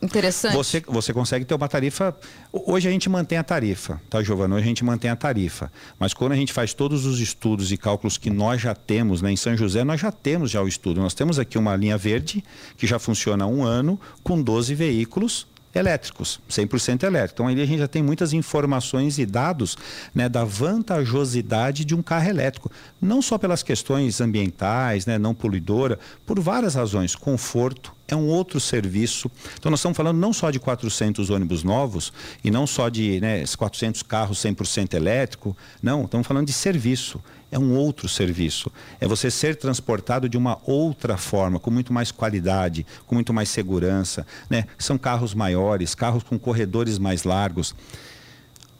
Interessante. 0.00 0.54
Você, 0.54 0.80
você 0.86 1.12
consegue 1.12 1.44
ter 1.44 1.54
uma 1.54 1.68
tarifa. 1.68 2.16
Hoje 2.52 2.88
a 2.88 2.90
gente 2.90 3.08
mantém 3.08 3.36
a 3.36 3.42
tarifa, 3.42 4.00
tá, 4.08 4.22
Giovana? 4.22 4.54
Hoje 4.54 4.64
a 4.64 4.68
gente 4.68 4.84
mantém 4.84 5.10
a 5.10 5.16
tarifa. 5.16 5.72
Mas 5.98 6.14
quando 6.14 6.32
a 6.32 6.36
gente 6.36 6.52
faz 6.52 6.72
todos 6.72 7.04
os 7.04 7.20
estudos 7.20 7.72
e 7.72 7.76
cálculos 7.76 8.16
que 8.16 8.30
nós 8.30 8.60
já 8.60 8.74
temos, 8.74 9.20
né, 9.20 9.32
em 9.32 9.36
São 9.36 9.56
José, 9.56 9.82
nós 9.82 10.00
já 10.00 10.12
temos 10.12 10.50
já 10.52 10.62
o 10.62 10.68
estudo. 10.68 11.00
Nós 11.00 11.14
temos 11.14 11.38
aqui 11.38 11.58
uma 11.58 11.74
linha 11.74 11.98
verde 11.98 12.44
que 12.76 12.86
já 12.86 12.98
funciona 12.98 13.44
há 13.44 13.46
um 13.48 13.64
ano 13.64 14.00
com 14.22 14.40
12 14.40 14.74
veículos 14.74 15.46
elétricos, 15.78 16.40
100% 16.50 17.04
elétrico. 17.04 17.34
Então 17.34 17.48
ali 17.48 17.62
a 17.62 17.66
gente 17.66 17.78
já 17.78 17.88
tem 17.88 18.02
muitas 18.02 18.32
informações 18.32 19.18
e 19.18 19.24
dados 19.24 19.76
né, 20.14 20.28
da 20.28 20.44
vantajosidade 20.44 21.84
de 21.84 21.94
um 21.94 22.02
carro 22.02 22.28
elétrico, 22.28 22.70
não 23.00 23.22
só 23.22 23.38
pelas 23.38 23.62
questões 23.62 24.20
ambientais, 24.20 25.06
né, 25.06 25.18
não 25.18 25.34
poluidora, 25.34 25.98
por 26.26 26.38
várias 26.40 26.74
razões, 26.74 27.14
conforto, 27.14 27.92
é 28.06 28.16
um 28.16 28.26
outro 28.26 28.58
serviço. 28.58 29.30
Então 29.58 29.70
nós 29.70 29.80
estamos 29.80 29.96
falando 29.96 30.18
não 30.18 30.32
só 30.32 30.50
de 30.50 30.58
400 30.58 31.30
ônibus 31.30 31.62
novos 31.62 32.12
e 32.42 32.50
não 32.50 32.66
só 32.66 32.88
de 32.88 33.20
né, 33.20 33.44
400 33.56 34.02
carros 34.02 34.38
100% 34.38 34.94
elétrico, 34.94 35.56
não, 35.82 36.04
estamos 36.04 36.26
falando 36.26 36.46
de 36.46 36.52
serviço 36.52 37.20
é 37.50 37.58
um 37.58 37.74
outro 37.74 38.08
serviço. 38.08 38.70
É 39.00 39.06
você 39.06 39.30
ser 39.30 39.56
transportado 39.56 40.28
de 40.28 40.36
uma 40.36 40.58
outra 40.64 41.16
forma, 41.16 41.58
com 41.58 41.70
muito 41.70 41.92
mais 41.92 42.10
qualidade, 42.10 42.86
com 43.06 43.14
muito 43.14 43.32
mais 43.32 43.48
segurança. 43.48 44.26
Né? 44.48 44.66
São 44.78 44.98
carros 44.98 45.34
maiores, 45.34 45.94
carros 45.94 46.22
com 46.22 46.38
corredores 46.38 46.98
mais 46.98 47.24
largos. 47.24 47.74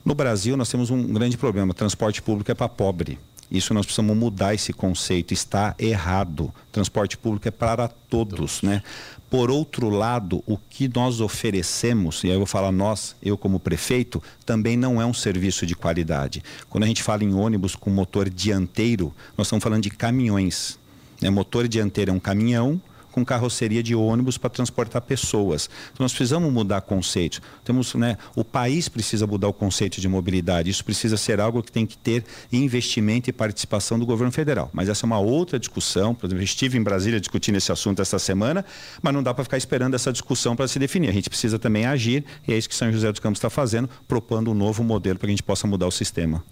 No 0.05 0.15
Brasil, 0.15 0.57
nós 0.57 0.69
temos 0.69 0.91
um 0.91 1.13
grande 1.13 1.37
problema: 1.37 1.75
transporte 1.75 2.23
público 2.23 2.51
é 2.51 2.55
para 2.55 2.69
pobre. 2.69 3.19
Isso 3.51 3.73
nós 3.73 3.87
precisamos 3.87 4.15
mudar 4.17 4.55
esse 4.55 4.73
conceito, 4.73 5.33
está 5.33 5.75
errado. 5.79 6.53
Transporte 6.71 7.17
público 7.17 7.49
é 7.49 7.51
para 7.51 7.89
todos, 7.89 8.61
né? 8.61 8.83
Por 9.31 9.51
outro 9.51 9.91
lado, 9.91 10.43
o 10.47 10.57
que 10.57 10.89
nós 10.89 11.21
oferecemos, 11.21 12.25
e 12.25 12.29
aí 12.29 12.33
eu 12.33 12.39
vou 12.39 12.47
falar 12.47 12.73
nós, 12.73 13.15
eu 13.23 13.37
como 13.37 13.61
prefeito, 13.61 14.23
também 14.47 14.75
não 14.77 15.03
é 15.03 15.05
um 15.05 15.13
serviço 15.13 15.67
de 15.67 15.75
qualidade. 15.75 16.43
Quando 16.71 16.85
a 16.85 16.87
gente 16.87 17.03
fala 17.03 17.23
em 17.23 17.35
ônibus 17.35 17.77
com 17.77 17.91
motor 17.91 18.31
dianteiro, 18.31 19.15
nós 19.37 19.47
estamos 19.47 19.63
falando 19.63 19.83
de 19.83 19.91
caminhões. 19.91 20.79
Né? 21.21 21.29
Motor 21.29 21.69
dianteiro 21.69 22.11
é 22.11 22.15
um 22.15 22.21
caminhão, 22.21 22.81
com 23.13 23.25
carroceria 23.25 23.83
de 23.83 23.95
ônibus 23.95 24.39
para 24.39 24.51
transportar 24.51 25.03
pessoas. 25.03 25.69
Então 25.93 26.05
nós 26.05 26.13
precisamos 26.13 26.53
mudar 26.53 26.81
conceitos. 26.83 27.41
Temos, 27.65 27.95
né, 27.95 28.17
o 28.35 28.45
país 28.45 28.89
precisa 28.89 29.27
mudar 29.27 29.49
o 29.49 29.53
conceito 29.53 30.01
de 30.01 30.09
mobilidade. 30.09 30.71
Isso 30.71 30.85
precisa 30.85 31.17
ser 31.17 31.41
algo 31.41 31.63
que 31.63 31.73
tem 31.73 31.87
que 31.87 31.97
ter 31.97 32.25
investimento 32.53 33.31
e 33.31 33.33
participação 33.33 33.99
do 33.99 34.07
governo 34.07 34.33
federal. 34.33 34.71
Mas 34.73 34.89
essa 34.89 35.05
é 35.05 35.07
uma 35.07 35.19
outra 35.19 35.59
discussão. 35.59 36.15
Por 36.15 36.27
exemplo, 36.27 36.43
estive 36.45 36.79
em 36.79 36.83
Brasília 36.83 37.21
discutindo 37.21 37.57
esse 37.57 37.73
assunto 37.73 38.01
essa 38.01 38.19
semana, 38.19 38.65
mas 39.03 39.15
não 39.15 39.23
dá 39.23 39.35
para 39.35 39.45
ficar 39.45 39.57
esperando 39.57 39.95
essa 39.95 40.13
discussão 40.13 40.55
para 40.55 40.69
se 40.69 40.79
definir. 40.79 41.09
A 41.09 41.13
gente 41.13 41.29
precisa 41.29 41.59
também 41.59 41.87
agir 41.87 42.25
e 42.47 42.53
é 42.53 42.59
isso 42.59 42.69
que 42.69 42.75
São 42.75 42.91
José 42.93 43.11
dos 43.11 43.21
Campos 43.21 43.39
está 43.39 43.51
fazendo, 43.51 43.89
propondo 44.07 44.51
um 44.51 44.55
novo 44.55 44.83
modelo 44.83 45.19
para 45.19 45.27
que 45.27 45.33
a 45.33 45.37
gente 45.37 45.43
possa 45.43 45.67
mudar 45.67 45.87
o 45.87 45.91
sistema. 45.91 46.43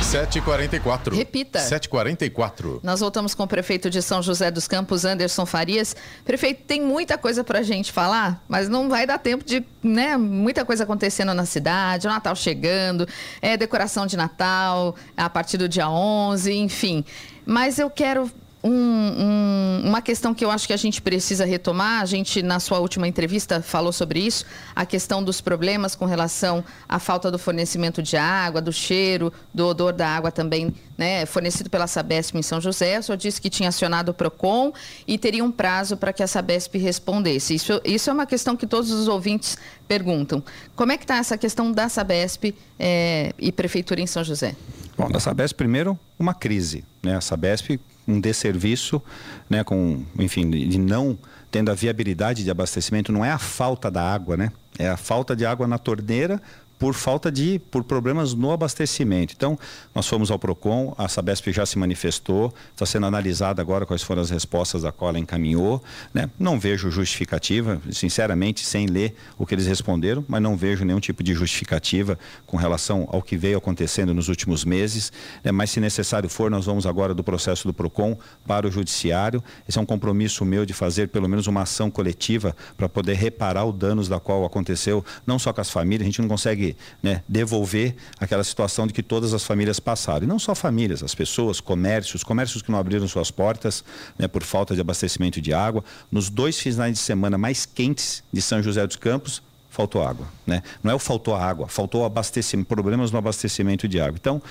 7h44. 0.00 1.16
Repita. 1.16 1.58
7h44. 1.58 2.78
Nós 2.80 3.00
voltamos 3.00 3.34
com 3.34 3.42
o 3.42 3.46
prefeito 3.48 3.90
de 3.90 4.00
São 4.00 4.22
José 4.22 4.52
dos 4.52 4.68
Campos, 4.68 5.04
Anderson 5.04 5.44
Farias. 5.44 5.96
Prefeito, 6.24 6.62
tem 6.62 6.80
muita 6.80 7.18
coisa 7.18 7.42
para 7.42 7.58
a 7.58 7.62
gente 7.64 7.90
falar, 7.90 8.40
mas 8.48 8.68
não 8.68 8.88
vai 8.88 9.06
dar 9.06 9.18
tempo 9.18 9.44
de, 9.44 9.64
né, 9.82 10.16
muita 10.16 10.64
coisa 10.64 10.84
acontecendo 10.84 11.34
na 11.34 11.44
cidade, 11.44 12.06
o 12.06 12.10
Natal 12.10 12.36
chegando, 12.36 13.06
é, 13.42 13.56
decoração 13.56 14.06
de 14.06 14.16
Natal 14.16 14.94
a 15.16 15.28
partir 15.28 15.58
do 15.58 15.68
dia 15.68 15.90
11, 15.90 16.52
enfim. 16.54 17.04
Mas 17.44 17.80
eu 17.80 17.90
quero 17.90 18.30
um, 18.62 18.70
um, 18.70 19.82
uma 19.84 20.02
questão 20.02 20.34
que 20.34 20.44
eu 20.44 20.50
acho 20.50 20.66
que 20.66 20.72
a 20.72 20.76
gente 20.76 21.00
precisa 21.00 21.44
retomar, 21.44 22.02
a 22.02 22.04
gente, 22.04 22.42
na 22.42 22.60
sua 22.60 22.78
última 22.78 23.08
entrevista, 23.08 23.62
falou 23.62 23.92
sobre 23.92 24.20
isso, 24.20 24.44
a 24.74 24.84
questão 24.84 25.22
dos 25.22 25.40
problemas 25.40 25.94
com 25.94 26.04
relação 26.04 26.62
à 26.88 26.98
falta 26.98 27.30
do 27.30 27.38
fornecimento 27.38 28.02
de 28.02 28.16
água, 28.16 28.60
do 28.60 28.72
cheiro, 28.72 29.32
do 29.52 29.66
odor 29.66 29.92
da 29.92 30.08
água 30.08 30.30
também, 30.30 30.74
né, 30.96 31.24
fornecido 31.24 31.70
pela 31.70 31.86
Sabesp 31.86 32.36
em 32.36 32.42
São 32.42 32.60
José. 32.60 33.00
Senhor 33.00 33.16
disse 33.16 33.40
que 33.40 33.48
tinha 33.48 33.70
acionado 33.70 34.10
o 34.10 34.14
PROCON 34.14 34.72
e 35.06 35.16
teria 35.16 35.42
um 35.42 35.50
prazo 35.50 35.96
para 35.96 36.12
que 36.12 36.22
a 36.22 36.26
Sabesp 36.26 36.76
respondesse. 36.76 37.54
Isso, 37.54 37.80
isso 37.84 38.10
é 38.10 38.12
uma 38.12 38.26
questão 38.26 38.56
que 38.56 38.66
todos 38.66 38.90
os 38.90 39.08
ouvintes 39.08 39.56
perguntam. 39.88 40.42
Como 40.76 40.92
é 40.92 40.98
que 40.98 41.04
está 41.04 41.16
essa 41.16 41.38
questão 41.38 41.72
da 41.72 41.88
Sabesp 41.88 42.54
é, 42.78 43.32
e 43.38 43.50
Prefeitura 43.50 44.00
em 44.00 44.06
São 44.06 44.22
José? 44.22 44.54
Bom, 44.98 45.10
da 45.10 45.18
Sabesp, 45.18 45.56
primeiro, 45.56 45.98
uma 46.18 46.34
crise. 46.34 46.84
Né? 47.02 47.16
A 47.16 47.20
Sabesp 47.22 47.80
um 48.06 48.20
desserviço, 48.20 49.02
né, 49.48 49.62
com, 49.64 50.04
enfim, 50.18 50.48
de 50.50 50.78
não 50.78 51.18
tendo 51.50 51.70
a 51.70 51.74
viabilidade 51.74 52.44
de 52.44 52.50
abastecimento, 52.50 53.12
não 53.12 53.24
é 53.24 53.30
a 53.30 53.38
falta 53.38 53.90
da 53.90 54.02
água, 54.02 54.36
né? 54.36 54.52
É 54.78 54.88
a 54.88 54.96
falta 54.96 55.34
de 55.34 55.44
água 55.44 55.66
na 55.66 55.78
torneira 55.78 56.40
por 56.80 56.94
falta 56.94 57.30
de, 57.30 57.60
por 57.70 57.84
problemas 57.84 58.32
no 58.32 58.50
abastecimento. 58.50 59.34
Então, 59.36 59.58
nós 59.94 60.08
fomos 60.08 60.30
ao 60.30 60.38
PROCON, 60.38 60.94
a 60.96 61.08
Sabesp 61.08 61.52
já 61.52 61.66
se 61.66 61.78
manifestou, 61.78 62.54
está 62.72 62.86
sendo 62.86 63.04
analisada 63.04 63.60
agora 63.60 63.84
quais 63.84 64.02
foram 64.02 64.22
as 64.22 64.30
respostas 64.30 64.82
a 64.82 64.90
qual 64.90 65.10
ela 65.10 65.18
encaminhou. 65.18 65.84
Né? 66.14 66.30
Não 66.38 66.58
vejo 66.58 66.90
justificativa, 66.90 67.78
sinceramente, 67.92 68.64
sem 68.64 68.86
ler 68.86 69.14
o 69.36 69.44
que 69.44 69.54
eles 69.54 69.66
responderam, 69.66 70.24
mas 70.26 70.40
não 70.40 70.56
vejo 70.56 70.82
nenhum 70.82 71.00
tipo 71.00 71.22
de 71.22 71.34
justificativa 71.34 72.18
com 72.46 72.56
relação 72.56 73.06
ao 73.12 73.20
que 73.20 73.36
veio 73.36 73.58
acontecendo 73.58 74.14
nos 74.14 74.28
últimos 74.30 74.64
meses. 74.64 75.12
Né? 75.44 75.52
Mas, 75.52 75.68
se 75.68 75.80
necessário 75.80 76.30
for, 76.30 76.50
nós 76.50 76.64
vamos 76.64 76.86
agora 76.86 77.12
do 77.12 77.22
processo 77.22 77.68
do 77.68 77.74
PROCON 77.74 78.16
para 78.46 78.66
o 78.66 78.70
Judiciário. 78.70 79.44
Esse 79.68 79.78
é 79.78 79.82
um 79.82 79.86
compromisso 79.86 80.46
meu 80.46 80.64
de 80.64 80.72
fazer 80.72 81.08
pelo 81.08 81.28
menos 81.28 81.46
uma 81.46 81.60
ação 81.60 81.90
coletiva 81.90 82.56
para 82.74 82.88
poder 82.88 83.16
reparar 83.16 83.66
o 83.66 83.72
danos 83.72 84.08
da 84.08 84.18
qual 84.18 84.46
aconteceu, 84.46 85.04
não 85.26 85.38
só 85.38 85.52
com 85.52 85.60
as 85.60 85.68
famílias, 85.68 86.04
a 86.04 86.06
gente 86.06 86.22
não 86.22 86.28
consegue 86.28 86.69
né, 87.02 87.22
devolver 87.28 87.94
aquela 88.18 88.44
situação 88.44 88.86
de 88.86 88.92
que 88.92 89.02
todas 89.02 89.34
as 89.34 89.44
famílias 89.44 89.80
passaram. 89.80 90.24
E 90.24 90.26
não 90.26 90.38
só 90.38 90.54
famílias, 90.54 91.02
as 91.02 91.14
pessoas, 91.14 91.60
comércios, 91.60 92.22
comércios 92.22 92.62
que 92.62 92.70
não 92.70 92.78
abriram 92.78 93.06
suas 93.06 93.30
portas 93.30 93.84
né, 94.18 94.26
por 94.28 94.42
falta 94.42 94.74
de 94.74 94.80
abastecimento 94.80 95.40
de 95.40 95.52
água. 95.52 95.84
Nos 96.10 96.28
dois 96.30 96.58
finais 96.58 96.94
de 96.94 96.98
semana 96.98 97.36
mais 97.38 97.66
quentes 97.66 98.22
de 98.32 98.42
São 98.42 98.62
José 98.62 98.86
dos 98.86 98.96
Campos, 98.96 99.42
faltou 99.70 100.02
água. 100.02 100.26
Né? 100.46 100.62
Não 100.82 100.90
é 100.90 100.94
o 100.94 100.98
faltou 100.98 101.34
água, 101.34 101.68
faltou 101.68 102.04
abastecimento, 102.04 102.66
problemas 102.66 103.10
no 103.10 103.18
abastecimento 103.18 103.86
de 103.86 104.00
água. 104.00 104.18
Então, 104.20 104.42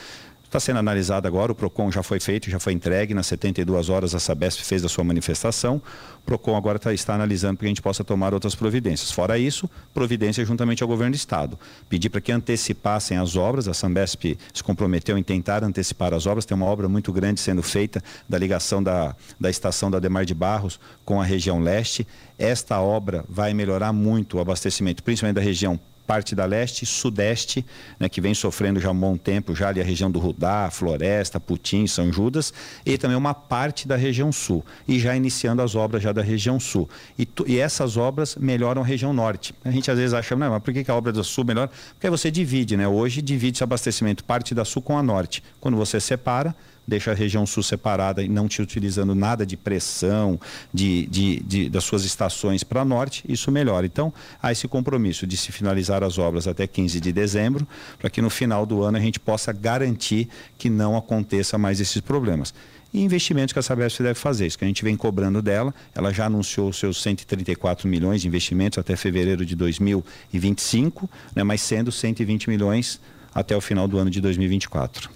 Está 0.50 0.60
sendo 0.60 0.80
analisado 0.80 1.28
agora, 1.28 1.52
o 1.52 1.56
PROCON 1.56 1.92
já 1.92 2.02
foi 2.02 2.20
feito, 2.20 2.50
já 2.50 2.60
foi 2.60 2.74
entregue, 2.74 3.14
nas 3.14 3.28
72 3.28 3.88
horas 3.88 4.16
a 4.16 4.20
Sabesp 4.20 4.64
fez 4.64 4.84
a 4.84 4.90
sua 4.90 5.04
manifestação. 5.04 5.80
O 6.24 6.26
PROCON 6.26 6.58
agora 6.58 6.80
tá, 6.80 6.92
está 6.92 7.14
analisando 7.14 7.56
para 7.56 7.60
que 7.60 7.66
a 7.68 7.70
gente 7.70 7.84
possa 7.84 8.04
tomar 8.04 8.34
outras 8.34 8.56
providências. 8.56 9.12
Fora 9.12 9.38
isso, 9.38 9.70
providência 9.94 10.44
juntamente 10.44 10.82
ao 10.82 10.90
governo 10.90 11.12
do 11.12 11.18
Estado. 11.18 11.56
Pedir 11.88 12.10
para 12.10 12.20
que 12.20 12.32
antecipassem 12.32 13.16
as 13.16 13.36
obras, 13.36 13.68
a 13.68 13.76
Sabesp 13.76 14.40
se 14.52 14.64
comprometeu 14.64 15.20
em 15.20 15.24
tentar 15.24 15.64
antecipar 15.64 16.16
as 16.16 16.26
obras, 16.26 16.48
tem 16.48 16.58
uma 16.58 16.66
obra 16.66 16.90
muito 16.90 17.14
grande 17.14 17.40
sendo 17.40 17.62
feita 17.62 18.04
da 18.28 18.40
ligação 18.40 18.82
da, 18.82 19.16
da 19.40 19.52
estação 19.52 19.92
da 19.92 20.00
Demar 20.00 20.26
de 20.26 20.34
Barros 20.34 20.80
com 21.06 21.22
a 21.22 21.24
região 21.24 21.60
leste. 21.60 22.08
Esta 22.40 22.82
obra 22.82 23.24
vai 23.30 23.54
melhorar 23.54 23.94
muito 23.94 24.38
o 24.38 24.40
abastecimento, 24.40 25.04
principalmente 25.04 25.36
da 25.36 25.42
região 25.42 25.80
parte 26.10 26.34
da 26.34 26.44
leste 26.44 26.88
sudeste, 26.88 27.64
né, 28.00 28.10
que 28.10 28.20
vem 28.20 28.34
sofrendo 28.34 28.80
já 28.80 28.90
há 28.90 28.92
um 28.92 29.00
bom 29.00 29.16
tempo, 29.16 29.56
já 29.56 29.68
ali 29.68 29.80
a 29.80 29.84
região 29.84 30.10
do 30.10 30.18
Rudá, 30.18 30.68
Floresta, 30.72 31.40
Putim, 31.40 31.86
São 31.86 32.12
Judas, 32.12 32.52
e 32.84 32.98
também 32.98 33.16
uma 33.16 33.36
parte 33.36 33.88
da 33.88 33.96
região 33.96 34.32
sul, 34.32 34.66
e 34.88 34.98
já 34.98 35.16
iniciando 35.16 35.62
as 35.62 35.76
obras 35.76 36.02
já 36.02 36.12
da 36.12 36.24
região 36.24 36.60
sul. 36.60 36.90
E, 37.16 37.28
tu, 37.28 37.46
e 37.48 37.60
essas 37.60 37.96
obras 37.96 38.36
melhoram 38.36 38.82
a 38.82 38.86
região 38.86 39.14
norte. 39.14 39.54
A 39.64 39.70
gente 39.70 39.92
às 39.92 40.00
vezes 40.00 40.16
acha, 40.16 40.36
não, 40.36 40.50
mas 40.50 40.64
por 40.64 40.74
que, 40.74 40.84
que 40.84 40.90
a 40.90 40.96
obra 40.96 41.12
do 41.12 41.24
sul 41.24 41.46
melhora? 41.46 41.70
Porque 41.94 42.10
você 42.10 42.32
divide, 42.32 42.76
né? 42.76 42.88
Hoje 42.88 43.22
divide-se 43.22 43.64
abastecimento 43.64 44.24
parte 44.24 44.56
da 44.56 44.66
sul 44.66 44.82
com 44.82 44.98
a 44.98 45.04
norte. 45.04 45.44
Quando 45.60 45.78
você 45.78 46.00
separa, 46.00 46.56
deixa 46.90 47.12
a 47.12 47.14
região 47.14 47.46
sul 47.46 47.64
separada 47.64 48.22
e 48.22 48.28
não 48.28 48.48
te 48.48 48.62
utilizando 48.62 49.16
nada 49.16 49.46
de 49.46 49.56
pressão 49.56 50.40
de, 50.74 51.06
de, 51.08 51.40
de 51.42 51.70
das 51.70 51.84
suas 51.84 52.04
estações 52.04 52.64
para 52.64 52.84
norte, 52.84 53.24
isso 53.30 53.52
melhora. 53.52 53.86
Então, 53.86 54.14
há 54.42 54.52
esse 54.52 54.68
compromisso 54.68 55.26
de 55.26 55.38
se 55.38 55.52
finalizar 55.52 56.04
as 56.04 56.18
obras 56.18 56.48
até 56.48 56.68
15 56.68 57.00
de 57.00 57.12
dezembro, 57.12 57.68
para 57.98 58.10
que 58.10 58.22
no 58.22 58.30
final 58.30 58.66
do 58.66 58.84
ano 58.84 58.98
a 58.98 59.02
gente 59.02 59.20
possa 59.20 59.54
garantir 59.54 60.28
que 60.58 60.70
não 60.70 60.98
aconteça 60.98 61.58
mais 61.58 61.80
esses 61.80 62.02
problemas 62.02 62.54
e 62.94 63.02
investimentos 63.02 63.54
que 63.54 63.60
a 63.60 63.62
Sabesp 63.62 64.02
deve 64.02 64.16
fazer. 64.16 64.48
Isso 64.48 64.58
que 64.58 64.66
a 64.66 64.68
gente 64.68 64.84
vem 64.84 64.96
cobrando 64.96 65.42
dela. 65.42 65.74
Ela 65.94 66.12
já 66.12 66.26
anunciou 66.26 66.74
seus 66.74 67.02
134 67.02 67.88
milhões 67.88 68.22
de 68.22 68.28
investimentos 68.28 68.80
até 68.80 68.96
fevereiro 68.96 69.46
de 69.46 69.56
2025, 69.56 71.10
né, 71.36 71.44
mas 71.44 71.62
sendo 71.62 71.92
120 71.92 72.50
milhões 72.50 73.00
até 73.34 73.56
o 73.56 73.62
final 73.62 73.88
do 73.88 73.98
ano 73.98 74.10
de 74.10 74.20
2024. 74.20 75.10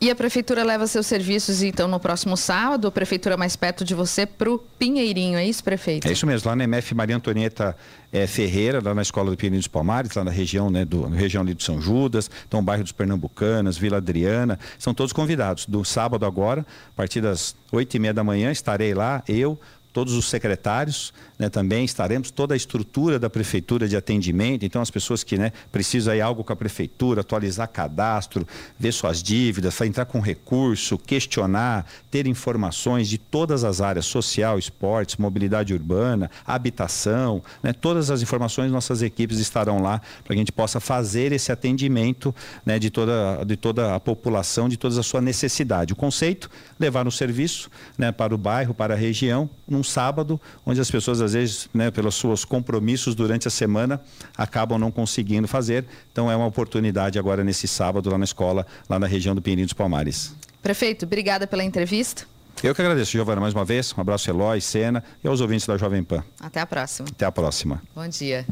E 0.00 0.10
a 0.10 0.14
prefeitura 0.14 0.62
leva 0.62 0.86
seus 0.86 1.06
serviços, 1.06 1.60
então, 1.60 1.88
no 1.88 1.98
próximo 1.98 2.36
sábado, 2.36 2.86
a 2.86 2.90
prefeitura 2.90 3.36
mais 3.36 3.56
perto 3.56 3.84
de 3.84 3.96
você, 3.96 4.24
para 4.24 4.48
o 4.48 4.56
Pinheirinho, 4.56 5.36
é 5.36 5.44
isso, 5.44 5.64
prefeito? 5.64 6.06
É 6.06 6.12
isso 6.12 6.24
mesmo, 6.24 6.48
lá 6.48 6.54
na 6.54 6.62
MF 6.62 6.94
Maria 6.94 7.16
Antonieta 7.16 7.76
é, 8.12 8.24
Ferreira, 8.24 8.80
lá 8.80 8.94
na 8.94 9.02
Escola 9.02 9.32
do 9.32 9.36
Pinheirinho 9.36 9.60
dos 9.60 9.66
Palmares, 9.66 10.14
lá 10.14 10.22
na 10.22 10.30
região, 10.30 10.70
né, 10.70 10.84
do, 10.84 11.08
região 11.08 11.42
ali 11.42 11.52
do 11.52 11.64
São 11.64 11.80
Judas, 11.80 12.30
então 12.46 12.62
bairro 12.62 12.84
dos 12.84 12.92
Pernambucanas, 12.92 13.76
Vila 13.76 13.96
Adriana, 13.96 14.56
são 14.78 14.94
todos 14.94 15.12
convidados. 15.12 15.66
Do 15.66 15.84
sábado 15.84 16.24
agora, 16.24 16.64
a 16.92 16.96
partir 16.96 17.20
das 17.20 17.56
oito 17.72 17.96
e 17.96 17.98
meia 17.98 18.14
da 18.14 18.22
manhã, 18.22 18.52
estarei 18.52 18.94
lá, 18.94 19.24
eu, 19.26 19.58
todos 19.92 20.14
os 20.14 20.28
secretários 20.28 21.12
né, 21.38 21.48
também 21.48 21.84
estaremos, 21.84 22.30
toda 22.30 22.54
a 22.54 22.56
estrutura 22.56 23.18
da 23.18 23.30
prefeitura 23.30 23.86
de 23.86 23.96
atendimento, 23.96 24.64
então 24.64 24.82
as 24.82 24.90
pessoas 24.90 25.22
que 25.22 25.38
né, 25.38 25.52
precisam 25.70 26.12
aí 26.12 26.20
algo 26.20 26.42
com 26.42 26.52
a 26.52 26.56
prefeitura, 26.56 27.20
atualizar 27.20 27.68
cadastro, 27.68 28.46
ver 28.78 28.92
suas 28.92 29.22
dívidas, 29.22 29.80
entrar 29.82 30.04
com 30.06 30.20
recurso, 30.20 30.98
questionar, 30.98 31.86
ter 32.10 32.26
informações 32.26 33.08
de 33.08 33.18
todas 33.18 33.62
as 33.62 33.80
áreas, 33.80 34.06
social, 34.06 34.58
esportes, 34.58 35.16
mobilidade 35.16 35.72
urbana, 35.72 36.30
habitação, 36.44 37.42
né, 37.62 37.72
todas 37.72 38.10
as 38.10 38.20
informações 38.20 38.72
nossas 38.72 39.00
equipes 39.02 39.38
estarão 39.38 39.80
lá 39.80 40.00
para 40.24 40.28
que 40.28 40.32
a 40.34 40.36
gente 40.36 40.52
possa 40.52 40.80
fazer 40.80 41.32
esse 41.32 41.52
atendimento 41.52 42.34
né, 42.66 42.78
de, 42.78 42.90
toda, 42.90 43.44
de 43.44 43.56
toda 43.56 43.94
a 43.94 44.00
população, 44.00 44.68
de 44.68 44.76
toda 44.76 44.98
a 44.98 45.02
sua 45.02 45.20
necessidade. 45.20 45.92
O 45.92 45.96
conceito, 45.96 46.50
levar 46.78 47.04
no 47.04 47.12
serviço 47.12 47.70
né, 47.96 48.10
para 48.10 48.34
o 48.34 48.38
bairro, 48.38 48.74
para 48.74 48.94
a 48.94 48.96
região, 48.96 49.48
num 49.68 49.84
sábado, 49.84 50.40
onde 50.66 50.80
as 50.80 50.90
pessoas 50.90 51.20
às 51.28 51.34
vezes, 51.34 51.68
né, 51.72 51.90
pelos 51.90 52.14
seus 52.14 52.44
compromissos 52.44 53.14
durante 53.14 53.46
a 53.46 53.50
semana, 53.50 54.00
acabam 54.36 54.78
não 54.78 54.90
conseguindo 54.90 55.46
fazer. 55.46 55.84
Então 56.12 56.30
é 56.30 56.36
uma 56.36 56.46
oportunidade 56.46 57.18
agora 57.18 57.44
nesse 57.44 57.68
sábado 57.68 58.10
lá 58.10 58.18
na 58.18 58.24
escola, 58.24 58.66
lá 58.88 58.98
na 58.98 59.06
região 59.06 59.34
do 59.34 59.42
Pinheirinho 59.42 59.66
dos 59.66 59.74
Palmares. 59.74 60.34
Prefeito, 60.62 61.04
obrigada 61.04 61.46
pela 61.46 61.62
entrevista. 61.62 62.24
Eu 62.62 62.74
que 62.74 62.82
agradeço, 62.82 63.12
Giovana, 63.12 63.40
mais 63.40 63.54
uma 63.54 63.64
vez. 63.64 63.94
Um 63.96 64.00
abraço, 64.00 64.28
Eloy, 64.28 64.60
Sena 64.60 65.04
e 65.22 65.28
aos 65.28 65.40
ouvintes 65.40 65.66
da 65.66 65.76
Jovem 65.76 66.02
Pan. 66.02 66.24
Até 66.40 66.60
a 66.60 66.66
próxima. 66.66 67.08
Até 67.08 67.24
a 67.24 67.30
próxima. 67.30 67.80
Bom 67.94 68.08
dia. 68.08 68.44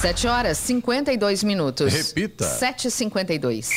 7 0.00 0.28
horas 0.28 0.58
52 0.58 1.42
minutos. 1.42 1.92
Repita. 1.92 2.56
7h52. 2.60 3.68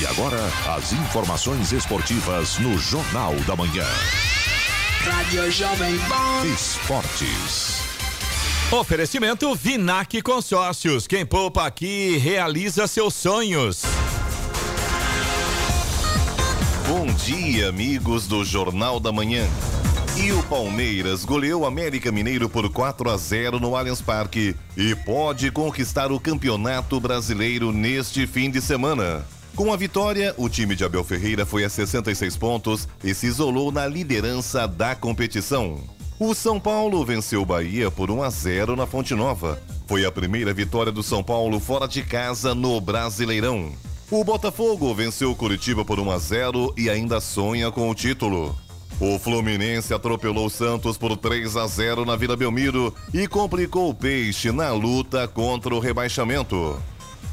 E 0.00 0.06
agora, 0.06 0.40
as 0.76 0.92
informações 0.92 1.70
esportivas 1.72 2.58
no 2.58 2.76
Jornal 2.76 3.36
da 3.46 3.54
Manhã. 3.54 3.86
Rádio 5.04 5.48
Jovem 5.52 5.96
Pan. 6.08 6.44
Esportes. 6.52 7.83
Oferecimento 8.74 9.54
Vinac 9.54 10.20
Consórcios. 10.20 11.06
Quem 11.06 11.24
poupa 11.24 11.64
aqui 11.64 12.16
realiza 12.16 12.88
seus 12.88 13.14
sonhos. 13.14 13.82
Bom 16.88 17.06
dia, 17.06 17.68
amigos 17.68 18.26
do 18.26 18.44
Jornal 18.44 18.98
da 18.98 19.12
Manhã. 19.12 19.46
E 20.20 20.32
o 20.32 20.42
Palmeiras 20.42 21.24
goleou 21.24 21.62
o 21.62 21.66
América 21.66 22.10
Mineiro 22.10 22.48
por 22.48 22.68
4 22.68 23.10
a 23.10 23.16
0 23.16 23.60
no 23.60 23.76
Allianz 23.76 24.02
Parque 24.02 24.56
e 24.76 24.92
pode 24.96 25.52
conquistar 25.52 26.10
o 26.10 26.18
Campeonato 26.18 26.98
Brasileiro 26.98 27.70
neste 27.70 28.26
fim 28.26 28.50
de 28.50 28.60
semana. 28.60 29.24
Com 29.54 29.72
a 29.72 29.76
vitória, 29.76 30.34
o 30.36 30.48
time 30.48 30.74
de 30.74 30.82
Abel 30.82 31.04
Ferreira 31.04 31.46
foi 31.46 31.62
a 31.62 31.68
66 31.68 32.36
pontos 32.36 32.88
e 33.04 33.14
se 33.14 33.28
isolou 33.28 33.70
na 33.70 33.86
liderança 33.86 34.66
da 34.66 34.96
competição. 34.96 35.94
O 36.18 36.32
São 36.32 36.60
Paulo 36.60 37.04
venceu 37.04 37.42
o 37.42 37.46
Bahia 37.46 37.90
por 37.90 38.08
1 38.08 38.22
a 38.22 38.30
0 38.30 38.76
na 38.76 38.86
Fonte 38.86 39.14
Nova. 39.16 39.60
Foi 39.88 40.06
a 40.06 40.12
primeira 40.12 40.54
vitória 40.54 40.92
do 40.92 41.02
São 41.02 41.24
Paulo 41.24 41.58
fora 41.58 41.88
de 41.88 42.04
casa 42.04 42.54
no 42.54 42.80
Brasileirão. 42.80 43.72
O 44.08 44.22
Botafogo 44.22 44.94
venceu 44.94 45.32
o 45.32 45.34
Curitiba 45.34 45.84
por 45.84 45.98
1 45.98 46.10
a 46.12 46.18
0 46.18 46.74
e 46.76 46.88
ainda 46.88 47.20
sonha 47.20 47.68
com 47.72 47.90
o 47.90 47.94
título. 47.96 48.54
O 49.00 49.18
Fluminense 49.18 49.92
atropelou 49.92 50.46
o 50.46 50.50
Santos 50.50 50.96
por 50.96 51.16
3 51.16 51.56
a 51.56 51.66
0 51.66 52.04
na 52.04 52.14
Vila 52.14 52.36
Belmiro 52.36 52.94
e 53.12 53.26
complicou 53.26 53.90
o 53.90 53.94
Peixe 53.94 54.52
na 54.52 54.70
luta 54.70 55.26
contra 55.26 55.74
o 55.74 55.80
rebaixamento. 55.80 56.80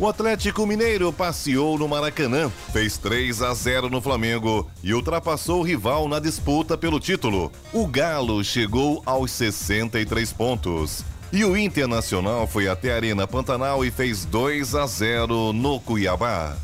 O 0.02 0.08
Atlético 0.08 0.66
Mineiro 0.66 1.14
passeou 1.14 1.78
no 1.78 1.88
Maracanã, 1.88 2.52
fez 2.74 2.97
3 2.97 3.43
a 3.43 3.54
0 3.54 3.88
no 3.88 4.02
Flamengo 4.02 4.68
e 4.82 4.95
ultrapassou 4.95 5.60
o 5.60 5.64
rival 5.64 6.08
na 6.08 6.18
disputa 6.18 6.76
pelo 6.76 6.99
título. 6.99 7.52
O 7.72 7.86
Galo 7.86 8.43
chegou 8.43 9.04
aos 9.06 9.30
63 9.30 10.34
pontos. 10.34 11.06
E 11.32 11.45
o 11.45 11.56
Internacional 11.56 12.47
foi 12.47 12.68
até 12.68 12.91
a 12.91 12.95
Arena 12.95 13.28
Pantanal 13.28 13.86
e 13.86 13.91
fez 13.91 14.26
2 14.26 14.74
a 14.74 14.88
0 14.88 15.54
no 15.54 15.80
Cuiabá. 15.80 16.58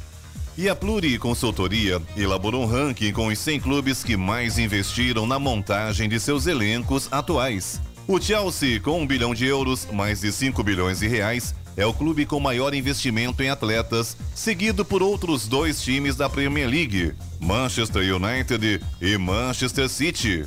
E 0.58 0.68
a 0.68 0.76
Pluri 0.76 1.20
Consultoria 1.20 2.02
elaborou 2.18 2.64
um 2.64 2.66
ranking 2.66 3.14
com 3.14 3.28
os 3.28 3.38
100 3.38 3.60
clubes 3.60 4.04
que 4.04 4.18
mais 4.18 4.58
investiram 4.58 5.28
na 5.28 5.38
montagem 5.38 6.10
de 6.10 6.20
seus 6.20 6.48
elencos 6.48 7.08
atuais. 7.12 7.80
O 8.08 8.20
Chelsea, 8.20 8.80
com 8.80 9.00
1 9.02 9.06
bilhão 9.06 9.36
de 9.36 9.46
euros, 9.46 9.88
mais 9.94 10.22
de 10.22 10.32
5 10.32 10.64
bilhões 10.64 11.02
de 11.02 11.08
reais, 11.08 11.54
é 11.78 11.86
o 11.86 11.94
clube 11.94 12.26
com 12.26 12.40
maior 12.40 12.74
investimento 12.74 13.42
em 13.44 13.50
atletas, 13.50 14.18
seguido 14.36 14.84
por 14.84 15.04
outros 15.04 15.48
dois 15.48 15.82
times 15.82 16.16
da 16.16 16.28
Premier 16.28 16.68
League, 16.68 17.14
Manchester 17.40 18.16
United 18.16 18.82
e 19.00 19.18
Manchester 19.18 19.88
City. 19.88 20.46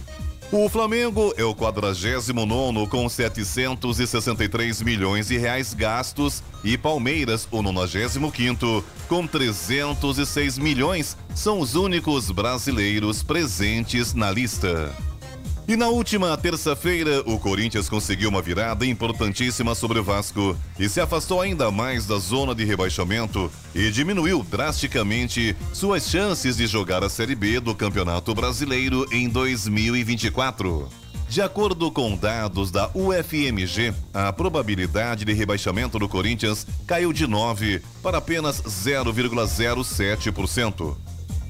O 0.52 0.68
Flamengo 0.68 1.32
é 1.36 1.44
o 1.44 1.54
49 1.54 2.88
com 2.88 3.08
763 3.08 4.82
milhões 4.82 5.28
de 5.28 5.38
reais 5.38 5.72
gastos 5.72 6.42
e 6.64 6.76
Palmeiras, 6.76 7.46
o 7.52 7.62
95 7.62 8.84
com 9.06 9.24
306 9.28 10.58
milhões, 10.58 11.16
são 11.36 11.60
os 11.60 11.76
únicos 11.76 12.32
brasileiros 12.32 13.22
presentes 13.22 14.12
na 14.12 14.32
lista. 14.32 14.92
E 15.70 15.76
na 15.76 15.86
última 15.86 16.36
terça-feira, 16.36 17.22
o 17.24 17.38
Corinthians 17.38 17.88
conseguiu 17.88 18.28
uma 18.28 18.42
virada 18.42 18.84
importantíssima 18.84 19.72
sobre 19.72 20.00
o 20.00 20.02
Vasco 20.02 20.56
e 20.76 20.88
se 20.88 21.00
afastou 21.00 21.40
ainda 21.40 21.70
mais 21.70 22.06
da 22.06 22.18
zona 22.18 22.56
de 22.56 22.64
rebaixamento 22.64 23.48
e 23.72 23.88
diminuiu 23.92 24.42
drasticamente 24.42 25.54
suas 25.72 26.10
chances 26.10 26.56
de 26.56 26.66
jogar 26.66 27.04
a 27.04 27.08
Série 27.08 27.36
B 27.36 27.60
do 27.60 27.72
Campeonato 27.72 28.34
Brasileiro 28.34 29.06
em 29.12 29.28
2024. 29.28 30.88
De 31.28 31.40
acordo 31.40 31.88
com 31.92 32.16
dados 32.16 32.72
da 32.72 32.90
UFMG, 32.92 33.94
a 34.12 34.32
probabilidade 34.32 35.24
de 35.24 35.32
rebaixamento 35.32 36.00
do 36.00 36.08
Corinthians 36.08 36.66
caiu 36.84 37.12
de 37.12 37.28
9 37.28 37.80
para 38.02 38.18
apenas 38.18 38.60
0,07%. 38.60 40.96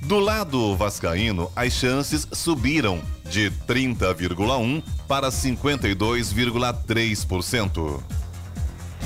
Do 0.03 0.19
lado 0.19 0.77
vascaíno, 0.77 1.51
as 1.55 1.73
chances 1.73 2.27
subiram 2.33 3.01
de 3.29 3.51
30,1 3.69 4.83
para 5.07 5.29
52,3%. 5.29 8.03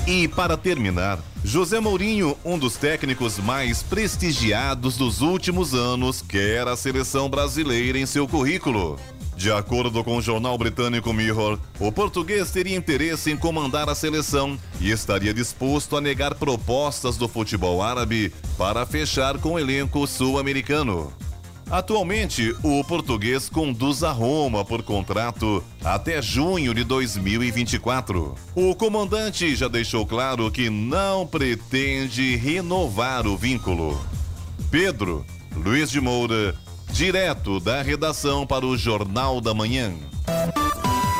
E 0.07 0.27
para 0.27 0.55
terminar, 0.55 1.19
José 1.43 1.79
Mourinho, 1.79 2.37
um 2.45 2.57
dos 2.57 2.77
técnicos 2.77 3.37
mais 3.39 3.83
prestigiados 3.83 4.97
dos 4.97 5.21
últimos 5.21 5.73
anos, 5.73 6.21
quer 6.21 6.67
a 6.67 6.75
seleção 6.75 7.29
brasileira 7.29 7.97
em 7.97 8.05
seu 8.05 8.27
currículo. 8.27 8.99
De 9.35 9.51
acordo 9.51 10.03
com 10.03 10.17
o 10.17 10.21
jornal 10.21 10.57
britânico 10.57 11.11
Mirror, 11.11 11.59
o 11.79 11.91
português 11.91 12.51
teria 12.51 12.75
interesse 12.75 13.31
em 13.31 13.37
comandar 13.37 13.89
a 13.89 13.95
seleção 13.95 14.57
e 14.79 14.89
estaria 14.89 15.33
disposto 15.33 15.97
a 15.97 16.01
negar 16.01 16.35
propostas 16.35 17.17
do 17.17 17.27
futebol 17.27 17.81
árabe 17.81 18.31
para 18.57 18.85
fechar 18.85 19.37
com 19.37 19.53
o 19.53 19.59
elenco 19.59 20.07
sul-americano. 20.07 21.11
Atualmente, 21.69 22.55
o 22.63 22.83
português 22.83 23.49
conduz 23.49 24.03
a 24.03 24.11
Roma 24.11 24.63
por 24.63 24.83
contrato 24.83 25.63
até 25.83 26.21
junho 26.21 26.73
de 26.73 26.83
2024. 26.83 28.35
O 28.55 28.75
comandante 28.75 29.55
já 29.55 29.67
deixou 29.67 30.05
claro 30.05 30.49
que 30.51 30.69
não 30.69 31.25
pretende 31.25 32.35
renovar 32.35 33.25
o 33.25 33.35
vínculo. 33.35 33.99
Pedro 34.69 35.25
Luiz 35.55 35.89
de 35.89 36.01
Moura, 36.01 36.53
direto 36.91 37.59
da 37.59 37.81
redação 37.81 38.45
para 38.45 38.65
o 38.65 38.77
Jornal 38.77 39.41
da 39.41 39.53
Manhã. 39.53 39.93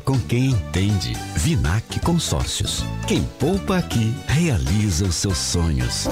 com 0.00 0.18
quem 0.18 0.46
entende. 0.46 1.12
Vinac 1.36 2.00
Consórcios. 2.00 2.84
Quem 3.06 3.22
poupa 3.38 3.78
aqui 3.78 4.12
realiza 4.26 5.04
os 5.04 5.14
seus 5.14 5.38
sonhos. 5.38 6.08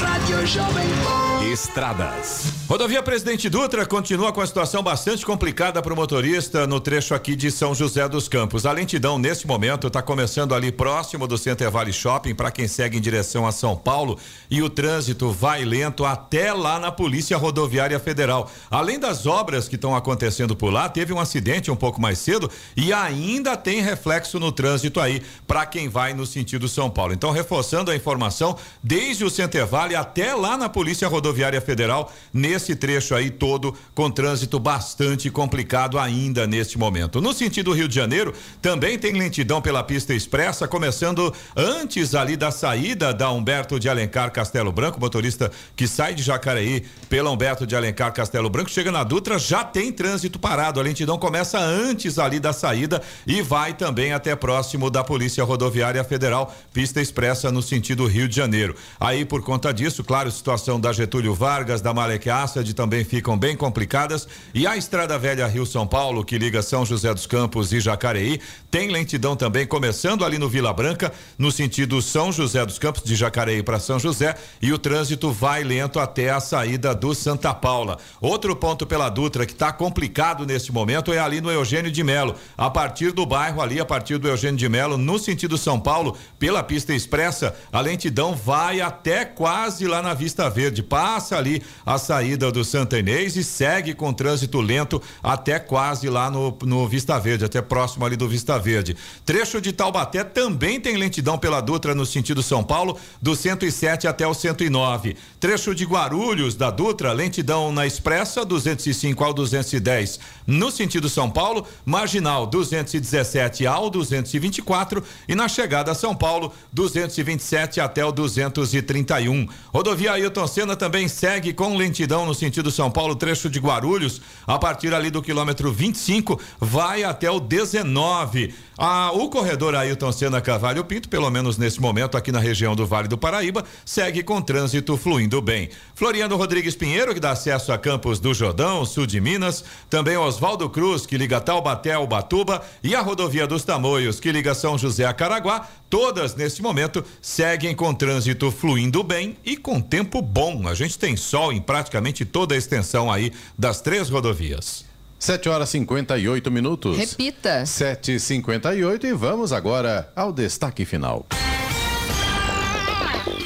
Rádio 0.00 0.46
Jovem 0.46 0.88
Pan. 1.02 1.31
Estradas. 1.50 2.52
Rodovia 2.68 3.02
Presidente 3.02 3.48
Dutra 3.50 3.84
continua 3.84 4.32
com 4.32 4.40
a 4.40 4.46
situação 4.46 4.82
bastante 4.82 5.26
complicada 5.26 5.82
para 5.82 5.92
o 5.92 5.96
motorista 5.96 6.66
no 6.66 6.80
trecho 6.80 7.14
aqui 7.14 7.34
de 7.34 7.50
São 7.50 7.74
José 7.74 8.08
dos 8.08 8.28
Campos. 8.28 8.64
A 8.64 8.72
lentidão 8.72 9.18
nesse 9.18 9.46
momento 9.46 9.88
está 9.88 10.00
começando 10.00 10.54
ali 10.54 10.70
próximo 10.70 11.26
do 11.26 11.36
Center 11.36 11.70
Valley 11.70 11.92
Shopping 11.92 12.34
para 12.34 12.50
quem 12.50 12.68
segue 12.68 12.96
em 12.96 13.00
direção 13.00 13.46
a 13.46 13.52
São 13.52 13.76
Paulo 13.76 14.18
e 14.48 14.62
o 14.62 14.70
trânsito 14.70 15.32
vai 15.32 15.64
lento 15.64 16.04
até 16.04 16.52
lá 16.52 16.78
na 16.78 16.92
Polícia 16.92 17.36
Rodoviária 17.36 17.98
Federal. 17.98 18.50
Além 18.70 18.98
das 18.98 19.26
obras 19.26 19.68
que 19.68 19.74
estão 19.74 19.94
acontecendo 19.94 20.54
por 20.54 20.72
lá, 20.72 20.88
teve 20.88 21.12
um 21.12 21.20
acidente 21.20 21.70
um 21.70 21.76
pouco 21.76 22.00
mais 22.00 22.18
cedo 22.18 22.48
e 22.76 22.92
ainda 22.92 23.56
tem 23.56 23.82
reflexo 23.82 24.38
no 24.38 24.52
trânsito 24.52 25.00
aí 25.00 25.22
para 25.46 25.66
quem 25.66 25.88
vai 25.88 26.14
no 26.14 26.24
sentido 26.24 26.68
São 26.68 26.88
Paulo. 26.88 27.12
Então, 27.12 27.32
reforçando 27.32 27.90
a 27.90 27.96
informação, 27.96 28.56
desde 28.82 29.24
o 29.24 29.30
Center 29.30 29.66
Valley 29.66 29.96
até 29.96 30.34
lá 30.34 30.56
na 30.56 30.68
Polícia 30.68 31.08
Rodoviária 31.08 31.31
Federal, 31.60 32.12
nesse 32.32 32.74
trecho 32.74 33.14
aí 33.14 33.30
todo 33.30 33.74
com 33.94 34.10
trânsito 34.10 34.58
bastante 34.58 35.30
complicado 35.30 35.98
ainda 35.98 36.46
neste 36.46 36.78
momento. 36.78 37.20
No 37.20 37.32
sentido 37.32 37.72
Rio 37.72 37.88
de 37.88 37.94
Janeiro, 37.94 38.34
também 38.60 38.98
tem 38.98 39.12
lentidão 39.12 39.62
pela 39.62 39.82
pista 39.82 40.14
expressa, 40.14 40.66
começando 40.66 41.32
antes 41.56 42.14
ali 42.14 42.36
da 42.36 42.50
saída 42.50 43.14
da 43.14 43.30
Humberto 43.30 43.78
de 43.78 43.88
Alencar 43.88 44.32
Castelo 44.32 44.72
Branco, 44.72 45.00
motorista 45.00 45.50
que 45.76 45.86
sai 45.86 46.14
de 46.14 46.22
Jacareí 46.22 46.84
pela 47.08 47.30
Humberto 47.30 47.66
de 47.66 47.76
Alencar 47.76 48.12
Castelo 48.12 48.50
Branco, 48.50 48.70
chega 48.70 48.90
na 48.90 49.04
Dutra, 49.04 49.38
já 49.38 49.62
tem 49.62 49.92
trânsito 49.92 50.38
parado. 50.38 50.80
A 50.80 50.82
lentidão 50.82 51.18
começa 51.18 51.58
antes 51.58 52.18
ali 52.18 52.40
da 52.40 52.52
saída 52.52 53.00
e 53.26 53.42
vai 53.42 53.74
também 53.74 54.12
até 54.12 54.34
próximo 54.34 54.90
da 54.90 55.04
Polícia 55.04 55.44
Rodoviária 55.44 56.02
Federal, 56.02 56.54
pista 56.72 57.00
expressa 57.00 57.52
no 57.52 57.62
sentido 57.62 58.06
Rio 58.06 58.28
de 58.28 58.34
Janeiro. 58.34 58.74
Aí 58.98 59.24
por 59.24 59.42
conta 59.42 59.72
disso, 59.72 60.02
claro, 60.02 60.30
situação 60.30 60.80
da 60.80 60.92
Getúlio 60.92 61.21
Vargas, 61.28 61.80
da 61.80 61.94
Malek 61.94 62.28
Assad 62.28 62.72
também 62.74 63.04
ficam 63.04 63.38
bem 63.38 63.56
complicadas. 63.56 64.26
E 64.54 64.66
a 64.66 64.76
Estrada 64.76 65.18
Velha 65.18 65.46
Rio 65.46 65.64
São 65.64 65.86
Paulo, 65.86 66.24
que 66.24 66.38
liga 66.38 66.62
São 66.62 66.84
José 66.84 67.12
dos 67.12 67.26
Campos 67.26 67.72
e 67.72 67.80
Jacareí, 67.80 68.40
tem 68.70 68.90
lentidão 68.90 69.36
também 69.36 69.66
começando 69.66 70.24
ali 70.24 70.38
no 70.38 70.48
Vila 70.48 70.72
Branca, 70.72 71.12
no 71.38 71.52
sentido 71.52 72.00
São 72.00 72.32
José 72.32 72.64
dos 72.64 72.78
Campos 72.78 73.02
de 73.04 73.14
Jacareí 73.14 73.62
para 73.62 73.78
São 73.78 73.98
José 73.98 74.34
e 74.60 74.72
o 74.72 74.78
trânsito 74.78 75.30
vai 75.30 75.62
lento 75.62 76.00
até 76.00 76.30
a 76.30 76.40
saída 76.40 76.94
do 76.94 77.14
Santa 77.14 77.52
Paula. 77.52 77.98
Outro 78.20 78.56
ponto 78.56 78.86
pela 78.86 79.08
Dutra 79.08 79.46
que 79.46 79.52
está 79.52 79.72
complicado 79.72 80.46
neste 80.46 80.72
momento 80.72 81.12
é 81.12 81.18
ali 81.18 81.40
no 81.40 81.50
Eugênio 81.50 81.90
de 81.90 82.02
Melo, 82.02 82.34
a 82.56 82.70
partir 82.70 83.12
do 83.12 83.26
bairro 83.26 83.60
ali, 83.60 83.80
a 83.80 83.84
partir 83.84 84.18
do 84.18 84.28
Eugênio 84.28 84.56
de 84.56 84.68
Melo, 84.68 84.96
no 84.96 85.18
sentido 85.18 85.58
São 85.58 85.78
Paulo, 85.78 86.16
pela 86.38 86.62
pista 86.62 86.94
expressa, 86.94 87.54
a 87.72 87.80
lentidão 87.80 88.34
vai 88.34 88.80
até 88.80 89.24
quase 89.24 89.86
lá 89.86 90.02
na 90.02 90.14
Vista 90.14 90.48
Verde, 90.48 90.82
passa 91.12 91.36
ali 91.36 91.62
a 91.84 91.98
saída 91.98 92.50
do 92.50 92.64
Santa 92.64 92.98
Inês 92.98 93.36
e 93.36 93.44
segue 93.44 93.92
com 93.92 94.14
trânsito 94.14 94.62
lento 94.62 95.02
até 95.22 95.58
quase 95.58 96.08
lá 96.08 96.30
no, 96.30 96.56
no 96.62 96.88
Vista 96.88 97.18
Verde, 97.18 97.44
até 97.44 97.60
próximo 97.60 98.06
ali 98.06 98.16
do 98.16 98.26
Vista 98.26 98.58
Verde. 98.58 98.96
Trecho 99.26 99.60
de 99.60 99.72
Taubaté 99.72 100.24
também 100.24 100.80
tem 100.80 100.96
lentidão 100.96 101.36
pela 101.36 101.60
Dutra 101.60 101.94
no 101.94 102.06
sentido 102.06 102.42
São 102.42 102.64
Paulo, 102.64 102.98
do 103.20 103.36
107 103.36 104.08
até 104.08 104.26
o 104.26 104.32
109. 104.32 105.14
Trecho 105.38 105.74
de 105.74 105.84
Guarulhos 105.84 106.54
da 106.54 106.70
Dutra, 106.70 107.12
lentidão 107.12 107.70
na 107.70 107.86
Expressa, 107.86 108.42
205 108.42 109.22
ao 109.22 109.34
210. 109.34 110.18
No 110.46 110.70
sentido 110.70 111.10
São 111.10 111.28
Paulo, 111.28 111.66
marginal 111.84 112.46
217 112.46 113.66
ao 113.66 113.90
224 113.90 115.04
e 115.28 115.34
na 115.34 115.46
chegada 115.46 115.92
a 115.92 115.94
São 115.94 116.14
Paulo, 116.14 116.54
227 116.72 117.82
até 117.82 118.02
o 118.02 118.12
231. 118.12 119.46
Rodovia 119.74 120.12
Ailton 120.12 120.46
Senna 120.46 120.74
também 120.74 120.91
segue 121.08 121.52
com 121.52 121.76
lentidão 121.76 122.26
no 122.26 122.34
sentido 122.34 122.70
São 122.70 122.90
Paulo, 122.90 123.16
trecho 123.16 123.48
de 123.48 123.58
Guarulhos, 123.58 124.20
a 124.46 124.58
partir 124.58 124.92
ali 124.94 125.10
do 125.10 125.22
quilômetro 125.22 125.72
25, 125.72 126.40
vai 126.60 127.02
até 127.02 127.30
o 127.30 127.40
19. 127.40 128.54
Ah, 128.84 129.12
o 129.12 129.28
corredor 129.28 129.76
Ailton 129.76 130.10
Senna 130.10 130.40
Cavalho 130.40 130.84
Pinto, 130.84 131.08
pelo 131.08 131.30
menos 131.30 131.56
nesse 131.56 131.80
momento 131.80 132.16
aqui 132.16 132.32
na 132.32 132.40
região 132.40 132.74
do 132.74 132.86
Vale 132.86 133.06
do 133.06 133.16
Paraíba, 133.16 133.64
segue 133.84 134.22
com 134.22 134.42
trânsito 134.42 134.96
fluindo 134.96 135.40
bem. 135.40 135.68
Floriano 135.94 136.36
Rodrigues 136.36 136.74
Pinheiro, 136.74 137.14
que 137.14 137.20
dá 137.20 137.30
acesso 137.30 137.72
a 137.72 137.78
Campos 137.78 138.18
do 138.18 138.34
Jordão, 138.34 138.84
sul 138.84 139.06
de 139.06 139.20
Minas, 139.20 139.64
também 139.88 140.16
Oswaldo 140.16 140.68
Cruz, 140.68 141.06
que 141.06 141.16
liga 141.16 141.40
Taubaté 141.40 141.92
ao 141.92 142.08
Batuba, 142.08 142.60
e 142.82 142.94
a 142.94 143.00
rodovia 143.00 143.46
dos 143.46 143.62
Tamoios, 143.62 144.18
que 144.18 144.32
liga 144.32 144.54
São 144.54 144.76
José 144.76 145.04
a 145.04 145.12
Caraguá, 145.12 145.68
todas 145.88 146.34
nesse 146.34 146.60
momento 146.60 147.04
seguem 147.20 147.76
com 147.76 147.94
trânsito 147.94 148.50
fluindo 148.50 149.04
bem 149.04 149.36
e 149.44 149.56
com 149.56 149.80
tempo 149.80 150.20
bom. 150.20 150.66
A 150.66 150.74
gente 150.74 150.81
tem 150.90 151.16
sol 151.16 151.52
em 151.52 151.60
praticamente 151.60 152.24
toda 152.24 152.54
a 152.54 152.58
extensão 152.58 153.10
aí 153.10 153.32
das 153.58 153.80
três 153.80 154.08
rodovias. 154.08 154.84
7 155.18 155.48
horas 155.48 155.68
58 155.68 156.50
minutos. 156.50 156.98
Repita. 156.98 157.62
7h58 157.62 159.04
e 159.04 159.12
vamos 159.12 159.52
agora 159.52 160.12
ao 160.16 160.32
destaque 160.32 160.84
final. 160.84 161.26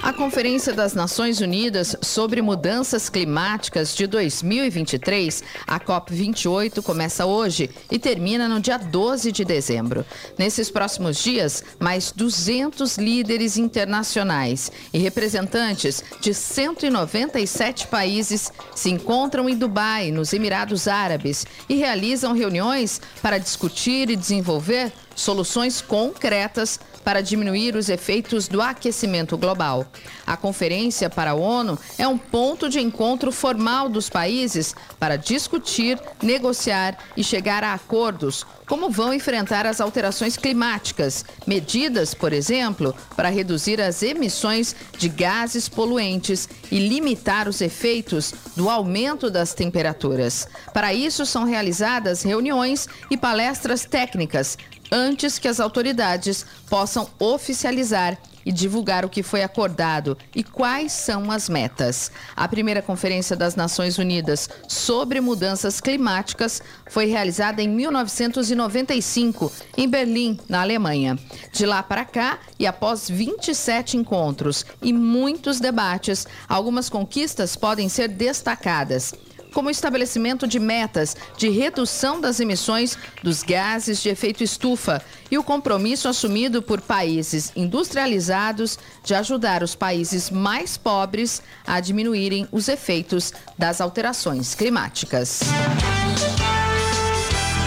A 0.07 0.13
Conferência 0.13 0.73
das 0.73 0.95
Nações 0.95 1.41
Unidas 1.41 1.97
sobre 2.01 2.41
Mudanças 2.41 3.09
Climáticas 3.09 3.93
de 3.93 4.07
2023, 4.07 5.43
a 5.67 5.81
COP28, 5.81 6.81
começa 6.81 7.27
hoje 7.27 7.69
e 7.91 7.99
termina 7.99 8.49
no 8.49 8.61
dia 8.61 8.79
12 8.79 9.33
de 9.33 9.45
dezembro. 9.45 10.07
Nesses 10.39 10.71
próximos 10.71 11.21
dias, 11.21 11.65
mais 11.81 12.13
200 12.13 12.99
líderes 12.99 13.57
internacionais 13.57 14.71
e 14.93 14.99
representantes 14.99 16.05
de 16.21 16.33
197 16.33 17.89
países 17.89 18.53
se 18.77 18.91
encontram 18.91 19.49
em 19.49 19.57
Dubai, 19.57 20.13
nos 20.13 20.33
Emirados 20.33 20.87
Árabes, 20.87 21.45
e 21.69 21.75
realizam 21.75 22.33
reuniões 22.33 23.01
para 23.21 23.39
discutir 23.39 24.09
e 24.09 24.15
desenvolver 24.15 24.93
soluções 25.17 25.81
concretas 25.81 26.79
para 27.07 27.21
diminuir 27.21 27.77
os 27.77 27.89
efeitos 27.89 28.49
do 28.49 28.61
aquecimento 28.61 29.39
global. 29.39 29.87
A 30.27 30.37
Conferência 30.37 31.09
para 31.09 31.31
a 31.31 31.35
ONU 31.35 31.79
é 31.97 32.09
um 32.09 32.19
ponto 32.19 32.69
de 32.69 32.81
encontro 32.81 33.31
formal 33.31 33.89
dos 33.89 34.11
países 34.11 34.75
para 34.99 35.15
discutir, 35.15 36.01
negociar 36.21 36.99
e 37.17 37.23
chegar 37.23 37.63
a 37.63 37.75
acordos 37.75 38.45
como 38.67 38.91
vão 38.91 39.15
enfrentar 39.15 39.65
as 39.65 39.81
alterações 39.81 40.37
climáticas, 40.37 41.25
medidas, 41.47 42.13
por 42.13 42.33
exemplo, 42.33 42.93
para 43.15 43.29
reduzir 43.29 43.81
as 43.81 44.03
emissões 44.03 44.75
de 44.99 45.09
gases 45.09 45.69
poluentes 45.69 46.49
e 46.71 46.81
limitar 46.81 47.49
os 47.49 47.61
efeitos 47.61 48.35
do 48.57 48.69
aumento 48.69 49.31
das 49.31 49.55
temperaturas. 49.55 50.49
Para 50.75 50.93
isso, 50.93 51.25
são 51.25 51.45
realizadas 51.45 52.23
reuniões 52.23 52.89
e 53.09 53.17
palestras 53.17 53.85
técnicas 53.85 54.59
antes 54.91 55.39
que 55.39 55.49
as 55.49 55.61
autoridades 55.61 56.47
possam 56.69 57.09
oficializar 57.19 58.19
e 58.47 58.53
divulgar 58.53 59.05
o 59.05 59.09
que 59.09 59.25
foi 59.25 59.43
acordado 59.43 60.17
e 60.33 60.45
quais 60.45 60.93
são 60.93 61.33
as 61.33 61.49
metas. 61.49 62.13
A 62.37 62.47
primeira 62.47 62.81
Conferência 62.81 63.35
das 63.35 63.57
Nações 63.57 63.99
Unidas 63.99 64.49
sobre 64.69 65.21
Mudanças 65.21 65.81
Climáticas 65.81 66.63
foi 66.89 67.07
realizada 67.07 67.61
em 67.61 67.69
1995, 67.69 69.53
em 69.77 69.89
Berlim, 69.89 70.39
na 70.49 70.61
Alemanha. 70.61 71.19
De 71.51 71.67
lá 71.67 71.83
para 71.83 72.05
cá, 72.05 72.39
e 72.57 72.67
após 72.67 73.11
27 73.11 73.97
encontros 73.97 74.65
e 74.81 74.93
muitos 74.93 75.59
debates, 75.59 76.25
algumas 76.49 76.89
conquistas 76.89 77.57
podem 77.57 77.89
ser 77.89 78.07
destacadas 78.07 79.13
como 79.57 79.69
o 79.69 79.71
estabelecimento 79.71 80.47
de 80.47 80.61
metas 80.61 81.17
de 81.39 81.49
redução 81.49 82.21
das 82.21 82.41
emissões 82.41 82.99
dos 83.23 83.43
gases 83.43 84.03
de 84.03 84.11
efeito 84.11 84.45
estufa 84.45 85.03
e 85.31 85.39
o 85.39 85.43
compromisso 85.43 86.09
assumido 86.09 86.61
por 86.61 86.79
países 86.79 87.53
industrializados 87.57 88.79
de 89.03 89.15
ajudar 89.15 89.63
os 89.63 89.75
países 89.75 90.29
mais 90.29 90.77
pobres 90.77 91.41
a 91.67 91.81
diminuírem 91.81 92.47
os 92.53 92.69
efeitos 92.69 93.33
das 93.57 93.81
alterações 93.81 94.55
climáticas. 94.55 95.41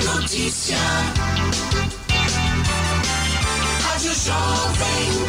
notícia. 0.04 0.78
Rádio 3.82 4.14
Jovem. 4.14 5.29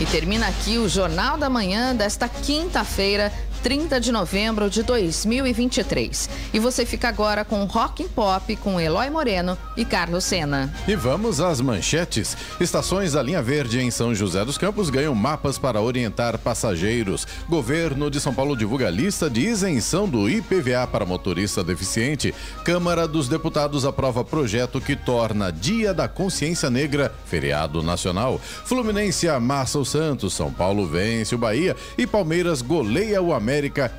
E 0.00 0.06
termina 0.06 0.48
aqui 0.48 0.78
o 0.78 0.88
Jornal 0.88 1.36
da 1.36 1.50
Manhã 1.50 1.94
desta 1.94 2.26
quinta-feira, 2.26 3.30
30 3.62 4.00
de 4.00 4.10
novembro 4.10 4.70
de 4.70 4.82
2023. 4.82 6.30
E 6.52 6.58
você 6.58 6.86
fica 6.86 7.08
agora 7.08 7.44
com 7.44 7.64
Rock 7.64 8.04
and 8.04 8.08
Pop 8.08 8.56
com 8.56 8.80
Eloy 8.80 9.10
Moreno 9.10 9.56
e 9.76 9.84
Carlos 9.84 10.24
Sena. 10.24 10.72
E 10.88 10.96
vamos 10.96 11.40
às 11.40 11.60
manchetes. 11.60 12.36
Estações 12.58 13.12
da 13.12 13.22
linha 13.22 13.42
verde 13.42 13.80
em 13.80 13.90
São 13.90 14.14
José 14.14 14.44
dos 14.44 14.56
Campos 14.56 14.88
ganham 14.88 15.14
mapas 15.14 15.58
para 15.58 15.80
orientar 15.80 16.38
passageiros. 16.38 17.26
Governo 17.48 18.10
de 18.10 18.18
São 18.18 18.32
Paulo 18.32 18.56
divulga 18.56 18.88
lista 18.88 19.28
de 19.28 19.42
isenção 19.42 20.08
do 20.08 20.28
IPVA 20.28 20.86
para 20.90 21.04
motorista 21.04 21.62
deficiente. 21.62 22.34
Câmara 22.64 23.06
dos 23.06 23.28
Deputados 23.28 23.84
aprova 23.84 24.24
projeto 24.24 24.80
que 24.80 24.96
torna 24.96 25.52
Dia 25.52 25.92
da 25.92 26.08
Consciência 26.08 26.70
Negra 26.70 27.12
feriado 27.26 27.82
nacional. 27.82 28.40
Fluminense 28.64 29.28
amassa 29.28 29.78
o 29.78 29.84
Santos, 29.84 30.32
São 30.32 30.50
Paulo 30.50 30.86
vence 30.86 31.34
o 31.34 31.38
Bahia 31.38 31.76
e 31.98 32.06
Palmeiras 32.06 32.62
goleia 32.62 33.20
o 33.20 33.34
América 33.34 33.49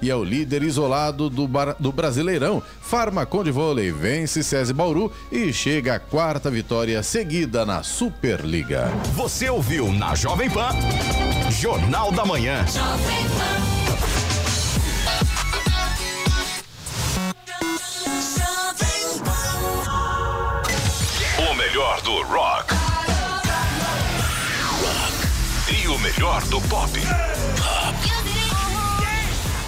e 0.01 0.09
é 0.09 0.15
o 0.15 0.23
líder 0.23 0.63
isolado 0.63 1.29
do, 1.29 1.45
Bar- 1.47 1.75
do 1.77 1.91
Brasileirão. 1.91 2.63
Farmacon 2.81 3.43
de 3.43 3.51
vôlei 3.51 3.91
vence 3.91 4.41
César 4.43 4.73
Bauru 4.73 5.11
e 5.31 5.51
chega 5.51 5.95
à 5.95 5.99
quarta 5.99 6.49
vitória 6.49 7.03
seguida 7.03 7.65
na 7.65 7.83
Superliga. 7.83 8.89
Você 9.15 9.49
ouviu 9.49 9.91
na 9.91 10.15
Jovem 10.15 10.49
Pan. 10.49 10.69
Jornal 11.51 12.11
da 12.11 12.25
Manhã. 12.25 12.65
O 21.37 21.53
melhor 21.55 22.01
do 22.01 22.21
rock. 22.23 22.73
E 25.69 25.87
o 25.87 25.97
melhor 25.99 26.41
do 26.45 26.61
pop. 26.61 26.91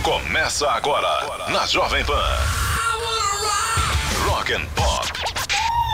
Começa 0.03 0.69
agora 0.69 1.47
na 1.47 1.65
Jovem 1.65 2.03
Pan. 2.03 2.13
Rock 4.27 4.53
and 4.53 4.65
Pop. 4.75 5.32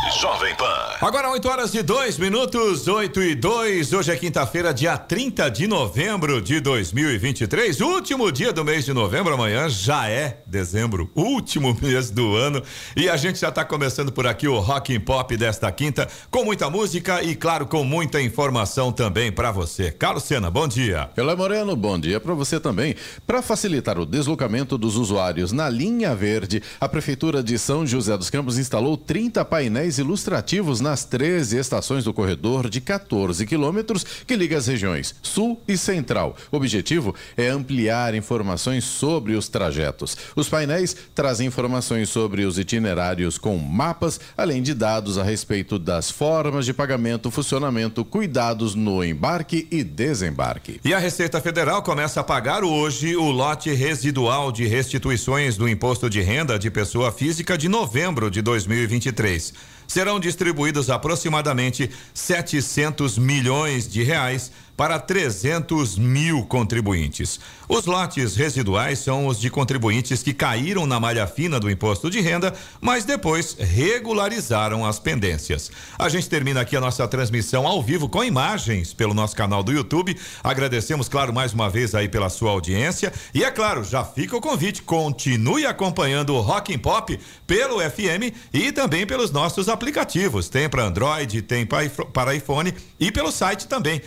Jovem 0.08 0.56
Pan. 0.56 0.66
Agora 1.02 1.30
8 1.30 1.48
horas 1.48 1.74
e 1.76 1.84
2 1.84 2.18
minutos, 2.18 2.88
8 2.88 3.22
e 3.22 3.36
2. 3.36 3.94
Hoje 3.94 4.12
é 4.12 4.16
quinta-feira, 4.16 4.74
dia 4.74 4.98
30 4.98 5.52
de 5.52 5.68
novembro 5.68 6.42
de 6.42 6.60
2023. 6.62 7.80
Último 7.82 8.32
dia 8.32 8.52
do 8.54 8.64
mês 8.64 8.86
de 8.86 8.94
novembro. 8.94 9.34
Amanhã 9.34 9.70
já 9.70 10.10
é 10.10 10.42
dezembro, 10.48 11.12
último 11.14 11.78
mês 11.84 12.10
do 12.10 12.36
ano. 12.36 12.64
E 12.96 13.10
a 13.10 13.18
gente 13.18 13.40
já 13.40 13.50
está 13.50 13.64
começando 13.66 14.12
por 14.12 14.26
aqui 14.26 14.48
o 14.48 14.60
Rock 14.60 14.96
and 14.96 15.02
Pop 15.02 15.36
desta 15.36 15.72
quinta, 15.72 16.08
com 16.32 16.44
muita 16.44 16.70
música 16.70 17.22
e, 17.22 17.36
claro, 17.36 17.68
com 17.68 17.84
muita 17.84 18.22
informação 18.22 18.92
também 18.92 19.32
para 19.32 19.52
você. 19.52 19.92
Carlos 19.92 20.24
Sena, 20.24 20.50
bom 20.50 20.68
dia. 20.68 21.10
Eloy 21.16 21.36
Moreno, 21.36 21.76
bom 21.76 22.00
dia 22.00 22.20
para 22.20 22.34
você 22.34 22.60
também. 22.60 22.96
Para 23.28 23.42
facilitar 23.42 24.00
o 24.00 24.06
deslocamento 24.06 24.78
dos 24.78 24.96
usuários 24.96 25.52
na 25.52 25.70
linha 25.70 26.16
verde, 26.16 26.64
a 26.80 26.88
Prefeitura 26.88 27.44
de 27.44 27.60
São 27.60 27.86
José 27.86 28.18
dos 28.18 28.30
Campos 28.30 28.58
instalou 28.58 28.98
30 28.98 29.44
painéis 29.46 29.89
ilustrativos 29.98 30.80
nas 30.80 31.04
13 31.04 31.58
estações 31.58 32.04
do 32.04 32.14
corredor 32.14 32.70
de 32.70 32.80
14 32.82 33.46
quilômetros 33.46 34.06
que 34.26 34.36
liga 34.36 34.58
as 34.58 34.68
regiões 34.68 35.16
Sul 35.22 35.62
e 35.68 35.78
Central. 35.78 36.36
O 36.52 36.58
objetivo 36.58 37.16
é 37.36 37.48
ampliar 37.48 38.14
informações 38.14 38.84
sobre 38.84 39.34
os 39.34 39.48
trajetos. 39.48 40.18
Os 40.36 40.50
painéis 40.50 40.96
trazem 41.16 41.48
informações 41.48 42.10
sobre 42.10 42.46
os 42.46 42.60
itinerários 42.60 43.38
com 43.38 43.58
mapas, 43.58 44.20
além 44.38 44.62
de 44.62 44.74
dados 44.74 45.18
a 45.18 45.24
respeito 45.24 45.80
das 45.80 46.12
formas 46.12 46.66
de 46.66 46.74
pagamento, 46.74 47.32
funcionamento, 47.32 48.04
cuidados 48.04 48.76
no 48.76 49.04
embarque 49.04 49.68
e 49.72 49.84
desembarque. 49.84 50.80
E 50.84 50.94
a 50.94 51.00
Receita 51.00 51.42
Federal 51.42 51.82
começa 51.82 52.20
a 52.20 52.24
pagar 52.24 52.64
hoje 52.64 53.16
o 53.16 53.32
lote 53.32 53.74
residual 53.74 54.52
de 54.52 54.66
restituições 54.66 55.58
do 55.58 55.68
imposto 55.68 56.10
de 56.10 56.22
renda 56.22 56.60
de 56.60 56.70
pessoa 56.70 57.12
física 57.12 57.58
de 57.58 57.70
novembro 57.70 58.30
de 58.30 58.42
2023. 58.42 59.54
Serão 59.90 60.20
distribuídos 60.20 60.88
aproximadamente 60.92 61.90
700 62.14 63.18
milhões 63.18 63.90
de 63.90 64.04
reais 64.04 64.52
para 64.80 64.98
300 64.98 65.98
mil 65.98 66.46
contribuintes. 66.46 67.38
Os 67.68 67.86
lotes 67.86 68.38
residuais 68.38 69.00
são 69.00 69.28
os 69.28 69.38
de 69.38 69.50
contribuintes 69.50 70.24
que 70.24 70.34
caíram 70.34 70.88
na 70.88 71.02
malha 71.02 71.28
fina 71.28 71.60
do 71.60 71.70
imposto 71.70 72.10
de 72.10 72.22
renda, 72.22 72.54
mas 72.80 73.04
depois 73.04 73.58
regularizaram 73.60 74.86
as 74.86 74.98
pendências. 74.98 75.70
A 76.00 76.08
gente 76.08 76.30
termina 76.30 76.62
aqui 76.62 76.78
a 76.78 76.80
nossa 76.80 77.06
transmissão 77.10 77.68
ao 77.68 77.84
vivo 77.84 78.08
com 78.08 78.24
imagens 78.24 78.94
pelo 78.94 79.14
nosso 79.14 79.36
canal 79.36 79.62
do 79.62 79.74
YouTube. 79.74 80.18
Agradecemos, 80.42 81.10
claro, 81.10 81.34
mais 81.34 81.52
uma 81.52 81.70
vez 81.70 81.94
aí 81.94 82.08
pela 82.08 82.30
sua 82.30 82.52
audiência. 82.52 83.12
E 83.34 83.44
é 83.44 83.52
claro, 83.52 83.84
já 83.84 84.06
fica 84.06 84.38
o 84.38 84.42
convite, 84.42 84.82
continue 84.82 85.66
acompanhando 85.66 86.34
o 86.34 86.40
Rock 86.40 86.74
and 86.74 86.80
Pop 86.80 87.20
pelo 87.46 87.82
FM 87.82 88.34
e 88.54 88.72
também 88.72 89.06
pelos 89.06 89.30
nossos 89.30 89.68
aplicativos. 89.68 90.48
Tem 90.48 90.70
para 90.70 90.86
Android, 90.86 91.42
tem 91.42 91.66
para 91.66 92.34
iPhone 92.34 92.74
e 92.98 93.12
pelo 93.12 93.30
site 93.30 93.68
também, 93.68 94.02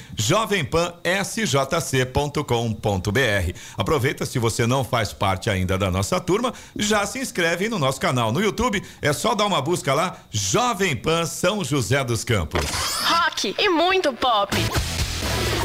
jovempan.sjc.com.br. 0.63 3.59
Aproveita, 3.77 4.25
se 4.25 4.39
você 4.39 4.67
não 4.67 4.85
faz 4.85 5.13
parte 5.13 5.51
ainda 5.51 5.77
da 5.77 5.91
nossa 5.91 6.21
turma, 6.21 6.53
já 6.77 7.05
se 7.07 7.19
inscreve 7.19 7.69
no 7.69 7.79
nosso 7.79 8.01
canal 8.01 8.33
no 8.33 8.41
YouTube. 8.41 8.83
É 9.01 9.13
só 9.13 9.35
dar 9.35 9.47
uma 9.47 9.61
busca 9.61 9.95
lá, 9.95 10.17
Jovem 10.31 10.97
Pan 10.97 11.27
São 11.27 11.65
José 11.65 12.05
dos 12.05 12.25
Campos. 12.25 12.65
Rock 13.05 13.55
e 13.59 13.69
muito 13.69 14.13
pop. 14.13 14.57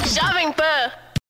Jovem 0.06 0.52
Pan. 0.52 1.07